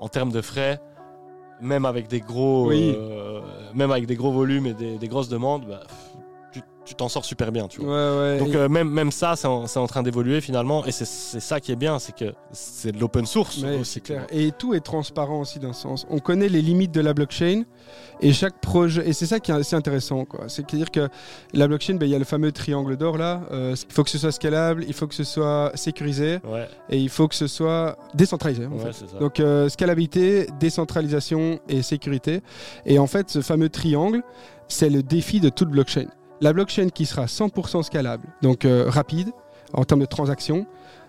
en 0.00 0.08
termes 0.08 0.32
de 0.32 0.40
frais. 0.42 0.80
Même 1.62 1.84
avec 1.84 2.08
des 2.08 2.20
gros, 2.20 2.68
Oui. 2.68 2.94
euh, 2.96 3.40
même 3.74 3.90
avec 3.90 4.06
des 4.06 4.16
gros 4.16 4.32
volumes 4.32 4.66
et 4.66 4.72
des, 4.72 4.96
des 4.96 5.08
grosses 5.08 5.28
demandes, 5.28 5.66
bah, 5.68 5.82
tu- 6.84 6.94
t'en 6.94 7.08
sors 7.08 7.24
super 7.24 7.52
bien, 7.52 7.68
tu 7.68 7.80
vois. 7.80 7.88
Ouais, 7.90 8.18
ouais. 8.18 8.38
Donc 8.38 8.54
euh, 8.54 8.68
même, 8.68 8.88
même 8.90 9.10
ça, 9.10 9.36
c'est 9.36 9.46
en, 9.46 9.64
en 9.64 9.86
train 9.86 10.02
d'évoluer 10.02 10.40
finalement, 10.40 10.84
et 10.86 10.92
c'est 10.92 11.04
ça 11.06 11.60
qui 11.60 11.72
est 11.72 11.76
bien, 11.76 11.98
c'est 11.98 12.14
que 12.14 12.32
c'est 12.52 12.92
de 12.92 12.98
l'open 13.00 13.26
source 13.26 13.58
Ouais, 13.62 13.80
c'est 13.84 14.00
clair. 14.00 14.26
Et 14.30 14.50
tout 14.52 14.74
est 14.74 14.80
transparent 14.80 15.40
aussi 15.40 15.58
d'un 15.58 15.72
sens. 15.72 16.06
On 16.10 16.18
connaît 16.18 16.48
les 16.48 16.62
limites 16.62 16.92
de 16.92 17.00
la 17.00 17.14
blockchain 17.14 17.62
et 18.20 18.32
chaque 18.32 18.60
projet. 18.60 19.08
Et 19.08 19.12
c'est 19.12 19.26
ça 19.26 19.40
qui 19.40 19.50
est 19.50 19.54
assez 19.54 19.76
intéressant. 19.76 20.24
quoi. 20.24 20.44
C'est-à-dire 20.48 20.90
que 20.90 21.08
la 21.52 21.68
blockchain, 21.68 21.94
ben, 21.94 22.06
il 22.06 22.12
y 22.12 22.14
a 22.14 22.18
le 22.18 22.24
fameux 22.24 22.52
triangle 22.52 22.96
d'or 22.96 23.16
là. 23.18 23.42
Euh, 23.50 23.74
il 23.88 23.92
faut 23.92 24.04
que 24.04 24.10
ce 24.10 24.18
soit 24.18 24.32
scalable, 24.32 24.84
il 24.86 24.92
faut 24.94 25.06
que 25.06 25.14
ce 25.14 25.24
soit 25.24 25.72
sécurisé 25.74 26.38
Ouais, 26.44 26.68
et 26.90 26.98
il 26.98 27.08
faut 27.08 27.28
que 27.28 27.34
ce 27.34 27.46
soit 27.46 27.96
décentralisé. 28.14 28.66
En 28.66 28.78
fait. 28.78 29.18
Donc 29.18 29.38
euh, 29.40 29.68
scalabilité, 29.68 30.46
décentralisation 30.58 31.60
et 31.68 31.82
sécurité. 31.82 32.40
Et 32.86 32.98
en 32.98 33.06
fait, 33.06 33.30
ce 33.30 33.42
fameux 33.42 33.68
triangle, 33.68 34.22
c'est 34.68 34.90
le 34.90 35.02
défi 35.02 35.40
de 35.40 35.48
toute 35.48 35.68
blockchain. 35.70 36.06
La 36.40 36.52
blockchain 36.52 36.88
qui 36.88 37.06
sera 37.06 37.26
100% 37.26 37.82
scalable, 37.82 38.26
donc 38.42 38.64
euh, 38.64 38.86
rapide 38.88 39.30
en 39.72 39.84
termes 39.84 40.00
de 40.00 40.06
transactions. 40.06 40.66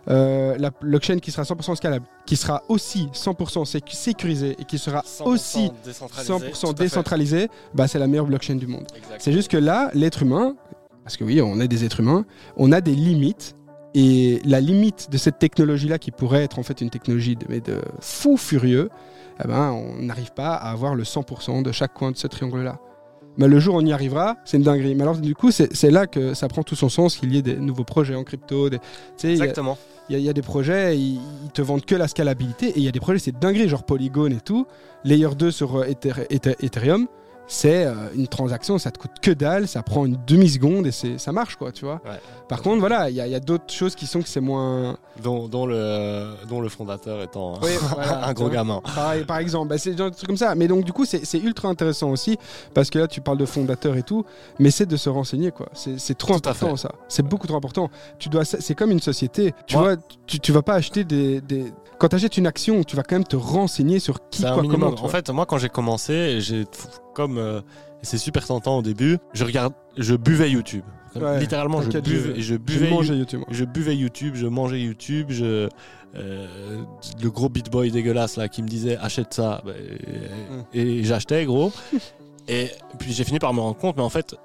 Euh, 0.09 0.57
la 0.57 0.71
blockchain 0.71 1.19
qui 1.19 1.31
sera 1.31 1.43
100% 1.43 1.75
scalable, 1.75 2.05
qui 2.25 2.35
sera 2.35 2.63
aussi 2.69 3.07
100% 3.13 3.65
sécu- 3.65 3.93
sécurisée 3.95 4.55
et 4.59 4.65
qui 4.65 4.77
sera 4.79 5.01
100% 5.01 5.23
aussi 5.27 5.71
décentralisé, 5.85 6.33
100% 6.33 6.59
tout 6.61 6.67
à 6.67 6.69
fait. 6.69 6.73
décentralisée, 6.83 7.47
bah, 7.75 7.87
c'est 7.87 7.99
la 7.99 8.07
meilleure 8.07 8.25
blockchain 8.25 8.55
du 8.55 8.65
monde. 8.67 8.85
C'est 9.19 9.31
juste 9.31 9.49
que 9.51 9.57
là, 9.57 9.91
l'être 9.93 10.23
humain, 10.23 10.55
parce 11.03 11.17
que 11.17 11.23
oui, 11.23 11.39
on 11.41 11.59
est 11.59 11.67
des 11.67 11.85
êtres 11.85 11.99
humains, 11.99 12.25
on 12.57 12.71
a 12.71 12.81
des 12.81 12.95
limites. 12.95 13.55
Et 13.93 14.41
la 14.45 14.61
limite 14.61 15.09
de 15.11 15.17
cette 15.17 15.37
technologie-là, 15.37 15.99
qui 15.99 16.11
pourrait 16.11 16.43
être 16.43 16.57
en 16.59 16.63
fait 16.63 16.79
une 16.81 16.89
technologie 16.89 17.35
de, 17.35 17.45
mais 17.49 17.59
de 17.59 17.81
fou 17.99 18.37
furieux, 18.37 18.89
eh 19.43 19.47
ben, 19.47 19.71
on 19.71 20.01
n'arrive 20.01 20.31
pas 20.31 20.55
à 20.55 20.71
avoir 20.71 20.95
le 20.95 21.03
100% 21.03 21.61
de 21.61 21.71
chaque 21.73 21.93
coin 21.93 22.11
de 22.11 22.17
ce 22.17 22.25
triangle-là. 22.27 22.79
Le 23.47 23.59
jour 23.59 23.75
où 23.75 23.77
on 23.79 23.85
y 23.85 23.93
arrivera, 23.93 24.37
c'est 24.45 24.57
une 24.57 24.63
dinguerie. 24.63 24.95
Mais 24.95 25.03
alors, 25.03 25.17
du 25.17 25.35
coup, 25.35 25.51
c'est 25.51 25.91
là 25.91 26.07
que 26.07 26.33
ça 26.33 26.47
prend 26.47 26.63
tout 26.63 26.75
son 26.75 26.89
sens 26.89 27.15
qu'il 27.17 27.33
y 27.33 27.37
ait 27.37 27.41
des 27.41 27.55
nouveaux 27.55 27.83
projets 27.83 28.15
en 28.15 28.23
crypto. 28.23 28.69
Des, 28.69 28.79
Exactement. 29.23 29.77
il 30.09 30.13
y, 30.13 30.15
a- 30.15 30.19
il 30.19 30.25
y 30.25 30.29
a 30.29 30.33
des 30.33 30.41
projets, 30.41 30.97
ils, 30.97 31.19
ils 31.45 31.51
te 31.53 31.61
vendent 31.61 31.85
que 31.85 31.95
la 31.95 32.07
scalabilité, 32.07 32.67
et 32.69 32.73
il 32.77 32.83
y 32.83 32.87
a 32.87 32.91
des 32.91 32.99
projets, 32.99 33.19
c'est 33.19 33.37
dinguerie, 33.39 33.67
genre 33.69 33.83
Polygon 33.83 34.27
et 34.31 34.41
tout. 34.41 34.65
Layer 35.03 35.29
2 35.37 35.51
sur 35.51 35.77
euh, 35.77 35.85
Ether- 35.85 36.25
Ether- 36.29 36.55
Ethereum, 36.61 37.07
c'est 37.53 37.83
euh, 37.85 37.93
une 38.15 38.29
transaction, 38.29 38.77
ça 38.77 38.91
te 38.91 38.97
coûte 38.97 39.11
que 39.21 39.29
dalle, 39.31 39.67
ça 39.67 39.83
prend 39.83 40.05
une 40.05 40.17
demi-seconde 40.25 40.87
et 40.87 40.91
c'est- 40.91 41.17
ça 41.17 41.33
marche, 41.33 41.57
quoi, 41.57 41.73
tu 41.73 41.83
vois. 41.83 41.95
Ouais. 42.05 42.17
Par 42.47 42.61
contre, 42.61 42.79
voilà, 42.79 43.09
il 43.09 43.15
y 43.17 43.19
a, 43.35 43.39
d'autres 43.41 43.73
choses 43.73 43.93
qui 43.93 44.07
sont 44.07 44.21
que 44.21 44.29
c'est 44.29 44.39
moins. 44.39 44.97
Dont, 45.21 45.49
dont 45.49 45.65
le, 45.65 46.33
dont 46.47 46.61
le 46.61 46.69
fondateur 46.69 47.21
étant 47.21 47.55
Oui, 47.61 47.71
voilà, 47.93 48.25
un 48.25 48.31
gros 48.33 48.47
gamin. 48.47 48.79
Par, 48.95 49.15
par 49.27 49.37
exemple, 49.39 49.67
bah, 49.67 49.77
c'est 49.77 49.91
des 49.91 49.97
trucs 49.97 50.27
comme 50.27 50.37
ça. 50.37 50.55
Mais 50.55 50.69
donc, 50.69 50.85
du 50.85 50.93
coup, 50.93 51.03
c'est 51.03 51.39
ultra 51.39 51.67
intéressant 51.67 52.09
aussi, 52.11 52.37
parce 52.73 52.89
que 52.89 52.99
là, 52.99 53.07
tu 53.09 53.19
parles 53.19 53.37
de 53.37 53.45
fondateur 53.45 53.97
et 53.97 54.03
tout, 54.03 54.23
mais 54.57 54.71
c'est 54.71 54.85
de 54.85 54.95
se 54.95 55.09
renseigner, 55.09 55.51
quoi. 55.51 55.67
C'est 55.73 56.17
trop 56.17 56.39
Tout 56.39 56.47
important, 56.49 56.77
ça. 56.77 56.93
C'est 57.09 57.23
beaucoup 57.23 57.47
trop 57.47 57.57
important. 57.57 57.89
Tu 58.17 58.29
dois, 58.29 58.45
c'est 58.45 58.75
comme 58.75 58.91
une 58.91 59.01
société. 59.01 59.53
Tu 59.67 59.75
Moi- 59.75 59.95
vois, 59.95 60.03
tu, 60.25 60.39
tu 60.39 60.53
vas 60.53 60.61
pas 60.61 60.75
acheter 60.75 61.03
des. 61.03 61.41
des... 61.41 61.73
Quand 62.01 62.07
tu 62.07 62.15
achètes 62.15 62.37
une 62.37 62.47
action, 62.47 62.83
tu 62.83 62.95
vas 62.95 63.03
quand 63.03 63.13
même 63.13 63.27
te 63.27 63.35
renseigner 63.35 63.99
sur 63.99 64.27
qui, 64.31 64.41
quoi, 64.41 64.63
comment. 64.67 64.87
en 64.87 65.07
fait, 65.07 65.29
moi, 65.29 65.45
quand 65.45 65.59
j'ai 65.59 65.69
commencé, 65.69 66.41
j'ai 66.41 66.65
comme 67.13 67.37
euh, 67.37 67.61
c'est 68.01 68.17
super 68.17 68.43
tentant 68.43 68.79
au 68.79 68.81
début. 68.81 69.19
Je 69.33 69.45
regarde, 69.45 69.73
je 69.97 70.15
buvais 70.15 70.49
YouTube. 70.49 70.81
Ouais, 71.15 71.39
Littéralement, 71.39 71.79
je 71.83 71.89
buvais, 71.99 72.41
je- 72.41 72.55
buvais, 72.55 72.89
YouTube. 72.89 73.41
je 73.51 73.65
buvais 73.65 73.95
YouTube, 73.95 74.33
je 74.33 74.47
mangeais 74.47 74.79
YouTube, 74.79 75.27
je 75.29 75.69
euh, 76.15 76.81
le 77.21 77.29
gros 77.29 77.49
beat 77.49 77.69
boy 77.69 77.91
dégueulasse 77.91 78.35
là 78.35 78.47
qui 78.47 78.63
me 78.63 78.67
disait 78.67 78.97
achète 78.97 79.35
ça 79.35 79.61
bah, 79.63 79.73
et, 80.73 80.81
et 80.81 81.03
j'achetais 81.03 81.45
gros. 81.45 81.71
et 82.47 82.71
puis 82.97 83.13
j'ai 83.13 83.25
fini 83.25 83.37
par 83.37 83.53
me 83.53 83.59
rendre 83.59 83.77
compte, 83.77 83.95
mais 83.95 84.01
en 84.03 84.09
fait 84.09 84.35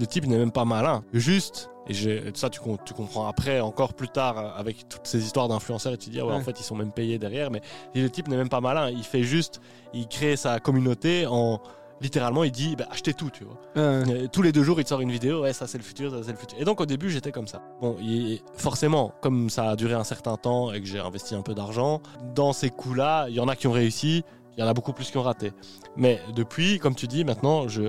le 0.00 0.06
type 0.08 0.26
n'est 0.26 0.38
même 0.38 0.50
pas 0.50 0.64
malin. 0.64 1.04
Juste 1.12 1.70
et 1.88 1.94
ça 2.34 2.50
tu, 2.50 2.60
com- 2.60 2.76
tu 2.84 2.94
comprends 2.94 3.26
après 3.28 3.60
encore 3.60 3.94
plus 3.94 4.08
tard 4.08 4.38
euh, 4.38 4.50
avec 4.56 4.88
toutes 4.88 5.06
ces 5.06 5.24
histoires 5.24 5.48
d'influenceurs 5.48 5.92
et 5.92 5.98
tu 5.98 6.06
te 6.06 6.10
dis 6.10 6.20
ah 6.20 6.26
ouais, 6.26 6.32
en 6.34 6.40
fait 6.40 6.58
ils 6.60 6.64
sont 6.64 6.74
même 6.76 6.92
payés 6.92 7.18
derrière, 7.18 7.50
mais 7.50 7.60
le 7.94 8.08
type 8.10 8.28
n'est 8.28 8.36
même 8.36 8.48
pas 8.48 8.60
malin. 8.60 8.90
Il 8.90 9.04
fait 9.04 9.22
juste, 9.22 9.60
il 9.94 10.06
crée 10.08 10.36
sa 10.36 10.58
communauté 10.60 11.26
en 11.26 11.60
littéralement, 12.02 12.44
il 12.44 12.50
dit 12.52 12.76
bah, 12.76 12.84
achetez 12.90 13.14
tout, 13.14 13.30
tu 13.30 13.44
vois. 13.44 13.58
Ouais. 13.74 14.24
Et 14.24 14.28
tous 14.28 14.42
les 14.42 14.52
deux 14.52 14.62
jours, 14.62 14.78
il 14.80 14.84
te 14.84 14.88
sort 14.90 15.00
une 15.00 15.10
vidéo, 15.10 15.42
ouais, 15.42 15.52
ça 15.54 15.66
c'est 15.66 15.78
le 15.78 15.84
futur, 15.84 16.10
ça 16.10 16.18
c'est 16.22 16.32
le 16.32 16.36
futur. 16.36 16.58
Et 16.60 16.64
donc 16.64 16.80
au 16.80 16.86
début, 16.86 17.08
j'étais 17.08 17.32
comme 17.32 17.46
ça. 17.46 17.62
Bon, 17.80 17.96
il- 18.00 18.40
forcément, 18.54 19.12
comme 19.22 19.48
ça 19.48 19.70
a 19.70 19.76
duré 19.76 19.94
un 19.94 20.04
certain 20.04 20.36
temps 20.36 20.72
et 20.72 20.80
que 20.80 20.86
j'ai 20.86 20.98
investi 20.98 21.34
un 21.34 21.42
peu 21.42 21.54
d'argent, 21.54 22.02
dans 22.34 22.52
ces 22.52 22.68
coups-là, 22.70 23.26
il 23.30 23.34
y 23.34 23.40
en 23.40 23.48
a 23.48 23.56
qui 23.56 23.66
ont 23.66 23.72
réussi, 23.72 24.24
il 24.56 24.60
y 24.60 24.62
en 24.62 24.68
a 24.68 24.74
beaucoup 24.74 24.92
plus 24.92 25.10
qui 25.10 25.16
ont 25.18 25.22
raté. 25.22 25.52
Mais 25.96 26.20
depuis, 26.34 26.78
comme 26.78 26.94
tu 26.94 27.06
dis, 27.06 27.24
maintenant, 27.24 27.66
je, 27.68 27.84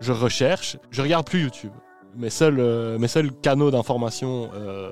je 0.00 0.12
recherche, 0.12 0.76
je 0.90 1.00
regarde 1.00 1.24
plus 1.26 1.42
YouTube. 1.42 1.72
Mes 2.16 2.30
seuls, 2.30 2.58
euh, 2.60 2.98
mes 2.98 3.08
seuls 3.08 3.30
canaux 3.42 3.70
d'information 3.70 4.50
euh, 4.54 4.90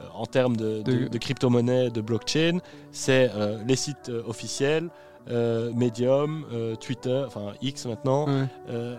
euh, 0.00 0.04
en 0.14 0.26
termes 0.26 0.56
de, 0.56 0.82
de, 0.82 0.92
De- 0.92 1.08
de 1.08 1.18
crypto-monnaie, 1.18 1.90
de 1.90 2.00
blockchain, 2.00 2.58
c'est 2.92 3.30
euh, 3.34 3.58
les 3.66 3.76
sites 3.76 4.10
officiels, 4.26 4.88
euh, 5.30 5.70
Medium, 5.74 6.44
euh, 6.52 6.74
Twitter, 6.76 7.22
enfin 7.26 7.52
X 7.60 7.86
maintenant, 7.86 8.26
Ouais. 8.26 8.44
euh, 8.70 8.96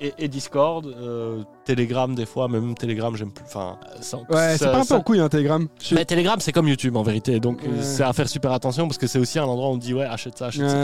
et, 0.00 0.12
et 0.18 0.26
Discord, 0.28 0.84
euh, 0.86 1.42
Telegram 1.64 2.12
des 2.14 2.26
fois, 2.26 2.48
même 2.48 2.74
Telegram 2.74 3.14
j'aime 3.16 3.30
plus. 3.32 3.44
Enfin, 3.44 3.78
ça- 4.00 4.18
Ouais, 4.28 4.56
c'est 4.58 4.64
pas 4.66 4.80
un 4.80 4.84
peu 4.84 4.94
en 4.94 5.00
couille, 5.00 5.20
hein, 5.20 5.28
Telegram. 5.28 5.66
Je- 5.80 5.94
Mais 5.94 6.04
Telegram 6.04 6.36
c'est 6.40 6.50
comme 6.52 6.66
YouTube 6.68 6.96
en 6.96 7.02
vérité, 7.04 7.38
donc 7.38 7.62
Ouais. 7.62 7.82
c'est 7.82 8.02
à 8.02 8.12
faire 8.12 8.28
super 8.28 8.50
attention 8.52 8.88
parce 8.88 8.98
que 8.98 9.06
c'est 9.06 9.20
aussi 9.20 9.38
un 9.38 9.44
endroit 9.44 9.68
où 9.68 9.72
on 9.74 9.76
dit 9.76 9.94
ouais 9.94 10.04
achète 10.04 10.36
ça, 10.36 10.46
achète 10.46 10.68
ça. 10.68 10.76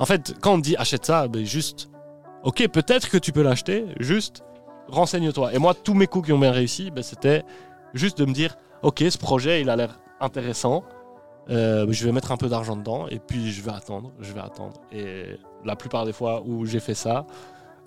En 0.00 0.06
fait, 0.06 0.34
quand 0.40 0.54
on 0.54 0.58
dit 0.58 0.74
achète 0.76 1.06
ça, 1.06 1.28
ben 1.28 1.44
juste, 1.46 1.88
ok 2.42 2.66
peut-être 2.68 3.08
que 3.10 3.16
tu 3.18 3.30
peux 3.32 3.42
l'acheter, 3.42 3.84
juste 4.00 4.42
renseigne-toi. 4.88 5.54
Et 5.54 5.58
moi 5.58 5.74
tous 5.74 5.94
mes 5.94 6.06
coups 6.06 6.26
qui 6.26 6.32
ont 6.32 6.38
bien 6.38 6.52
réussi, 6.52 6.90
ben, 6.90 7.02
c'était 7.02 7.42
juste 7.94 8.18
de 8.18 8.24
me 8.24 8.32
dire 8.32 8.56
ok 8.82 9.04
ce 9.08 9.18
projet 9.18 9.60
il 9.60 9.70
a 9.70 9.76
l'air 9.76 9.98
intéressant. 10.20 10.84
euh, 11.50 11.86
je 11.90 12.04
vais 12.04 12.12
mettre 12.12 12.32
un 12.32 12.36
peu 12.36 12.48
d'argent 12.48 12.76
dedans 12.76 13.06
et 13.08 13.18
puis 13.18 13.52
je 13.52 13.62
vais 13.62 13.72
attendre, 13.72 14.12
je 14.20 14.32
vais 14.32 14.40
attendre. 14.40 14.80
Et 14.92 15.38
la 15.64 15.76
plupart 15.76 16.06
des 16.06 16.12
fois 16.12 16.42
où 16.46 16.64
j'ai 16.64 16.80
fait 16.80 16.94
ça, 16.94 17.26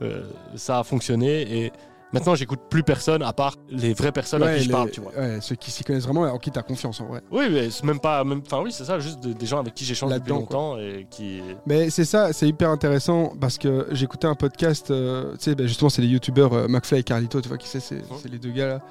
euh, 0.01 0.23
ça 0.55 0.79
a 0.79 0.83
fonctionné 0.83 1.41
et 1.41 1.71
maintenant 2.13 2.35
j'écoute 2.35 2.59
plus 2.69 2.83
personne 2.83 3.21
à 3.23 3.33
part 3.33 3.55
les 3.69 3.93
vraies 3.93 4.11
personnes 4.11 4.43
à 4.43 4.47
Ouais, 4.47 4.57
qui 4.59 4.65
je 4.65 4.71
parle, 4.71 4.91
tu 4.91 5.01
vois. 5.01 5.11
ouais, 5.17 5.39
ceux 5.41 5.55
qui 5.55 5.71
s'y 5.71 5.83
connaissent 5.83 6.03
vraiment, 6.05 6.21
en 6.23 6.37
qui 6.37 6.51
t'as 6.51 6.61
confiance 6.61 6.99
en 7.01 7.07
vrai. 7.07 7.21
Oui, 7.31 7.45
mais 7.51 7.69
c'est 7.69 7.83
même 7.83 7.99
pas, 7.99 8.23
enfin 8.25 8.61
oui, 8.63 8.71
c'est 8.71 8.85
ça, 8.85 8.99
juste 8.99 9.21
de- 9.21 9.33
des 9.33 9.45
gens 9.45 9.59
avec 9.59 9.73
qui 9.73 9.85
j'échange 9.85 10.13
depuis 10.13 10.29
longtemps 10.29 10.77
et 10.77 11.05
qui. 11.09 11.41
Mais 11.65 11.89
c'est 11.89 12.05
ça, 12.05 12.33
c'est 12.33 12.47
hyper 12.47 12.69
intéressant 12.69 13.33
parce 13.39 13.57
que 13.57 13.87
j'écoutais 13.91 14.27
un 14.27 14.35
podcast, 14.35 14.91
euh, 14.91 15.33
tu 15.33 15.37
sais, 15.45 15.55
ben 15.55 15.67
justement, 15.67 15.89
c'est 15.89 16.01
les 16.01 16.07
youtubeurs 16.07 16.53
euh, 16.53 16.67
McFly 16.67 16.99
et 16.99 17.03
Carlito, 17.03 17.41
tu 17.41 17.47
vois 17.49 17.57
qui 17.57 17.67
c'est, 17.67 17.79
c'est, 17.79 18.01
c'est 18.21 18.29
les 18.31 18.39
deux 18.39 18.51
gars 18.51 18.67
là. 18.67 18.81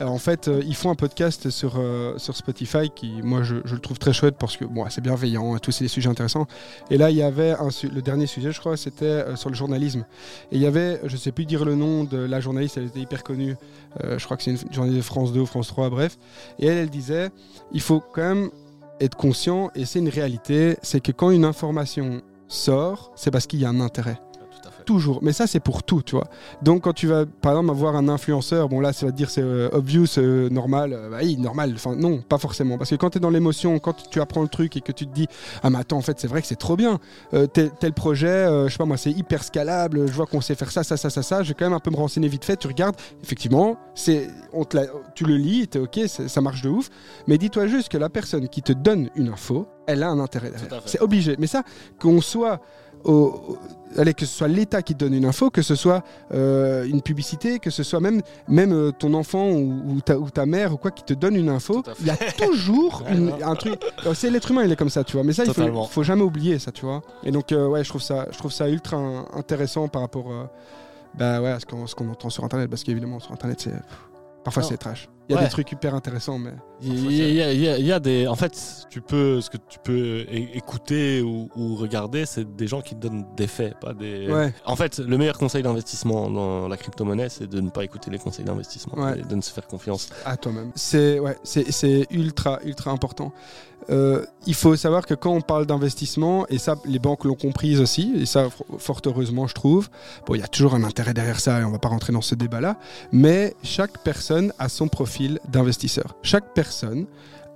Euh, 0.00 0.04
en 0.06 0.18
fait, 0.18 0.48
euh, 0.48 0.62
ils 0.66 0.74
font 0.74 0.90
un 0.90 0.94
podcast 0.94 1.50
sur, 1.50 1.80
sur 2.16 2.36
Spotify 2.36 2.90
qui, 2.94 3.20
moi, 3.22 3.42
je, 3.42 3.56
je 3.64 3.74
le 3.74 3.80
trouve 3.80 3.98
très 3.98 4.12
chouette 4.12 4.36
parce 4.38 4.56
que, 4.56 4.64
bon, 4.64 4.84
c'est 4.90 5.00
bienveillant 5.00 5.56
et 5.56 5.60
tout, 5.60 5.70
c'est 5.70 5.84
des 5.84 5.88
sujets 5.88 6.08
intéressants. 6.08 6.46
Et 6.90 6.98
là, 6.98 7.10
il 7.10 7.16
y 7.16 7.22
avait 7.22 7.50
un 7.52 7.68
le 7.92 8.02
dernier 8.02 8.26
sujet, 8.26 8.52
je 8.52 8.60
crois, 8.60 8.76
c'était 8.76 9.36
sur 9.36 9.50
le 9.50 9.54
journalisme. 9.56 10.04
Et 10.52 10.56
il 10.56 10.60
y 10.60 10.66
avait, 10.66 11.00
je 11.04 11.16
sais 11.16 11.32
plus 11.32 11.44
dire 11.44 11.64
le 11.64 11.74
nom 11.74 12.04
de 12.04 12.16
la 12.18 12.40
journaliste, 12.40 12.63
elle 12.76 12.84
était 12.84 13.00
hyper 13.00 13.22
connue, 13.22 13.56
Euh, 14.02 14.18
je 14.18 14.24
crois 14.24 14.36
que 14.36 14.42
c'est 14.42 14.50
une 14.50 14.72
journaliste 14.72 14.98
de 14.98 15.04
France 15.04 15.32
2 15.32 15.40
ou 15.40 15.46
France 15.46 15.68
3, 15.68 15.88
bref. 15.88 16.18
Et 16.58 16.66
elle, 16.66 16.78
elle 16.78 16.90
disait, 16.90 17.30
il 17.72 17.80
faut 17.80 18.00
quand 18.00 18.22
même 18.34 18.50
être 19.00 19.16
conscient, 19.16 19.70
et 19.74 19.84
c'est 19.84 20.00
une 20.00 20.08
réalité, 20.08 20.76
c'est 20.82 21.00
que 21.00 21.12
quand 21.12 21.30
une 21.30 21.44
information 21.44 22.22
sort, 22.48 23.12
c'est 23.14 23.30
parce 23.30 23.46
qu'il 23.46 23.60
y 23.60 23.64
a 23.64 23.68
un 23.68 23.80
intérêt. 23.80 24.18
Toujours. 24.84 25.20
Mais 25.22 25.32
ça, 25.32 25.46
c'est 25.46 25.60
pour 25.60 25.82
tout, 25.82 26.02
tu 26.02 26.14
vois. 26.14 26.26
Donc, 26.62 26.82
quand 26.82 26.92
tu 26.92 27.06
vas, 27.06 27.24
par 27.26 27.52
exemple, 27.52 27.70
avoir 27.70 27.96
un 27.96 28.08
influenceur, 28.08 28.68
bon, 28.68 28.80
là, 28.80 28.92
ça 28.92 29.06
va 29.06 29.12
te 29.12 29.16
dire 29.16 29.30
c'est 29.30 29.40
euh, 29.42 29.68
obvious, 29.72 30.06
euh, 30.18 30.48
normal. 30.50 30.92
euh, 30.92 31.08
bah 31.10 31.18
oui, 31.22 31.36
normal. 31.38 31.72
Enfin, 31.74 31.96
non, 31.96 32.20
pas 32.20 32.38
forcément. 32.38 32.76
Parce 32.78 32.90
que 32.90 32.96
quand 32.96 33.10
tu 33.10 33.18
es 33.18 33.20
dans 33.20 33.30
l'émotion, 33.30 33.78
quand 33.78 33.94
tu 34.10 34.20
apprends 34.20 34.42
le 34.42 34.48
truc 34.48 34.76
et 34.76 34.80
que 34.80 34.92
tu 34.92 35.06
te 35.06 35.12
dis, 35.14 35.26
ah, 35.62 35.70
mais 35.70 35.78
attends, 35.78 35.96
en 35.96 36.02
fait, 36.02 36.20
c'est 36.20 36.28
vrai 36.28 36.40
que 36.42 36.46
c'est 36.46 36.56
trop 36.56 36.76
bien. 36.76 36.98
Tel, 37.52 37.70
tel 37.80 37.92
projet, 37.92 38.46
je 38.66 38.68
sais 38.70 38.78
pas 38.78 38.84
moi, 38.84 38.96
c'est 38.96 39.10
hyper 39.12 39.42
scalable. 39.42 40.06
Je 40.06 40.12
vois 40.12 40.26
qu'on 40.26 40.40
sait 40.40 40.54
faire 40.54 40.70
ça, 40.70 40.84
ça, 40.84 40.96
ça, 40.96 41.08
ça, 41.10 41.22
ça. 41.22 41.42
Je 41.42 41.48
vais 41.48 41.54
quand 41.54 41.64
même 41.64 41.72
un 41.72 41.80
peu 41.80 41.90
me 41.90 41.96
renseigner 41.96 42.28
vite 42.28 42.44
fait. 42.44 42.56
Tu 42.56 42.66
regardes, 42.66 42.96
effectivement, 43.22 43.76
c'est, 43.94 44.28
on 44.52 44.64
te 44.64 44.76
la- 44.76 44.86
tu 45.14 45.24
le 45.24 45.36
lis, 45.36 45.66
t'es 45.68 45.78
ok, 45.78 46.00
ça 46.06 46.40
marche 46.40 46.62
de 46.62 46.68
ouf. 46.68 46.90
Mais 47.26 47.38
dis-toi 47.38 47.66
juste 47.66 47.88
que 47.88 47.98
la 47.98 48.08
personne 48.10 48.48
qui 48.48 48.62
te 48.62 48.72
donne 48.72 49.08
une 49.16 49.28
info, 49.28 49.66
elle 49.86 50.02
a 50.02 50.08
un 50.08 50.18
intérêt 50.18 50.50
derrière. 50.50 50.82
C'est 50.86 51.00
obligé. 51.00 51.36
Mais 51.38 51.46
ça, 51.46 51.62
qu'on 52.00 52.20
soit 52.20 52.60
au, 53.04 53.58
allez, 53.96 54.14
que 54.14 54.26
ce 54.26 54.34
soit 54.38 54.48
l'État 54.48 54.82
qui 54.82 54.94
te 54.94 54.98
donne 55.04 55.14
une 55.14 55.24
info, 55.24 55.50
que 55.50 55.62
ce 55.62 55.74
soit 55.74 56.02
euh, 56.32 56.84
une 56.84 57.00
publicité, 57.02 57.58
que 57.58 57.70
ce 57.70 57.82
soit 57.82 58.00
même, 58.00 58.22
même 58.48 58.72
euh, 58.72 58.90
ton 58.92 59.14
enfant 59.14 59.50
ou, 59.50 59.82
ou 59.86 60.00
ta, 60.00 60.18
ou 60.18 60.30
ta 60.30 60.46
mère 60.46 60.72
ou 60.72 60.76
quoi 60.76 60.90
qui 60.90 61.04
te 61.04 61.14
donne 61.14 61.36
une 61.36 61.48
info, 61.48 61.82
il 62.00 62.06
y 62.06 62.10
a 62.10 62.16
toujours 62.16 63.02
une- 63.10 63.32
un 63.42 63.54
truc. 63.54 63.80
Alors, 64.02 64.16
C'est 64.16 64.30
l'être 64.30 64.50
humain, 64.50 64.64
il 64.64 64.72
est 64.72 64.76
comme 64.76 64.90
ça, 64.90 65.04
tu 65.04 65.12
vois. 65.16 65.22
Mais 65.24 65.32
ça, 65.32 65.44
il 65.44 65.48
faut, 65.54 65.62
faut 65.88 66.02
jamais 66.02 66.22
oublier 66.22 66.58
ça, 66.58 66.72
tu 66.72 66.84
vois. 66.84 67.02
Et 67.22 67.30
donc, 67.30 67.52
euh, 67.52 67.68
ouais, 67.68 67.84
je 67.84 67.88
trouve 67.88 68.02
ça, 68.02 68.26
je 68.32 68.38
trouve 68.38 68.52
ça 68.52 68.68
ultra 68.68 68.96
in- 68.96 69.26
intéressant 69.34 69.86
par 69.88 70.02
rapport, 70.02 70.30
euh, 70.32 70.44
bah 71.16 71.40
ouais, 71.40 71.50
à 71.50 71.60
ce 71.60 71.66
qu'on, 71.94 72.08
entend 72.10 72.30
sur 72.30 72.42
Internet, 72.44 72.68
parce 72.68 72.82
qu'évidemment 72.82 73.20
sur 73.20 73.32
Internet, 73.32 73.60
c'est 73.60 73.72
parfois 74.42 74.62
c'est 74.64 74.76
trash. 74.76 75.08
Il 75.28 75.32
y 75.32 75.34
a 75.36 75.38
Ouais. 75.40 75.46
des 75.46 75.50
trucs 75.50 75.72
hyper 75.72 75.94
intéressants, 75.94 76.38
mais 76.38 76.52
Il 76.82 77.10
y, 77.12 77.22
a- 77.22 77.28
il 77.28 77.34
y 77.34 77.42
a- 77.42 77.52
il 77.54 77.60
y 77.60 77.68
a- 77.68 77.78
il 77.78 77.86
y 77.86 77.92
a 77.92 77.98
des. 78.00 78.26
En 78.26 78.34
fait, 78.34 78.52
tu 78.90 79.00
peux, 79.00 79.40
ce 79.40 79.48
que 79.48 79.56
tu 79.56 79.78
peux 79.82 80.26
écouter 80.54 81.22
ou, 81.22 81.48
ou 81.56 81.76
regarder, 81.76 82.26
c'est 82.26 82.56
des 82.56 82.66
gens 82.66 82.82
qui 82.82 82.94
te 82.94 83.00
donnent 83.00 83.24
des 83.36 83.46
faits, 83.46 83.78
pas 83.80 83.94
des. 83.94 84.30
Ouais. 84.30 84.52
En 84.66 84.76
fait, 84.76 84.98
le 84.98 85.16
meilleur 85.16 85.38
conseil 85.38 85.62
d'investissement 85.62 86.28
dans 86.30 86.68
la 86.68 86.76
crypto-monnaie, 86.76 87.28
c'est 87.30 87.46
de 87.48 87.60
ne 87.60 87.70
pas 87.70 87.84
écouter 87.84 88.10
les 88.10 88.18
conseils 88.18 88.44
d'investissement 88.44 89.02
Ouais. 89.02 89.20
et 89.20 89.22
de 89.22 89.34
ne 89.34 89.40
se 89.40 89.50
faire 89.50 89.66
confiance. 89.66 90.08
à 90.26 90.36
toi-même. 90.36 90.72
C'est 90.74 91.18
ouais, 91.20 91.36
c'est 91.44 92.06
ultra 92.10 92.58
ultra 92.64 92.90
important. 92.90 93.32
Euh, 93.90 94.24
il 94.46 94.54
faut 94.54 94.76
savoir 94.76 95.04
que 95.04 95.12
quand 95.12 95.32
on 95.32 95.42
parle 95.42 95.66
d'investissement, 95.66 96.46
et 96.48 96.56
ça 96.56 96.76
les 96.86 96.98
banques 96.98 97.24
l'ont 97.24 97.34
comprise 97.34 97.80
aussi, 97.82 98.14
et 98.16 98.24
ça 98.24 98.48
fort 98.78 99.02
heureusement 99.04 99.46
je 99.46 99.52
trouve, 99.54 99.90
bon 100.26 100.34
il 100.36 100.40
y 100.40 100.42
a 100.42 100.48
toujours 100.48 100.74
un 100.74 100.84
intérêt 100.84 101.12
derrière 101.12 101.38
ça 101.38 101.60
et 101.60 101.64
on 101.64 101.70
va 101.70 101.78
pas 101.78 101.90
rentrer 101.90 102.10
dans 102.14 102.22
ce 102.22 102.34
débat-là, 102.34 102.78
mais 103.12 103.54
chaque 103.62 103.98
personne 104.02 104.54
a 104.58 104.70
son 104.70 104.88
profil 104.88 105.13
d'investisseur. 105.48 106.16
Chaque 106.22 106.54
personne 106.54 107.06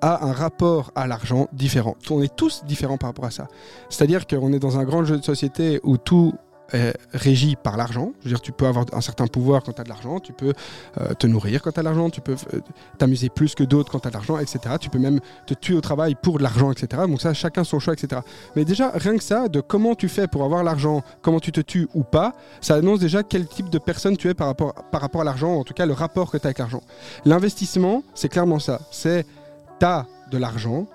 a 0.00 0.24
un 0.24 0.32
rapport 0.32 0.92
à 0.94 1.06
l'argent 1.06 1.48
différent. 1.52 1.96
On 2.10 2.22
est 2.22 2.34
tous 2.34 2.64
différents 2.64 2.98
par 2.98 3.10
rapport 3.10 3.24
à 3.24 3.30
ça. 3.30 3.48
C'est-à-dire 3.88 4.26
qu'on 4.26 4.52
est 4.52 4.58
dans 4.58 4.78
un 4.78 4.84
grand 4.84 5.04
jeu 5.04 5.18
de 5.18 5.24
société 5.24 5.80
où 5.82 5.96
tout 5.96 6.34
est 6.72 6.96
régi 7.12 7.56
par 7.56 7.76
l'argent. 7.76 8.12
Je 8.20 8.24
veux 8.24 8.34
dire, 8.34 8.40
tu 8.40 8.52
peux 8.52 8.66
avoir 8.66 8.84
un 8.92 9.00
certain 9.00 9.26
pouvoir 9.26 9.62
quand 9.62 9.72
tu 9.72 9.80
as 9.80 9.84
de 9.84 9.88
l'argent, 9.88 10.20
tu 10.20 10.32
peux 10.32 10.52
euh, 11.00 11.14
te 11.14 11.26
nourrir 11.26 11.62
quand 11.62 11.72
tu 11.72 11.80
as 11.80 11.82
de 11.82 11.88
l'argent, 11.88 12.10
tu 12.10 12.20
peux 12.20 12.36
euh, 12.54 12.60
t'amuser 12.98 13.28
plus 13.28 13.54
que 13.54 13.64
d'autres 13.64 13.90
quand 13.90 14.00
tu 14.00 14.08
as 14.08 14.10
de 14.10 14.16
l'argent, 14.16 14.38
etc. 14.38 14.76
Tu 14.80 14.90
peux 14.90 14.98
même 14.98 15.20
te 15.46 15.54
tuer 15.54 15.74
au 15.74 15.80
travail 15.80 16.14
pour 16.14 16.38
de 16.38 16.42
l'argent, 16.42 16.70
etc. 16.70 17.02
Donc 17.08 17.20
ça, 17.20 17.32
chacun 17.34 17.64
son 17.64 17.78
choix, 17.78 17.94
etc. 17.94 18.20
Mais 18.56 18.64
déjà, 18.64 18.90
rien 18.94 19.16
que 19.16 19.24
ça, 19.24 19.48
de 19.48 19.60
comment 19.60 19.94
tu 19.94 20.08
fais 20.08 20.26
pour 20.26 20.44
avoir 20.44 20.62
l'argent, 20.62 21.02
comment 21.22 21.40
tu 21.40 21.52
te 21.52 21.60
tues 21.60 21.88
ou 21.94 22.02
pas, 22.02 22.34
ça 22.60 22.74
annonce 22.74 23.00
déjà 23.00 23.22
quel 23.22 23.46
type 23.46 23.70
de 23.70 23.78
personne 23.78 24.16
tu 24.16 24.28
es 24.28 24.34
par 24.34 24.48
rapport, 24.48 24.74
par 24.90 25.00
rapport 25.00 25.22
à 25.22 25.24
l'argent, 25.24 25.54
en 25.54 25.64
tout 25.64 25.74
cas 25.74 25.86
le 25.86 25.94
rapport 25.94 26.30
que 26.30 26.36
tu 26.36 26.44
as 26.44 26.48
avec 26.48 26.58
l'argent. 26.58 26.82
L'investissement, 27.24 28.02
c'est 28.14 28.28
clairement 28.28 28.58
ça. 28.58 28.80
C'est 28.90 29.24
tu 29.80 29.86
as 29.86 30.06
de 30.30 30.38
l'argent, 30.38 30.86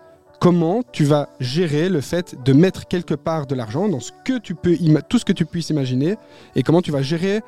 comment 0.44 0.84
tu 0.92 1.06
vas 1.06 1.30
gérer 1.40 1.88
le 1.88 2.02
fait 2.02 2.36
de 2.44 2.52
mettre 2.52 2.86
quelque 2.86 3.14
part 3.14 3.48
de 3.48 3.56
l'argent 3.56 3.88
dans 3.88 4.02
ce 4.02 4.12
que 4.26 4.38
tu 4.38 4.56
peux 4.56 4.78
tout 5.08 5.18
ce 5.18 5.24
que 5.24 5.32
tu 5.32 5.46
puisses 5.46 5.70
imaginer 5.70 6.18
et 6.58 6.64
comment 6.64 6.82
tu 6.82 6.92
vas 6.92 7.02
gérer 7.02 7.40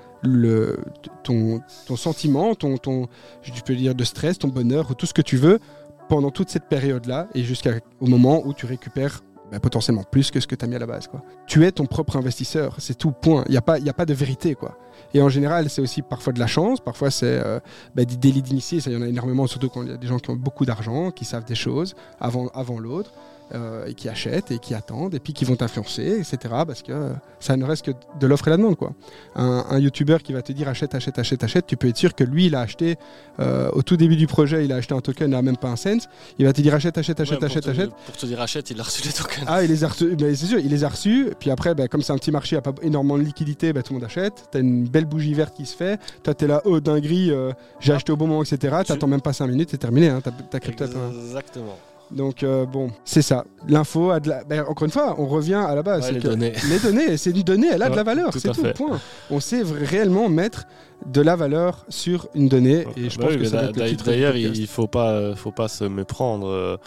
ton, 1.23 1.62
sentiment, 1.97 2.55
ton, 2.55 2.77
ton, 2.77 3.10
je 3.41 3.51
peux 3.65 3.75
dire 3.75 3.95
de 3.95 4.05
stress, 4.05 4.39
ton 4.39 4.47
bonheur, 4.47 4.91
ou 4.91 4.93
tout 4.93 5.05
ce 5.05 5.13
que 5.13 5.21
tu 5.21 5.36
veux 5.36 5.60
pendant 6.08 6.31
toute 6.31 6.49
cette 6.49 6.69
période-là 6.69 7.27
et 7.36 7.43
jusqu'au 7.43 7.71
moment 7.99 8.41
où 8.45 8.53
tu 8.53 8.65
récupères 8.65 9.24
bah, 9.51 9.60
potentiellement 9.60 10.03
plus 10.03 10.31
que 10.31 10.39
ce 10.39 10.47
que 10.47 10.55
tu 10.55 10.65
as 10.65 10.67
mis 10.67 10.75
à 10.75 10.79
la 10.79 10.86
base. 10.88 11.08
Quoi. 11.08 11.21
Tu 11.47 11.65
es 11.65 11.71
ton 11.71 11.86
propre 11.86 12.15
investisseur, 12.17 12.75
c'est 12.79 12.97
tout, 12.97 13.12
point. 13.12 13.43
Il 13.47 13.51
n'y 13.51 13.58
a, 13.58 13.62
pas- 13.62 13.79
y 13.79 13.89
a 13.89 13.93
pas 13.93 14.05
de 14.05 14.13
vérité. 14.13 14.55
quoi. 14.55 14.77
Et 15.13 15.21
en 15.21 15.29
général, 15.29 15.69
c'est 15.69 15.81
aussi 15.81 16.01
parfois 16.01 16.34
de 16.34 16.39
la 16.39 16.47
chance, 16.47 16.79
parfois 16.79 17.12
c'est 17.12 17.25
euh, 17.45 17.60
bah, 17.95 18.05
des 18.05 18.17
délits 18.17 18.41
d'initiés, 18.41 18.79
il 18.86 18.91
y 18.93 18.95
en 18.95 19.01
a 19.01 19.08
énormément, 19.08 19.47
surtout 19.47 19.69
quand 19.69 19.84
il 19.84 19.89
y 19.89 19.93
a 19.93 19.97
des 19.97 20.08
gens 20.08 20.19
qui 20.19 20.29
ont 20.29 20.36
beaucoup 20.36 20.65
d'argent, 20.65 21.12
qui 21.12 21.25
savent 21.25 21.45
des 21.45 21.55
choses 21.55 21.95
avant, 22.19 22.47
avant 22.53 22.79
l'autre. 22.79 23.12
Euh, 23.53 23.86
et 23.86 23.93
qui 23.93 24.10
achètent 24.10 24.49
et 24.51 24.58
qui 24.60 24.73
attendent 24.73 25.13
et 25.13 25.19
puis 25.19 25.34
qui 25.34 25.45
vont 25.45 25.55
t'influencer, 25.55 26.19
etc. 26.19 26.38
Parce 26.65 26.81
que 26.81 26.91
euh, 26.91 27.10
ça 27.39 27.55
ne 27.58 27.63
reste 27.63 27.86
que 27.86 27.91
de 28.19 28.27
l'offre 28.27 28.47
et 28.47 28.51
la 28.51 28.58
demande. 28.58 28.75
Quoi. 28.75 28.93
Un, 29.36 29.65
un 29.69 29.79
youtubeur 29.79 30.23
qui 30.23 30.34
va 30.34 30.41
te 30.41 30.51
dire 30.51 30.67
achète, 30.67 30.95
achète, 30.95 31.19
achète, 31.19 31.43
achète, 31.43 31.67
tu 31.67 31.77
peux 31.77 31.88
être 31.88 31.97
sûr 31.97 32.15
que 32.15 32.23
lui, 32.23 32.47
il 32.47 32.55
a 32.55 32.62
acheté 32.62 32.95
euh, 33.39 33.69
au 33.73 33.84
tout 33.84 33.97
début 33.97 34.15
du 34.15 34.27
projet, 34.27 34.65
il 34.65 34.71
a 34.71 34.77
acheté 34.77 34.93
un 34.95 35.01
token 35.01 35.34
à 35.34 35.41
même 35.41 35.58
pas 35.58 35.69
un 35.69 35.75
cent. 35.75 36.08
Il 36.39 36.45
va 36.45 36.53
te 36.53 36.62
dire 36.62 36.73
achète, 36.73 36.97
achète, 36.97 37.19
achète, 37.19 37.34
Ouais, 37.34 37.38
pour 37.38 37.45
achète, 37.45 37.63
te- 37.65 37.69
achète. 37.69 37.89
Pour 38.05 38.17
te 38.17 38.25
dire 38.25 38.41
achète, 38.41 38.69
il 38.71 38.79
a 38.79 38.84
reçu 38.84 39.03
les 39.05 39.13
tokens. 39.13 39.45
Ah, 39.47 39.63
il 39.63 39.69
les 39.69 39.84
a 39.84 39.89
reçus, 39.89 40.15
c'est 40.19 40.36
sûr, 40.45 40.60
il 40.60 40.69
les 40.69 40.84
a 40.84 40.89
reçus. 40.89 41.29
Puis 41.39 41.51
après, 41.51 41.75
ben, 41.75 41.88
comme 41.88 42.01
c'est 42.01 42.13
un 42.13 42.17
petit 42.17 42.31
marché, 42.31 42.55
il 42.55 42.60
n'y 42.60 42.67
a 42.67 42.71
pas 42.71 42.81
énormément 42.81 43.17
de 43.17 43.23
liquidité, 43.23 43.73
ben, 43.73 43.84
tout 43.84 43.93
le 43.93 43.99
monde 43.99 44.05
achète. 44.05 44.45
T'as 44.51 44.60
une 44.60 44.88
belle 44.88 45.05
bougie 45.05 45.34
verte 45.34 45.55
qui 45.55 45.65
se 45.65 45.75
fait. 45.75 45.99
Toi, 46.23 46.34
t'es 46.34 46.47
là, 46.47 46.62
oh 46.65 46.79
dinguerie, 46.79 47.31
euh, 47.31 47.51
j'ai 47.79 47.93
acheté 47.93 48.12
au 48.12 48.17
bon 48.17 48.27
moment, 48.27 48.43
etc. 48.43 48.77
T'attends 48.86 49.08
même 49.08 49.21
pas 49.21 49.34
5 49.34 49.47
minutes, 49.47 49.69
c'est 49.71 49.77
terminé. 49.77 50.10
Hein, 50.10 50.21
ta, 50.21 50.31
ta 50.31 50.60
crypto. 50.60 50.88
toi. 50.88 51.01
Exactement. 51.13 51.77
Donc, 52.11 52.43
euh, 52.43 52.65
bon, 52.65 52.91
c'est 53.03 53.21
ça. 53.21 53.45
L'info 53.67 54.11
a 54.11 54.19
de 54.19 54.29
la. 54.29 54.43
ben, 54.43 54.63
encore 54.67 54.85
une 54.85 54.91
fois, 54.91 55.15
on 55.17 55.25
revient 55.25 55.55
à 55.55 55.73
la 55.75 55.83
base. 55.83 56.05
Ouais, 56.05 56.13
les 56.13 56.19
que 56.19 56.27
données. 56.27 56.53
les 56.69 56.79
données, 56.79 57.17
c'est 57.17 57.31
une 57.31 57.41
donnée, 57.43 57.67
elle 57.73 57.81
a 57.81 57.89
de 57.89 57.95
la 57.95 58.03
valeur, 58.03 58.31
tout 58.31 58.39
c'est 58.39 58.51
tout, 58.51 58.62
fait. 58.62 58.73
point. 58.73 58.99
On 59.31 59.39
sait 59.39 59.63
réellement 59.63 60.29
mettre 60.29 60.65
de 61.08 61.21
la 61.21 61.35
valeur 61.35 61.85
sur 61.89 62.27
une 62.35 62.47
donnée, 62.47 62.85
et 62.95 63.10
je 63.10 63.17
Bah 63.17 63.25
pense 63.25 63.33
oui, 63.35 63.39
que 63.41 63.45
ça 63.45 63.71
D'ailleurs, 64.06 64.35
il 64.35 64.67
faut 64.67 64.87
pas, 64.87 65.12
euh, 65.12 65.35
faut 65.35 65.51
pas 65.51 65.67
se 65.67 65.83
méprendre. 65.83 66.47
euh, 66.47 66.77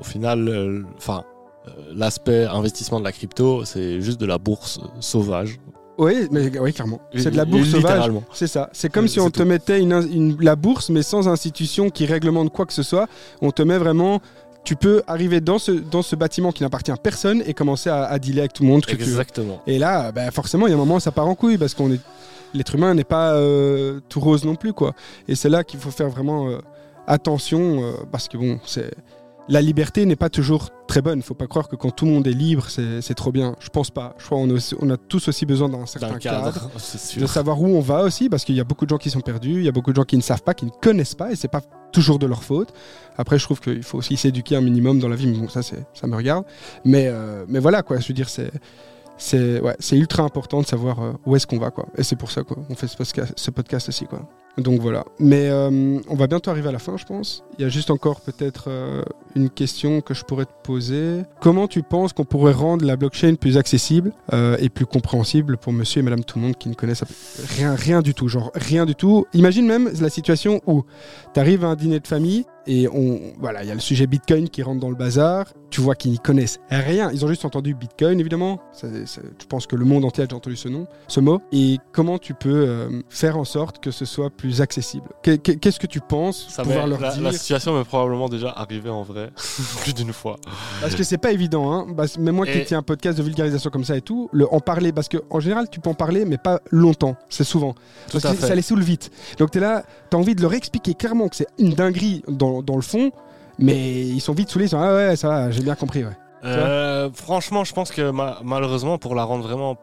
au 0.00 0.04
final, 0.04 0.84
enfin, 0.98 1.24
l'aspect 1.94 2.44
investissement 2.44 3.00
de 3.00 3.04
la 3.04 3.12
crypto, 3.12 3.64
c'est 3.64 4.00
juste 4.02 4.20
de 4.20 4.26
la 4.26 4.36
bourse 4.38 4.80
sauvage. 5.00 5.58
Oui, 5.98 6.28
mais 6.30 6.50
oui, 6.58 6.72
clairement. 6.72 7.00
C'est 7.14 7.30
de 7.30 7.36
la 7.36 7.44
bourse 7.44 7.68
sauvage. 7.68 8.10
C'est 8.32 8.46
ça. 8.46 8.70
C'est 8.72 8.90
comme 8.90 9.08
si 9.08 9.20
on 9.20 9.30
te 9.30 9.42
mettait 9.42 9.80
une, 9.80 9.92
une- 10.12 10.36
la 10.40 10.56
bourse, 10.56 10.88
mais 10.90 11.02
sans 11.02 11.28
institution 11.28 11.90
qui 11.90 12.06
réglemente 12.06 12.50
quoi 12.52 12.64
que 12.66 12.72
ce 12.72 12.82
soit. 12.82 13.08
On 13.40 13.50
te 13.50 13.62
met 13.62 13.78
vraiment. 13.78 14.20
Tu 14.64 14.76
peux 14.76 15.02
arriver 15.08 15.40
dans 15.40 15.58
ce, 15.58 15.72
dans 15.72 16.02
ce 16.02 16.14
bâtiment 16.14 16.52
qui 16.52 16.62
n'appartient 16.62 16.92
à 16.92 16.96
personne 16.96 17.42
et 17.46 17.52
commencer 17.52 17.90
à, 17.90 18.04
à 18.04 18.18
dealer 18.20 18.40
avec 18.42 18.52
tout 18.52 18.62
le 18.62 18.68
monde. 18.68 18.86
que 18.86 18.92
tu 18.92 18.96
veux. 18.96 19.02
Exactement. 19.10 19.60
Et 19.66 19.78
là, 19.78 20.12
bah, 20.12 20.30
forcément, 20.30 20.66
il 20.66 20.70
y 20.70 20.72
a 20.72 20.76
un 20.76 20.78
moment 20.78 20.94
où 20.96 21.00
ça 21.00 21.10
part 21.10 21.26
en 21.26 21.34
couille 21.34 21.58
parce 21.58 21.74
qu'on 21.74 21.90
est 21.92 22.00
l'être 22.54 22.74
humain 22.74 22.94
n'est 22.94 23.02
pas 23.04 23.32
euh, 23.34 24.00
tout 24.08 24.20
rose 24.20 24.44
non 24.44 24.54
plus, 24.56 24.72
quoi. 24.72 24.94
Et 25.26 25.34
c'est 25.34 25.48
là 25.48 25.64
qu'il 25.64 25.80
faut 25.80 25.90
faire 25.90 26.08
vraiment 26.10 26.48
euh, 26.48 26.58
attention 27.06 27.82
euh, 27.82 27.92
parce 28.10 28.28
que 28.28 28.36
bon, 28.36 28.58
c'est 28.64 28.90
la 29.48 29.60
liberté 29.60 30.06
n'est 30.06 30.16
pas 30.16 30.28
toujours 30.28 30.70
très 30.86 31.02
bonne. 31.02 31.18
Il 31.18 31.22
faut 31.22 31.34
pas 31.34 31.46
croire 31.46 31.68
que 31.68 31.76
quand 31.76 31.90
tout 31.90 32.04
le 32.04 32.12
monde 32.12 32.26
est 32.26 32.32
libre, 32.32 32.66
c'est 32.68 33.14
trop 33.14 33.32
bien. 33.32 33.56
Je 33.60 33.68
pense 33.68 33.90
pas. 33.90 34.14
Je 34.18 34.26
crois 34.26 34.38
qu'on 34.38 34.56
a, 34.56 34.74
on 34.80 34.90
a 34.90 34.96
tous 34.96 35.28
aussi 35.28 35.46
besoin 35.46 35.68
d'un 35.68 35.86
certain 35.86 36.18
cadre 36.18 36.70
de 37.16 37.26
savoir 37.26 37.60
où 37.60 37.66
on 37.66 37.80
va 37.80 38.02
aussi, 38.02 38.28
parce 38.28 38.44
qu'il 38.44 38.54
y 38.54 38.60
a 38.60 38.64
beaucoup 38.64 38.84
de 38.84 38.90
gens 38.90 38.98
qui 38.98 39.10
sont 39.10 39.20
perdus, 39.20 39.58
il 39.58 39.64
y 39.64 39.68
a 39.68 39.72
beaucoup 39.72 39.90
de 39.90 39.96
gens 39.96 40.04
qui 40.04 40.16
ne 40.16 40.22
savent 40.22 40.42
pas, 40.42 40.54
qui 40.54 40.66
ne 40.66 40.70
connaissent 40.70 41.14
pas, 41.14 41.32
et 41.32 41.36
c'est 41.36 41.48
pas 41.48 41.62
toujours 41.92 42.18
de 42.18 42.26
leur 42.26 42.42
faute. 42.42 42.72
Après, 43.16 43.38
je 43.38 43.44
trouve 43.44 43.60
qu'il 43.60 43.82
faut 43.82 43.98
aussi 43.98 44.16
s'éduquer 44.16 44.56
un 44.56 44.60
minimum 44.60 44.98
dans 44.98 45.08
la 45.08 45.16
vie, 45.16 45.26
mais 45.26 45.38
bon, 45.38 45.48
ça, 45.48 45.62
c'est, 45.62 45.84
ça 45.94 46.06
me 46.06 46.16
regarde. 46.16 46.44
Mais, 46.84 47.08
euh, 47.08 47.44
mais 47.48 47.58
voilà, 47.58 47.82
quoi, 47.82 47.98
je 47.98 48.08
veux 48.08 48.14
dire, 48.14 48.28
c'est, 48.28 48.50
c'est, 49.18 49.60
ouais, 49.60 49.76
ultra 49.92 50.22
important 50.22 50.60
de 50.60 50.66
savoir 50.66 51.02
euh, 51.02 51.12
où 51.26 51.36
est-ce 51.36 51.46
qu'on 51.46 51.58
va, 51.58 51.70
quoi. 51.70 51.86
Et 51.96 52.02
c'est 52.02 52.16
pour 52.16 52.30
ça, 52.30 52.42
quoi, 52.42 52.58
on 52.70 52.74
fait 52.74 52.86
ce 52.88 52.96
podcast, 52.96 53.32
ce 53.36 53.50
podcast 53.50 53.88
aussi, 53.88 54.06
quoi. 54.06 54.28
Donc 54.58 54.80
voilà. 54.80 55.04
Mais 55.18 55.48
euh, 55.48 55.98
on 56.08 56.14
va 56.14 56.26
bientôt 56.26 56.50
arriver 56.50 56.68
à 56.68 56.72
la 56.72 56.78
fin, 56.78 56.96
je 56.96 57.04
pense. 57.04 57.42
Il 57.58 57.62
y 57.62 57.64
a 57.64 57.68
juste 57.68 57.90
encore 57.90 58.20
peut-être 58.20 58.64
euh, 58.68 59.02
une 59.34 59.48
question 59.48 60.00
que 60.00 60.12
je 60.12 60.24
pourrais 60.24 60.44
te 60.44 60.52
poser. 60.62 61.22
Comment 61.40 61.68
tu 61.68 61.82
penses 61.82 62.12
qu'on 62.12 62.24
pourrait 62.24 62.52
rendre 62.52 62.84
la 62.84 62.96
blockchain 62.96 63.34
plus 63.34 63.56
accessible 63.56 64.12
euh, 64.32 64.56
et 64.60 64.68
plus 64.68 64.84
compréhensible 64.84 65.56
pour 65.56 65.72
monsieur 65.72 66.00
et 66.00 66.02
madame 66.02 66.24
tout 66.24 66.38
le 66.38 66.44
monde 66.44 66.56
qui 66.56 66.68
ne 66.68 66.74
connaissent 66.74 67.04
rien, 67.56 67.74
rien 67.74 68.02
du 68.02 68.14
tout, 68.14 68.28
genre 68.28 68.50
rien 68.54 68.84
du 68.84 68.94
tout. 68.94 69.26
Imagine 69.32 69.66
même 69.66 69.90
la 70.00 70.10
situation 70.10 70.60
où 70.66 70.84
tu 71.32 71.40
arrives 71.40 71.64
à 71.64 71.68
un 71.68 71.76
dîner 71.76 72.00
de 72.00 72.06
famille 72.06 72.44
et 72.66 72.88
on, 72.88 73.20
voilà, 73.38 73.62
il 73.62 73.68
y 73.68 73.70
a 73.70 73.74
le 73.74 73.80
sujet 73.80 74.06
Bitcoin 74.06 74.48
qui 74.48 74.62
rentre 74.62 74.80
dans 74.80 74.90
le 74.90 74.96
bazar. 74.96 75.46
Tu 75.70 75.80
vois 75.80 75.94
qu'ils 75.94 76.10
n'y 76.12 76.18
connaissent 76.18 76.60
rien. 76.68 77.10
Ils 77.12 77.24
ont 77.24 77.28
juste 77.28 77.46
entendu 77.46 77.74
Bitcoin, 77.74 78.20
évidemment. 78.20 78.60
Ça, 78.72 78.88
ça- 79.06 79.22
je 79.40 79.46
pense 79.46 79.66
que 79.66 79.74
le 79.74 79.86
monde 79.86 80.04
entier 80.04 80.22
a 80.22 80.26
déjà 80.26 80.36
entendu 80.36 80.54
ce 80.56 80.68
nom, 80.68 80.86
ce 81.08 81.18
mot. 81.20 81.40
Et 81.50 81.78
comment 81.92 82.18
tu 82.18 82.34
peux 82.34 82.50
euh, 82.68 83.00
faire 83.08 83.38
en 83.38 83.44
sorte 83.44 83.78
que 83.82 83.90
ce 83.90 84.04
soit 84.04 84.28
plus 84.28 84.60
accessible? 84.60 85.08
Que- 85.22 85.36
que- 85.36 85.52
Qu'est-ce 85.52 85.80
que 85.80 85.86
tu 85.86 86.00
penses 86.00 86.46
Ça 86.50 86.62
pouvoir 86.62 86.86
leur 86.86 87.00
la, 87.00 87.12
dire? 87.14 87.22
la 87.22 87.32
situation 87.32 87.76
m'est 87.78 87.84
probablement 87.84 88.28
déjà 88.28 88.50
arrivée 88.50 88.90
en 88.90 89.02
vrai 89.02 89.30
plus 89.82 89.94
d'une 89.94 90.12
fois. 90.12 90.36
Parce 90.82 90.94
que 90.94 91.04
c'est 91.04 91.16
pas 91.18 91.32
évident, 91.32 91.72
hein. 91.72 91.86
Parce- 91.96 92.18
même 92.18 92.34
moi 92.36 92.46
qui 92.46 92.62
tiens 92.66 92.78
un 92.78 92.82
podcast 92.82 93.16
de 93.16 93.22
vulgarisation 93.22 93.70
comme 93.70 93.84
ça 93.84 93.96
et 93.96 94.02
tout, 94.02 94.28
le 94.32 94.52
en 94.52 94.60
parler, 94.60 94.92
parce 94.92 95.08
que 95.08 95.18
en 95.30 95.40
général 95.40 95.68
tu 95.70 95.80
peux 95.80 95.88
en 95.88 95.94
parler, 95.94 96.26
mais 96.26 96.36
pas 96.36 96.60
longtemps, 96.70 97.16
c'est 97.30 97.44
souvent. 97.44 97.72
Tout 98.10 98.20
Parce 98.20 98.34
que 98.36 98.46
ça 98.46 98.54
les 98.54 98.60
saoule 98.62 98.82
vite. 98.82 99.10
Donc 99.38 99.50
t'es 99.52 99.60
là, 99.60 99.84
t'as 100.10 100.18
envie 100.18 100.34
de 100.34 100.42
leur 100.42 100.52
expliquer 100.52 100.92
clairement 100.92 101.28
que 101.28 101.36
c'est 101.36 101.46
une 101.58 101.70
dinguerie 101.72 102.22
dans, 102.28 102.51
dans 102.60 102.76
le 102.76 102.82
fond, 102.82 103.10
mais 103.58 104.00
ils 104.00 104.20
sont 104.20 104.34
vite 104.34 104.50
saoulés, 104.50 104.66
ils 104.66 104.68
sont 104.68 104.78
ah 104.80 104.92
ouais, 104.94 105.16
ça 105.16 105.28
va, 105.28 105.50
j'ai 105.50 105.62
bien 105.62 105.74
compris, 105.76 106.04
ouais. 106.04 106.10
Euh, 106.44 107.08
franchement, 107.14 107.62
je 107.64 107.72
pense 107.72 107.92
que 107.92 108.10
ma- 108.10 108.40
malheureusement, 108.44 108.98
pour 108.98 109.14
la 109.14 109.22
rendre 109.22 109.44
vraiment 109.44 109.76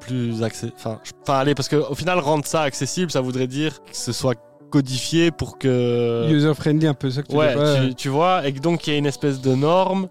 plus 0.00 0.42
accessible. 0.42 0.76
Enfin, 0.78 0.98
allez, 1.28 1.54
parce 1.54 1.68
qu'au 1.68 1.94
final, 1.94 2.18
rendre 2.20 2.46
ça 2.46 2.62
accessible, 2.62 3.10
ça 3.10 3.20
voudrait 3.20 3.48
dire 3.48 3.80
que 3.82 3.96
ce 3.96 4.12
soit 4.12 4.36
codifié 4.70 5.30
pour 5.30 5.58
que. 5.58 6.28
User 6.30 6.54
friendly 6.54 6.86
un 6.86 6.94
peu, 6.94 7.10
ça 7.10 7.22
que 7.22 7.28
tu 7.28 7.36
Ouais, 7.36 7.54
tu, 7.88 7.94
tu 7.94 8.08
vois, 8.08 8.46
et 8.46 8.52
que 8.52 8.60
donc 8.60 8.86
il 8.86 8.92
y 8.92 8.94
a 8.94 8.98
une 8.98 9.06
espèce 9.06 9.40
de 9.40 9.54
norme. 9.54 10.08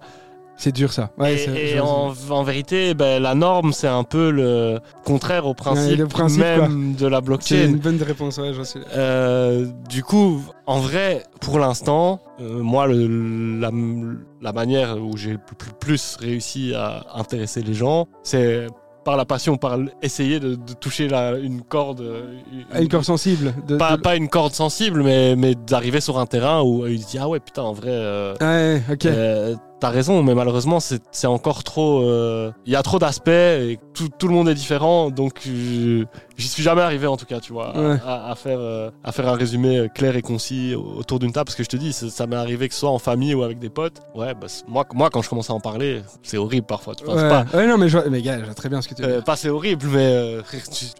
C'est 0.63 0.71
dur 0.71 0.93
ça. 0.93 1.09
Ouais, 1.17 1.33
et 1.33 1.37
c'est- 1.39 1.71
et 1.75 1.79
en, 1.81 2.13
en 2.29 2.43
vérité, 2.43 2.93
ben, 2.93 3.21
la 3.21 3.35
norme, 3.35 3.73
c'est 3.73 3.87
un 3.89 4.05
peu 4.05 4.29
le 4.31 4.79
contraire 5.03 5.45
au 5.45 5.53
principe, 5.53 5.97
le 5.97 6.07
principe, 6.07 6.39
même 6.41 6.95
de 6.95 7.05
la 7.05 7.17
C'est 7.17 7.21
blockchain. 7.25 7.65
une 7.67 7.79
bonne 7.79 8.01
réponse, 8.01 8.37
ouais, 8.37 8.53
j'en 8.53 8.63
suis. 8.63 8.79
Euh, 8.95 9.67
du 9.89 10.03
coup, 10.03 10.41
en 10.65 10.79
vrai, 10.79 11.23
pour 11.41 11.59
l'instant, 11.59 12.21
euh, 12.39 12.59
moi, 12.61 12.87
le- 12.87 13.59
la, 13.59 13.71
la 14.41 14.53
manière 14.53 14.95
où 15.03 15.17
j'ai 15.17 15.31
le 15.31 15.39
plus, 15.81 16.15
réussi 16.17 16.73
à 16.73 17.03
intéresser 17.13 17.61
les 17.61 17.73
gens, 17.73 18.07
c'est 18.23 18.67
par 19.03 19.17
la 19.17 19.25
passion, 19.25 19.57
par 19.57 19.77
essayer 20.01 20.39
de, 20.39 20.55
de 20.55 20.73
toucher 20.79 21.09
la- 21.09 21.37
une 21.37 21.61
corde. 21.61 22.01
Ah, 22.71 22.79
Une 22.81 22.87
corde 22.87 23.03
sensible. 23.03 23.53
de- 23.67 23.75
pas, 23.75 23.97
de- 23.97 24.01
pas 24.01 24.15
une 24.15 24.29
corde 24.29 24.53
sensible, 24.53 25.03
mais, 25.03 25.35
mais 25.35 25.55
d'arriver 25.55 25.99
sur 25.99 26.17
un 26.19 26.25
terrain 26.25 26.61
où 26.63 26.87
il 26.87 27.01
se 27.03 27.07
dit 27.09 27.17
Ah 27.19 27.27
ouais, 27.27 27.41
putain, 27.41 27.63
en 27.63 27.73
vrai. 27.73 27.89
euh, 27.91 28.33
Ouais, 28.39 28.81
ok. 28.89 29.03
Euh, 29.83 29.87
T'as 29.87 29.89
raison, 29.89 30.23
mais 30.23 30.33
malheureusement, 30.33 30.79
c'est 30.79 31.27
encore 31.27 31.63
trop. 31.63 32.03
euh, 32.03 32.51
Il 32.65 32.71
y 32.71 32.75
a 32.75 32.83
trop 32.83 32.99
d'aspects 32.99 33.27
et 33.29 33.79
tout, 33.93 34.07
tout 34.17 34.27
le 34.29 34.33
monde 34.33 34.47
est 34.47 34.53
différent, 34.55 35.09
donc 35.11 35.41
euh, 35.47 36.05
j'y 36.37 36.47
suis 36.47 36.63
jamais 36.63 36.81
arrivé 36.81 37.05
en 37.05 37.17
tout 37.17 37.25
cas, 37.25 37.39
tu 37.41 37.51
vois, 37.53 37.75
à- 37.75 37.79
Ouais. 37.81 37.97
à, 38.05 38.31
à 38.31 38.35
faire, 38.35 38.59
euh, 38.59 38.89
à 39.03 39.11
faire 39.11 39.27
un 39.27 39.33
résumé 39.35 39.77
euh, 39.77 39.87
clair 39.89 40.15
et 40.15 40.21
concis 40.21 40.73
autour 40.75 41.19
d'une 41.19 41.31
table, 41.33 41.45
parce 41.45 41.55
que 41.55 41.63
je 41.63 41.69
te 41.69 41.75
dis, 41.77 41.91
ça, 41.93 42.09
ça 42.09 42.27
m'est 42.27 42.35
arrivé 42.37 42.67
que 42.69 42.73
ce 42.73 42.79
soit 42.79 42.89
en 42.91 42.97
famille 42.99 43.33
ou 43.35 43.43
avec 43.43 43.59
des 43.59 43.69
potes. 43.69 43.99
Ouais, 44.15 44.33
bah, 44.33 44.47
moi, 44.67 44.85
moi, 44.93 45.09
quand 45.11 45.21
je 45.21 45.29
commence 45.29 45.49
à 45.49 45.53
en 45.53 45.59
parler, 45.59 46.01
c'est 46.23 46.37
horrible 46.37 46.65
parfois. 46.65 46.95
Tu 46.95 47.03
penses 47.03 47.15
ouais. 47.21 47.29
pas. 47.29 47.45
Ouais, 47.53 47.67
non, 47.67 47.77
mais, 47.77 47.89
je... 47.89 47.97
vois- 47.97 48.09
mais 48.09 48.21
gars, 48.21 48.39
je 48.39 48.45
vois 48.45 48.53
très 48.53 48.69
bien 48.69 48.81
ce 48.81 48.87
que 48.87 48.95
tu 48.95 49.01
veux 49.01 49.09
Euh, 49.15 49.21
pas 49.21 49.35
c'est 49.35 49.49
horrible, 49.49 49.85
mais 49.91 49.97
euh, 50.13 50.41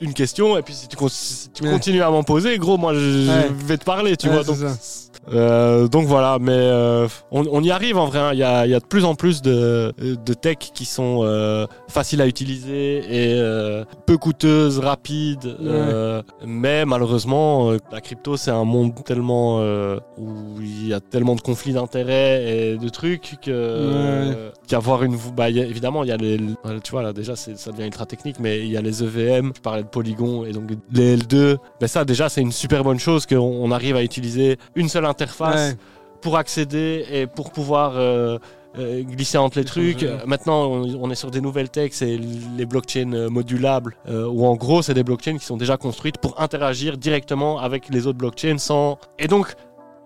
une 0.02 0.14
question, 0.14 0.58
et 0.58 0.62
puis 0.62 0.74
si 0.74 0.88
tu, 0.90 0.98
si 1.10 1.50
continues 1.62 2.02
à 2.04 2.10
m'en 2.10 2.24
poser, 2.24 2.58
gros, 2.58 2.78
moi 2.78 2.94
je, 2.94 3.48
vais 3.66 3.78
te 3.78 3.86
parler, 3.86 4.18
tu 4.18 4.28
vois. 4.30 4.44
c'est 4.44 4.60
Donc, 4.60 4.70
ça. 4.70 5.13
Euh, 5.32 5.88
donc 5.88 6.06
voilà, 6.08 6.38
mais 6.40 6.52
euh, 6.52 7.08
on, 7.32 7.46
on 7.52 7.64
y 7.64 7.72
arrive 7.72 7.98
en 7.98 8.08
vrai. 8.08 8.20
hein. 8.20 8.30
Il 8.34 8.40
y, 8.40 8.44
a, 8.44 8.66
il 8.66 8.72
y 8.72 8.76
a 8.76 8.80
de 8.80 8.86
plus 8.86 9.06
en 9.06 9.16
plus 9.16 9.42
de, 9.42 9.94
de 10.00 10.34
tech 10.34 10.58
qui 10.74 10.86
sont 10.86 11.22
euh, 11.24 11.66
faciles 11.88 12.22
à 12.22 12.28
utiliser 12.28 12.98
et 13.10 13.42
peu 14.06 14.18
coûteuses, 14.18 14.80
rapides. 14.80 15.56
mais 16.46 16.86
malheureusement, 16.86 17.72
la 17.92 18.02
crypto, 18.02 18.38
c'est 18.38 18.52
un 18.52 18.64
monde 18.66 18.94
tellement 19.06 19.60
où 20.18 20.60
il 20.62 20.88
y 20.88 20.94
a 20.94 21.00
tellement 21.00 21.36
de 21.36 21.42
conflits 21.42 21.74
d'intérêts 21.74 22.44
et 22.74 22.78
de 22.78 22.90
trucs 22.90 23.38
que 23.42 23.52
euh, 23.52 24.50
qu'avoir 24.68 25.04
une. 25.04 25.18
Bah, 25.36 25.46
a- 25.46 25.50
évidemment, 25.50 26.04
il 26.04 26.10
y 26.10 26.12
a 26.12 26.18
les. 26.18 26.38
Tu 26.84 26.92
vois, 26.92 27.04
là 27.04 27.14
déjà, 27.14 27.36
ça 27.36 27.72
devient 27.72 27.86
ultra 27.86 28.06
technique, 28.06 28.38
mais 28.40 28.60
il 28.60 28.68
y 28.72 28.78
a 28.78 28.82
les 28.82 29.04
EVM. 29.04 29.52
Je 29.56 29.62
parlais 29.62 29.84
de 29.84 29.88
Polygon 29.88 30.46
et 30.46 30.52
donc 30.52 30.70
les 30.92 31.18
L2. 31.18 31.58
Ben 31.80 31.88
ça, 31.88 32.06
déjà, 32.06 32.30
c'est 32.30 32.42
une 32.42 32.52
super 32.52 32.84
bonne 32.84 33.00
chose 33.00 33.26
qu'on 33.26 33.38
on 33.38 33.72
arrive 33.72 33.96
à 33.96 34.04
utiliser 34.04 34.58
une 34.76 34.90
seule 34.90 35.06
interface 35.14 35.72
Ouais. 35.72 35.78
pour 36.22 36.38
accéder 36.38 37.06
et 37.12 37.28
pour 37.28 37.52
pouvoir 37.52 37.94
euh, 37.96 38.38
euh, 38.80 39.04
glisser 39.04 39.38
entre 39.38 39.60
les 39.60 39.66
trucs. 39.66 40.06
Maintenant, 40.26 40.66
on, 40.66 40.82
on 41.04 41.12
est 41.12 41.16
sur 41.24 41.30
des 41.32 41.42
nouvelles 41.42 41.70
techs, 41.70 41.94
c'est 41.94 42.18
les 42.58 42.66
blockchains 42.66 43.14
euh, 43.14 43.30
modulables, 43.30 43.96
euh, 44.10 44.26
où 44.28 44.46
en 44.46 44.56
gros, 44.56 44.82
c'est 44.82 44.94
des 44.96 45.04
blockchains 45.04 45.38
qui 45.38 45.46
sont 45.46 45.58
déjà 45.58 45.78
construites 45.78 46.18
pour 46.18 46.42
interagir 46.42 46.98
directement 46.98 47.60
avec 47.60 47.90
les 47.90 48.08
autres 48.08 48.18
blockchains 48.18 48.58
sans. 48.58 48.98
Et 49.20 49.28
donc, 49.28 49.54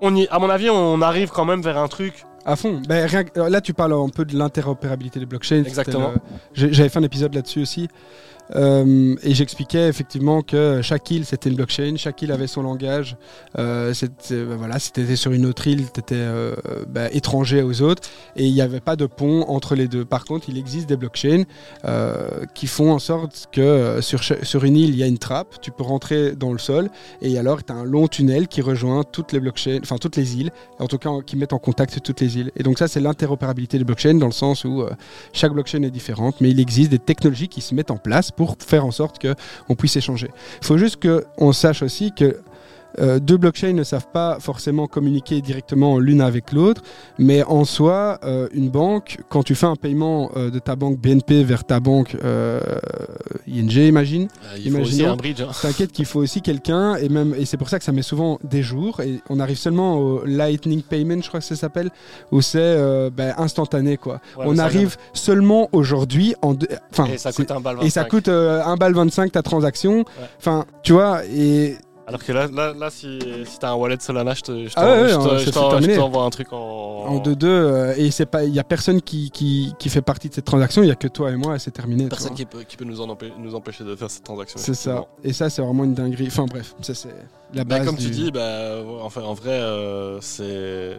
on 0.01 0.15
y, 0.15 0.27
à 0.29 0.37
mon 0.39 0.49
avis, 0.49 0.69
on 0.69 1.01
arrive 1.01 1.29
quand 1.29 1.45
même 1.45 1.61
vers 1.61 1.77
un 1.77 1.87
truc. 1.87 2.25
À 2.45 2.55
fond. 2.55 2.81
Ben, 2.87 3.05
rien 3.07 3.23
là, 3.49 3.59
tu 3.61 3.73
parles 3.73 3.93
un 3.93 4.09
peu 4.09 4.23
de 4.25 4.37
l'interopérabilité 4.37 5.19
des 5.19 5.25
blockchains. 5.25 5.63
Exactement. 5.65 6.11
le- 6.55 6.71
J'avais 6.73 6.89
fait 6.89 6.99
un 6.99 7.03
épisode 7.03 7.33
là-dessus 7.35 7.61
aussi. 7.61 7.87
Euh, 8.55 9.15
et 9.23 9.33
j'expliquais 9.33 9.87
effectivement 9.87 10.41
que 10.41 10.81
chaque 10.81 11.09
île 11.11 11.25
c'était 11.25 11.49
une 11.49 11.55
blockchain, 11.55 11.95
chaque 11.97 12.21
île 12.21 12.31
avait 12.31 12.47
son 12.47 12.61
langage. 12.61 13.17
Euh, 13.57 13.93
c'était- 13.93 14.45
ben 14.45 15.15
sur 15.15 15.31
une 15.31 15.45
autre 15.45 15.67
île, 15.67 15.85
tu 15.91 15.99
étais 15.99 16.25
étranger 17.11 17.61
aux 17.61 17.81
autres 17.81 18.03
et 18.35 18.45
il 18.45 18.53
n'y 18.53 18.61
avait 18.61 18.79
pas 18.79 18.95
de 18.95 19.05
pont 19.05 19.41
entre 19.47 19.75
les 19.75 19.87
deux. 19.87 20.05
Par 20.05 20.25
contre, 20.25 20.49
il 20.49 20.57
existe 20.57 20.87
des 20.87 20.97
blockchains 20.97 21.43
euh, 21.85 22.29
qui 22.53 22.67
font 22.67 22.91
en 22.91 22.99
sorte 22.99 23.47
que 23.51 23.61
euh, 23.61 24.01
sur, 24.01 24.21
sur 24.23 24.63
une 24.63 24.77
île 24.77 24.89
il 24.89 24.95
y 24.97 25.03
a 25.03 25.07
une 25.07 25.17
trappe, 25.17 25.59
tu 25.61 25.71
peux 25.71 25.83
rentrer 25.83 26.35
dans 26.35 26.51
le 26.51 26.57
sol 26.59 26.89
et 27.21 27.37
alors 27.37 27.63
tu 27.63 27.71
as 27.73 27.75
un 27.75 27.83
long 27.85 28.07
tunnel 28.07 28.47
qui 28.47 28.61
rejoint 28.61 29.03
toutes 29.03 29.31
les 29.33 29.39
blockchains, 29.39 29.79
enfin 29.81 29.97
toutes 29.97 30.15
les 30.15 30.37
îles, 30.37 30.51
en 30.79 30.87
tout 30.87 30.97
cas 30.97 31.09
qui 31.25 31.35
mettent 31.35 31.53
en 31.53 31.59
contact 31.59 32.01
toutes 32.01 32.21
les 32.21 32.37
îles. 32.37 32.51
Et 32.55 32.63
donc 32.63 32.77
ça 32.79 32.87
c'est 32.87 32.99
l'interopérabilité 32.99 33.77
des 33.77 33.83
blockchains 33.83 34.15
dans 34.15 34.25
le 34.27 34.31
sens 34.31 34.63
où 34.65 34.81
euh, 34.81 34.89
chaque 35.33 35.53
blockchain 35.53 35.83
est 35.83 35.91
différente, 35.91 36.35
mais 36.41 36.49
il 36.49 36.59
existe 36.59 36.91
des 36.91 36.99
technologies 36.99 37.47
qui 37.47 37.61
se 37.61 37.73
mettent 37.75 37.91
en 37.91 37.97
place 37.97 38.31
pour 38.37 38.55
faire 38.65 38.85
en 38.85 38.91
sorte 38.91 39.19
qu'on 39.19 39.75
puisse 39.75 39.97
échanger. 39.97 40.29
Il 40.61 40.65
faut 40.65 40.77
juste 40.77 41.01
qu'on 41.01 41.51
sache 41.51 41.81
aussi 41.81 42.13
que 42.13 42.39
euh, 42.99 43.19
deux 43.19 43.37
blockchains 43.37 43.73
ne 43.73 43.83
savent 43.83 44.07
pas 44.11 44.37
forcément 44.39 44.87
communiquer 44.87 45.41
directement 45.41 45.99
l'une 45.99 46.21
avec 46.21 46.51
l'autre, 46.51 46.81
mais 47.19 47.43
en 47.43 47.63
soi, 47.65 48.19
euh, 48.23 48.47
une 48.53 48.69
banque, 48.69 49.17
quand 49.29 49.43
tu 49.43 49.55
fais 49.55 49.65
un 49.67 49.75
paiement 49.75 50.31
euh, 50.35 50.49
de 50.49 50.59
ta 50.59 50.75
banque 50.75 50.97
BNP 50.99 51.43
vers 51.43 51.63
ta 51.63 51.79
banque 51.79 52.15
ING, 53.47 53.71
imagine, 53.71 54.27
il 54.57 54.71
faut 54.71 54.79
aussi 54.79 54.97
Imaginons- 54.97 55.11
un 55.11 55.15
bridge. 55.15 55.41
hein. 55.41 55.51
T'inquiète 55.61 55.91
qu'il 55.91 56.05
faut 56.05 56.19
aussi 56.19 56.41
quelqu'un, 56.41 56.95
et 56.95 57.09
même 57.09 57.33
et 57.37 57.45
c'est 57.45 57.57
pour 57.57 57.69
ça 57.69 57.79
que 57.79 57.85
ça 57.85 57.91
met 57.91 58.01
souvent 58.01 58.39
des 58.43 58.63
jours, 58.63 58.99
et 59.01 59.19
on 59.29 59.39
arrive 59.39 59.57
seulement 59.57 59.97
au 59.97 60.23
Lightning 60.25 60.81
Payment, 60.81 61.21
je 61.21 61.27
crois 61.27 61.39
que 61.39 61.45
ça 61.45 61.55
s'appelle, 61.55 61.89
où 62.31 62.41
c'est 62.41 62.77
ben, 63.11 63.33
instantané 63.37 63.97
quoi. 63.97 64.19
Ouais, 64.37 64.45
on 64.47 64.55
ça, 64.55 64.63
arrive 64.65 64.97
seulement 65.13 65.69
aujourd'hui 65.71 66.35
en, 66.41 66.55
enfin, 66.91 67.05
Et 67.13 67.17
ça 67.17 67.31
coûte 67.31 67.51
un 67.51 67.59
balle 67.59 67.77
et 67.81 67.89
ça 67.89 68.01
25. 68.01 68.09
coûte 68.09 68.27
euh, 68.27 68.63
un 68.63 68.75
balle 68.75 68.93
25 68.93 69.31
ta 69.31 69.41
transaction. 69.41 70.03
Enfin, 70.39 70.65
tu 70.83 70.93
vois, 70.93 71.21
et 71.25 71.75
Alors 72.07 72.23
que 72.23 72.31
là, 72.31 72.47
là, 72.47 72.73
là 72.73 72.89
si, 72.89 73.19
si 73.45 73.59
t'as 73.59 73.71
un 73.71 73.75
wallet 73.75 73.97
Solana, 73.99 74.33
je 74.33 74.41
te- 74.41 74.65
je 74.67 74.73
Ah 74.77 75.01
ouais, 75.03 75.93
t'envoie 75.93 76.23
un 76.23 76.29
truc 76.29 76.53
en. 76.53 76.57
En 77.07 77.19
2-2, 77.19 77.45
euh, 77.45 77.93
et 77.97 78.11
c'est 78.11 78.25
pas, 78.25 78.43
il 78.45 78.53
y 78.53 78.59
a 78.59 78.63
personne 78.63 79.01
qui, 79.01 79.29
qui, 79.29 79.73
qui 79.77 79.89
fait 79.89 80.01
partie 80.01 80.29
de 80.29 80.33
cette 80.33 80.45
transaction, 80.45 80.83
il 80.83 80.87
y 80.87 80.91
a 80.91 80.95
que 80.95 81.07
toi 81.09 81.31
et 81.31 81.35
moi, 81.35 81.55
et 81.55 81.59
c'est 81.59 81.71
terminé. 81.71 82.07
Personne 82.07 82.33
qui 82.33 82.45
peut, 82.45 82.63
qui 82.63 82.77
peut 82.77 82.85
nous, 82.85 83.01
en 83.01 83.07
empê- 83.13 83.31
nous 83.37 83.55
empêcher 83.55 83.83
de 83.83 83.93
faire 83.95 84.09
cette 84.09 84.23
transaction. 84.23 84.57
C'est 84.57 84.73
ça. 84.73 85.05
Et 85.23 85.33
ça, 85.33 85.49
c'est 85.49 85.61
vraiment 85.61 85.83
une 85.83 85.93
dinguerie. 85.93 86.27
Enfin 86.27 86.45
bref, 86.45 86.75
ça 86.81 86.93
c'est 86.93 87.09
la 87.53 87.63
Bah, 87.65 87.77
base. 87.77 87.85
comme 87.87 87.97
tu 87.97 88.09
dis, 88.09 88.31
bah, 88.31 88.77
enfin, 89.01 89.21
en 89.23 89.33
vrai, 89.33 89.51
euh, 89.51 90.19
c'est. 90.21 90.97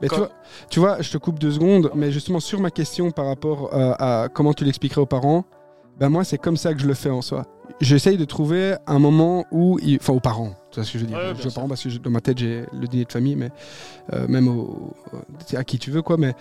Mais 0.00 0.08
tu 0.08 0.16
vois, 0.16 0.30
tu 0.68 0.80
vois, 0.80 1.00
je 1.02 1.10
te 1.12 1.18
coupe 1.18 1.38
deux 1.38 1.52
secondes, 1.52 1.92
mais 1.94 2.10
justement 2.10 2.40
sur 2.40 2.58
ma 2.58 2.70
question 2.72 3.12
par 3.12 3.26
rapport 3.26 3.70
euh, 3.72 3.92
à 4.00 4.28
comment 4.32 4.52
tu 4.52 4.64
l'expliquerais 4.64 5.00
aux 5.02 5.06
parents, 5.06 5.44
ben 6.00 6.08
moi 6.08 6.24
c'est 6.24 6.38
comme 6.38 6.56
ça 6.56 6.74
que 6.74 6.80
je 6.80 6.88
le 6.88 6.94
fais 6.94 7.10
en 7.10 7.22
soi. 7.22 7.44
J'essaye 7.82 8.16
de 8.16 8.24
trouver 8.24 8.76
un 8.86 8.98
moment 8.98 9.44
où, 9.50 9.78
il- 9.82 9.96
enfin 10.00 10.12
aux 10.14 10.20
parents, 10.20 10.54
tu 10.70 10.76
vois 10.80 10.84
ce 10.84 10.92
que 10.92 10.98
je 10.98 11.04
veux 11.04 11.08
dire. 11.08 11.16
Ouais, 11.18 11.32
je 11.38 11.48
aux 11.48 11.50
parents 11.50 11.68
parce 11.68 11.82
que 11.82 11.90
je- 11.90 11.98
dans 11.98 12.10
ma 12.10 12.20
tête 12.20 12.38
j'ai 12.38 12.64
le 12.72 12.86
dîner 12.86 13.04
de 13.04 13.12
famille, 13.12 13.36
mais 13.36 13.50
euh, 14.12 14.26
même 14.28 14.46
au, 14.48 14.94
à 15.54 15.64
qui 15.64 15.78
tu 15.78 15.90
veux 15.90 16.00
quoi. 16.02 16.16
Mais 16.16 16.32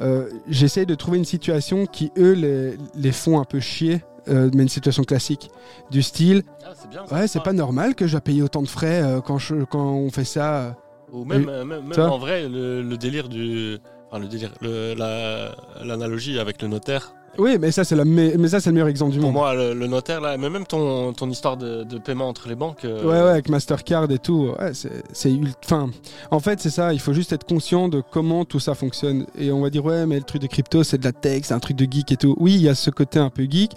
euh, 0.00 0.28
j'essaye 0.48 0.86
de 0.86 0.94
trouver 0.94 1.18
une 1.18 1.24
situation 1.24 1.86
qui 1.86 2.10
eux 2.18 2.32
les, 2.32 2.76
les 2.94 3.12
font 3.12 3.38
un 3.40 3.44
peu 3.44 3.60
chier. 3.60 4.02
euh, 4.28 4.50
mais 4.54 4.64
une 4.64 4.68
situation 4.68 5.04
classique 5.04 5.50
du 5.92 6.02
style 6.02 6.42
Ah, 6.64 6.72
bien. 6.90 7.04
ouais 7.16 7.28
c'est 7.28 7.42
pas 7.44 7.52
normal 7.52 7.94
que 7.94 8.08
je 8.08 8.12
dois 8.12 8.20
payer 8.20 8.42
autant 8.42 8.60
de 8.62 8.66
frais 8.66 9.04
quand, 9.24 9.38
je, 9.38 9.54
quand 9.64 9.92
on 9.92 10.10
fait 10.10 10.24
ça. 10.24 10.74
Ou 11.12 11.24
même, 11.24 11.44
même, 11.64 11.92
en 12.00 12.18
vrai, 12.18 12.48
le, 12.48 12.82
le 12.82 12.96
délire 12.96 13.28
du. 13.28 13.78
Enfin, 14.10 14.18
le 14.20 14.26
délire. 14.26 14.50
la- 14.62 15.54
L'analogie 15.84 16.38
avec 16.40 16.60
le 16.62 16.66
notaire. 16.68 17.12
Oui 17.38 17.56
mais 17.60 17.70
ça 17.70 17.84
c'est 17.84 17.96
la 17.96 18.04
me- 18.04 18.36
mais 18.36 18.48
ça 18.48 18.60
c'est 18.60 18.70
le 18.70 18.74
meilleur 18.74 18.88
exemple 18.88 19.12
du 19.12 19.18
Pour 19.18 19.28
monde 19.32 19.34
moi, 19.40 19.54
le, 19.54 19.74
le 19.74 19.86
notaire, 19.86 20.20
là, 20.20 20.36
mais 20.36 20.48
même 20.50 20.66
ton, 20.66 21.12
ton 21.12 21.28
histoire 21.30 21.56
de, 21.56 21.84
de 21.84 21.98
paiement 21.98 22.28
entre 22.28 22.48
les 22.48 22.54
banques. 22.54 22.84
euh, 22.84 23.02
Ouais, 23.02 23.22
ouais, 23.22 23.30
avec 23.30 23.48
Mastercard 23.48 24.10
et 24.10 24.18
tout. 24.18 24.52
Ouais, 24.58 24.72
c'est, 24.72 25.32
Enfin, 25.64 25.90
en 26.30 26.40
fait, 26.40 26.60
c'est 26.60 26.70
ça. 26.70 26.92
Il 26.92 27.00
faut 27.00 27.12
juste 27.12 27.32
être 27.32 27.44
conscient 27.44 27.88
de 27.88 28.02
comment 28.12 28.44
tout 28.44 28.60
ça 28.60 28.74
fonctionne. 28.74 29.26
Et 29.38 29.50
on 29.52 29.60
va 29.60 29.70
dire, 29.70 29.84
ouais, 29.84 30.06
mais 30.06 30.16
le 30.16 30.22
truc 30.24 30.40
de 30.42 30.46
crypto, 30.46 30.82
c'est 30.84 30.98
de 30.98 31.04
la 31.04 31.12
tech, 31.12 31.42
c'est 31.44 31.54
un 31.54 31.58
truc 31.60 31.76
de 31.76 31.84
geek 31.90 32.12
et 32.12 32.16
tout. 32.16 32.34
Oui, 32.38 32.54
il 32.54 32.62
y 32.62 32.68
a 32.68 32.74
ce 32.74 32.90
côté 32.90 33.18
un 33.18 33.30
peu 33.30 33.46
geek, 33.48 33.72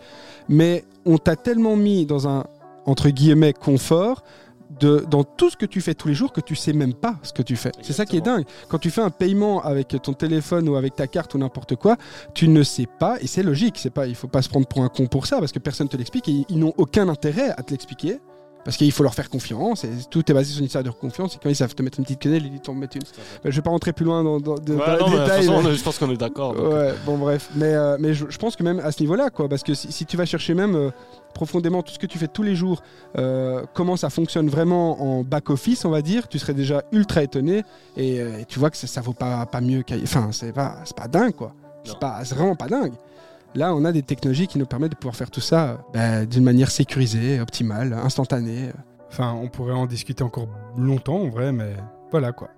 mais 0.48 0.84
on 1.06 1.18
t'a 1.18 1.36
tellement 1.36 1.76
mis 1.76 2.06
dans 2.06 2.28
un, 2.28 2.44
entre 2.86 3.10
guillemets, 3.10 3.54
confort. 3.54 4.24
De, 4.80 5.04
dans 5.10 5.24
tout 5.24 5.50
ce 5.50 5.58
que 5.58 5.66
tu 5.66 5.82
fais 5.82 5.96
tous 5.96 6.08
les 6.10 6.14
jours 6.14 6.32
que 6.32 6.42
tu 6.42 6.56
sais 6.56 6.74
même 6.74 6.94
pas 6.94 7.16
ce 7.24 7.34
que 7.34 7.42
tu 7.42 7.56
fais. 7.56 7.72
C'est 7.82 7.92
ça 7.94 8.06
qui 8.06 8.18
est 8.18 8.22
dingue. 8.22 8.46
Quand 8.68 8.78
tu 8.78 8.92
fais 8.92 9.02
un 9.02 9.10
paiement 9.10 9.62
avec 9.64 9.88
ton 10.04 10.14
téléphone 10.14 10.70
ou 10.70 10.76
avec 10.76 10.96
ta 10.96 11.08
carte 11.08 11.34
ou 11.34 11.40
n'importe 11.40 11.76
quoi, 11.76 11.98
tu 12.36 12.48
ne 12.48 12.62
sais 12.62 12.86
pas 13.00 13.18
et 13.20 13.26
c'est 13.26 13.42
logique. 13.42 13.78
C'est 13.80 13.90
pas, 13.90 14.06
il 14.06 14.14
faut 14.14 14.28
pas 14.28 14.44
se 14.44 14.50
prendre 14.50 14.68
pour 14.68 14.84
un 14.84 14.90
con 14.90 15.08
pour 15.08 15.26
ça 15.26 15.40
parce 15.40 15.52
que 15.52 15.58
personne 15.60 15.88
te 15.90 15.98
l'explique 15.98 16.28
et 16.30 16.32
ils- 16.34 16.46
ils 16.50 16.60
n'ont 16.60 16.74
aucun 16.78 17.10
intérêt 17.10 17.50
à 17.58 17.64
te 17.64 17.72
l'expliquer. 17.72 18.20
Parce 18.66 18.76
qu'il 18.76 18.92
faut 18.92 19.04
leur 19.04 19.16
faire 19.16 19.30
confiance, 19.30 19.86
et 19.86 19.90
tout 20.12 20.30
est 20.30 20.34
basé 20.34 20.52
sur 20.52 20.60
une 20.60 20.66
histoire 20.66 20.84
de 20.84 20.90
confiance, 20.90 21.36
et 21.36 21.40
quand 21.42 21.50
ils 21.50 21.56
savent 21.56 21.74
te 21.74 21.82
mettre 21.82 21.98
une 21.98 22.04
petite 22.04 22.20
quenelle, 22.20 22.46
ils 22.46 22.60
t'en 22.60 22.74
mettent 22.76 22.96
une. 22.96 23.02
Ben, 23.44 23.50
je 23.52 23.56
vais 23.56 23.62
pas 23.62 23.70
rentrer 23.70 23.94
plus 23.94 24.04
loin 24.06 24.22
dans, 24.24 24.40
dans, 24.40 24.56
de- 24.56 24.74
Ouais, 24.76 24.98
dans 25.00 25.08
non, 25.08 25.14
les 25.16 25.20
détails. 25.22 25.46
façon, 25.46 25.64
mais- 25.64 25.76
je 25.76 25.84
pense 25.84 25.98
qu'on 25.98 26.12
est 26.12 26.18
d'accord. 26.18 26.54
donc. 26.54 26.74
Ouais, 26.74 26.94
bon 27.06 27.18
bref. 27.18 27.50
Mais, 27.56 27.74
euh, 27.74 27.96
mais 28.00 28.14
je, 28.14 28.26
je 28.30 28.38
pense 28.38 28.56
que 28.58 28.64
même 28.64 28.80
à 28.82 28.92
ce 28.92 29.02
niveau-là, 29.02 29.30
quoi, 29.30 29.48
parce 29.48 29.64
que 29.64 29.74
si, 29.74 29.92
si 29.94 30.06
tu 30.06 30.18
vas 30.18 30.26
chercher 30.26 30.54
même 30.56 30.76
euh, 30.76 30.90
profondément 31.34 31.82
tout 31.84 31.94
ce 31.94 32.00
que 32.00 32.06
tu 32.06 32.18
fais 32.18 32.28
tous 32.28 32.44
les 32.44 32.56
jours, 32.56 32.82
euh, 33.18 33.64
comment 33.74 33.96
ça 33.96 34.10
fonctionne 34.10 34.50
vraiment 34.50 35.02
en 35.20 35.24
back-office, 35.24 35.86
on 35.86 35.90
va 35.90 36.02
dire, 36.02 36.28
tu 36.28 36.38
serais 36.38 36.54
déjà 36.54 36.84
ultra 36.92 37.24
étonné, 37.24 37.64
et, 37.96 38.18
et 38.18 38.46
tu 38.48 38.60
vois 38.60 38.70
que 38.70 38.78
ça, 38.78 38.88
ça 38.88 39.00
vaut 39.02 39.14
pas, 39.14 39.46
pas 39.46 39.62
mieux. 39.62 39.84
Enfin, 40.04 40.30
c'est 40.34 40.52
pas, 40.54 40.76
pas 40.98 41.08
dingue, 41.08 41.34
quoi. 41.34 41.54
C'est 41.86 41.94
Non. 41.94 42.00
pas- 42.00 42.20
c'est 42.26 42.36
vraiment 42.36 42.56
pas 42.58 42.68
dingue. 42.68 42.92
Là, 43.56 43.74
on 43.74 43.84
a 43.86 43.92
des 43.92 44.04
technologies 44.04 44.48
qui 44.48 44.60
nous 44.60 44.66
permettent 44.66 44.92
de 44.92 44.98
pouvoir 44.98 45.16
faire 45.16 45.32
tout 45.32 45.42
ça 45.42 45.70
euh, 45.70 45.76
ben, 45.94 46.26
d'une 46.26 46.44
manière 46.44 46.70
sécurisée, 46.70 47.40
optimale, 47.40 47.94
instantanée. 47.94 48.72
Enfin, 49.10 49.34
on 49.34 49.48
pourrait 49.48 49.74
en 49.74 49.88
discuter 49.88 50.24
encore 50.24 50.48
longtemps 50.78 51.22
en 51.22 51.30
vrai, 51.30 51.52
mais 51.52 51.74
voilà 52.12 52.32
quoi. 52.32 52.50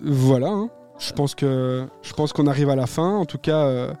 Voilà, 0.00 0.48
hein. 0.48 0.70
je 0.98 1.12
pense 1.12 1.34
que 1.34 1.86
je 2.02 2.12
pense 2.14 2.32
qu'on 2.32 2.46
arrive 2.46 2.70
à 2.70 2.76
la 2.76 2.86
fin. 2.86 3.16
En 3.16 3.26
tout 3.26 3.38
cas, 3.38 3.66
euh, 3.66 3.92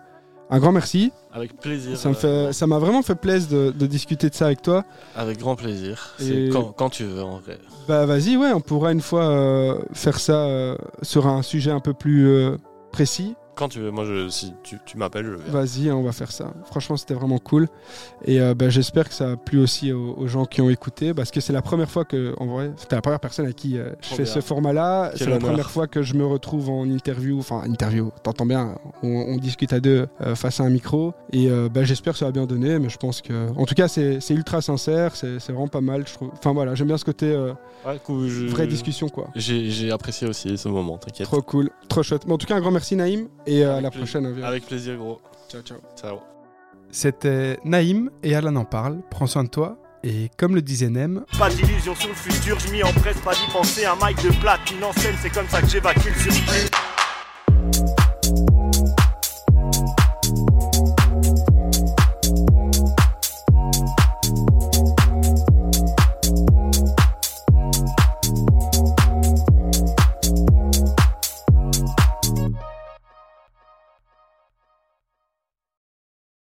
un 0.50 0.58
grand 0.58 0.72
merci. 0.72 1.12
Avec 1.32 1.58
plaisir. 1.60 1.96
Ça 1.96 2.08
me 2.08 2.14
euh, 2.14 2.46
fait, 2.46 2.52
ça 2.52 2.66
m'a 2.66 2.78
vraiment 2.78 3.02
fait 3.02 3.14
plaisir 3.14 3.50
de, 3.50 3.70
de 3.70 3.86
discuter 3.86 4.30
de 4.30 4.34
ça 4.34 4.46
avec 4.46 4.62
toi. 4.62 4.84
Avec 5.16 5.38
grand 5.38 5.56
plaisir. 5.56 6.14
Et- 6.20 6.48
quand, 6.50 6.72
quand 6.72 6.90
tu 6.90 7.04
veux, 7.04 7.22
en 7.22 7.38
vrai. 7.38 7.58
Bah 7.86 8.06
vas-y, 8.06 8.36
ouais, 8.36 8.52
on 8.52 8.60
pourra 8.60 8.92
une 8.92 9.00
fois 9.02 9.24
euh, 9.24 9.78
faire 9.92 10.18
ça 10.18 10.46
euh, 10.46 10.76
sur 11.02 11.26
un 11.26 11.42
sujet 11.42 11.70
un 11.70 11.80
peu 11.80 11.92
plus 11.92 12.26
euh, 12.28 12.56
précis. 12.92 13.36
Quand 13.54 13.68
tu 13.68 13.78
veux. 13.80 13.90
Moi, 13.90 14.04
je, 14.04 14.28
si 14.28 14.52
tu, 14.62 14.78
tu 14.84 14.96
m'appelles, 14.98 15.26
je. 15.26 15.50
Vas-y, 15.50 15.90
on 15.90 16.02
va 16.02 16.12
faire 16.12 16.32
ça. 16.32 16.52
Franchement, 16.66 16.96
c'était 16.96 17.14
vraiment 17.14 17.38
cool. 17.38 17.68
Et 18.24 18.40
euh, 18.40 18.54
bah, 18.54 18.68
j'espère 18.68 19.08
que 19.08 19.14
ça 19.14 19.32
a 19.32 19.36
plu 19.36 19.58
aussi 19.60 19.92
aux, 19.92 20.14
aux 20.16 20.26
gens 20.26 20.44
qui 20.44 20.60
ont 20.60 20.70
écouté, 20.70 21.14
parce 21.14 21.30
que 21.30 21.40
c'est 21.40 21.52
la 21.52 21.62
première 21.62 21.90
fois 21.90 22.04
que, 22.04 22.34
en 22.38 22.46
vrai, 22.46 22.72
c'était 22.76 22.96
la 22.96 23.02
première 23.02 23.20
personne 23.20 23.46
à 23.46 23.52
qui 23.52 23.78
euh, 23.78 23.90
je 24.00 24.08
Trop 24.08 24.16
fais 24.16 24.22
bien. 24.24 24.32
ce 24.32 24.40
format-là. 24.40 25.12
C'est 25.14 25.26
la 25.28 25.38
première 25.38 25.70
fois 25.70 25.86
que 25.86 26.02
je 26.02 26.14
me 26.14 26.26
retrouve 26.26 26.68
en 26.70 26.84
interview, 26.88 27.38
enfin 27.38 27.62
interview, 27.66 28.10
t'entends 28.22 28.46
bien, 28.46 28.74
on, 29.02 29.08
on 29.08 29.36
discute 29.36 29.72
à 29.72 29.80
deux 29.80 30.06
euh, 30.20 30.34
face 30.34 30.60
à 30.60 30.64
un 30.64 30.70
micro. 30.70 31.12
Et 31.32 31.48
euh, 31.50 31.68
bah, 31.68 31.84
j'espère 31.84 32.14
que 32.14 32.18
ça 32.18 32.24
va 32.26 32.32
bien 32.32 32.46
donner, 32.46 32.78
mais 32.78 32.88
je 32.88 32.96
pense 32.98 33.20
que, 33.22 33.50
en 33.56 33.64
tout 33.66 33.74
cas, 33.74 33.88
c'est 33.88 34.20
c'est 34.20 34.34
ultra 34.34 34.62
sincère, 34.62 35.14
c'est 35.16 35.38
c'est 35.38 35.52
vraiment 35.52 35.68
pas 35.68 35.80
mal. 35.80 36.04
Je 36.06 36.14
trouve. 36.14 36.30
Enfin 36.32 36.52
voilà, 36.52 36.74
j'aime 36.74 36.88
bien 36.88 36.98
ce 36.98 37.04
côté 37.04 37.34
Ouais, 37.86 37.98
je- 38.08 38.46
vraie 38.46 38.66
discussion, 38.66 39.08
quoi. 39.08 39.28
J'ai 39.36 39.70
j'ai 39.70 39.90
apprécié 39.90 40.26
aussi 40.26 40.56
ce 40.58 40.68
moment, 40.68 40.98
t'inquiète. 40.98 41.26
Trop 41.26 41.42
cool, 41.42 41.70
trop 41.88 42.02
chouette. 42.02 42.26
Bon, 42.26 42.34
en 42.34 42.38
tout 42.38 42.46
cas, 42.46 42.56
un 42.56 42.60
grand 42.60 42.70
merci 42.70 42.96
Naïm 42.96 43.28
et 43.46 43.64
euh, 43.64 43.70
à 43.70 43.72
Avec 43.72 43.82
la 43.84 43.90
plaisir. 43.90 44.06
prochaine. 44.06 44.26
Environ. 44.26 44.46
Avec 44.48 44.66
plaisir, 44.66 44.96
gros. 44.96 45.20
Ciao, 45.48 45.62
ciao. 45.62 45.78
Ciao. 46.00 46.18
C'était 46.90 47.58
Naïm 47.64 48.10
et 48.22 48.34
Alan 48.34 48.54
en 48.56 48.64
parle. 48.64 49.00
Prends 49.10 49.26
soin 49.26 49.44
de 49.44 49.48
toi 49.48 49.78
et 50.04 50.30
comme 50.36 50.54
le 50.54 50.62
disait 50.62 50.90
Nem, 50.90 51.24
Pas 51.38 51.48
d'illusion 51.50 51.94
sur 51.94 52.08
le 52.08 52.14
futur, 52.14 52.58
je 52.60 52.70
m'y 52.70 52.82
empresse 52.82 53.18
pas 53.20 53.32
d'y 53.32 53.50
penser. 53.52 53.84
Un 53.86 53.96
mic 53.96 54.16
de 54.22 54.30
platine 54.40 54.84
en 54.84 54.92
scène, 54.92 55.14
c'est 55.22 55.30
comme 55.30 55.48
ça 55.48 55.60
que 55.62 55.66
j'évacue 55.68 56.08
le 56.08 56.20
surplus. 56.32 56.68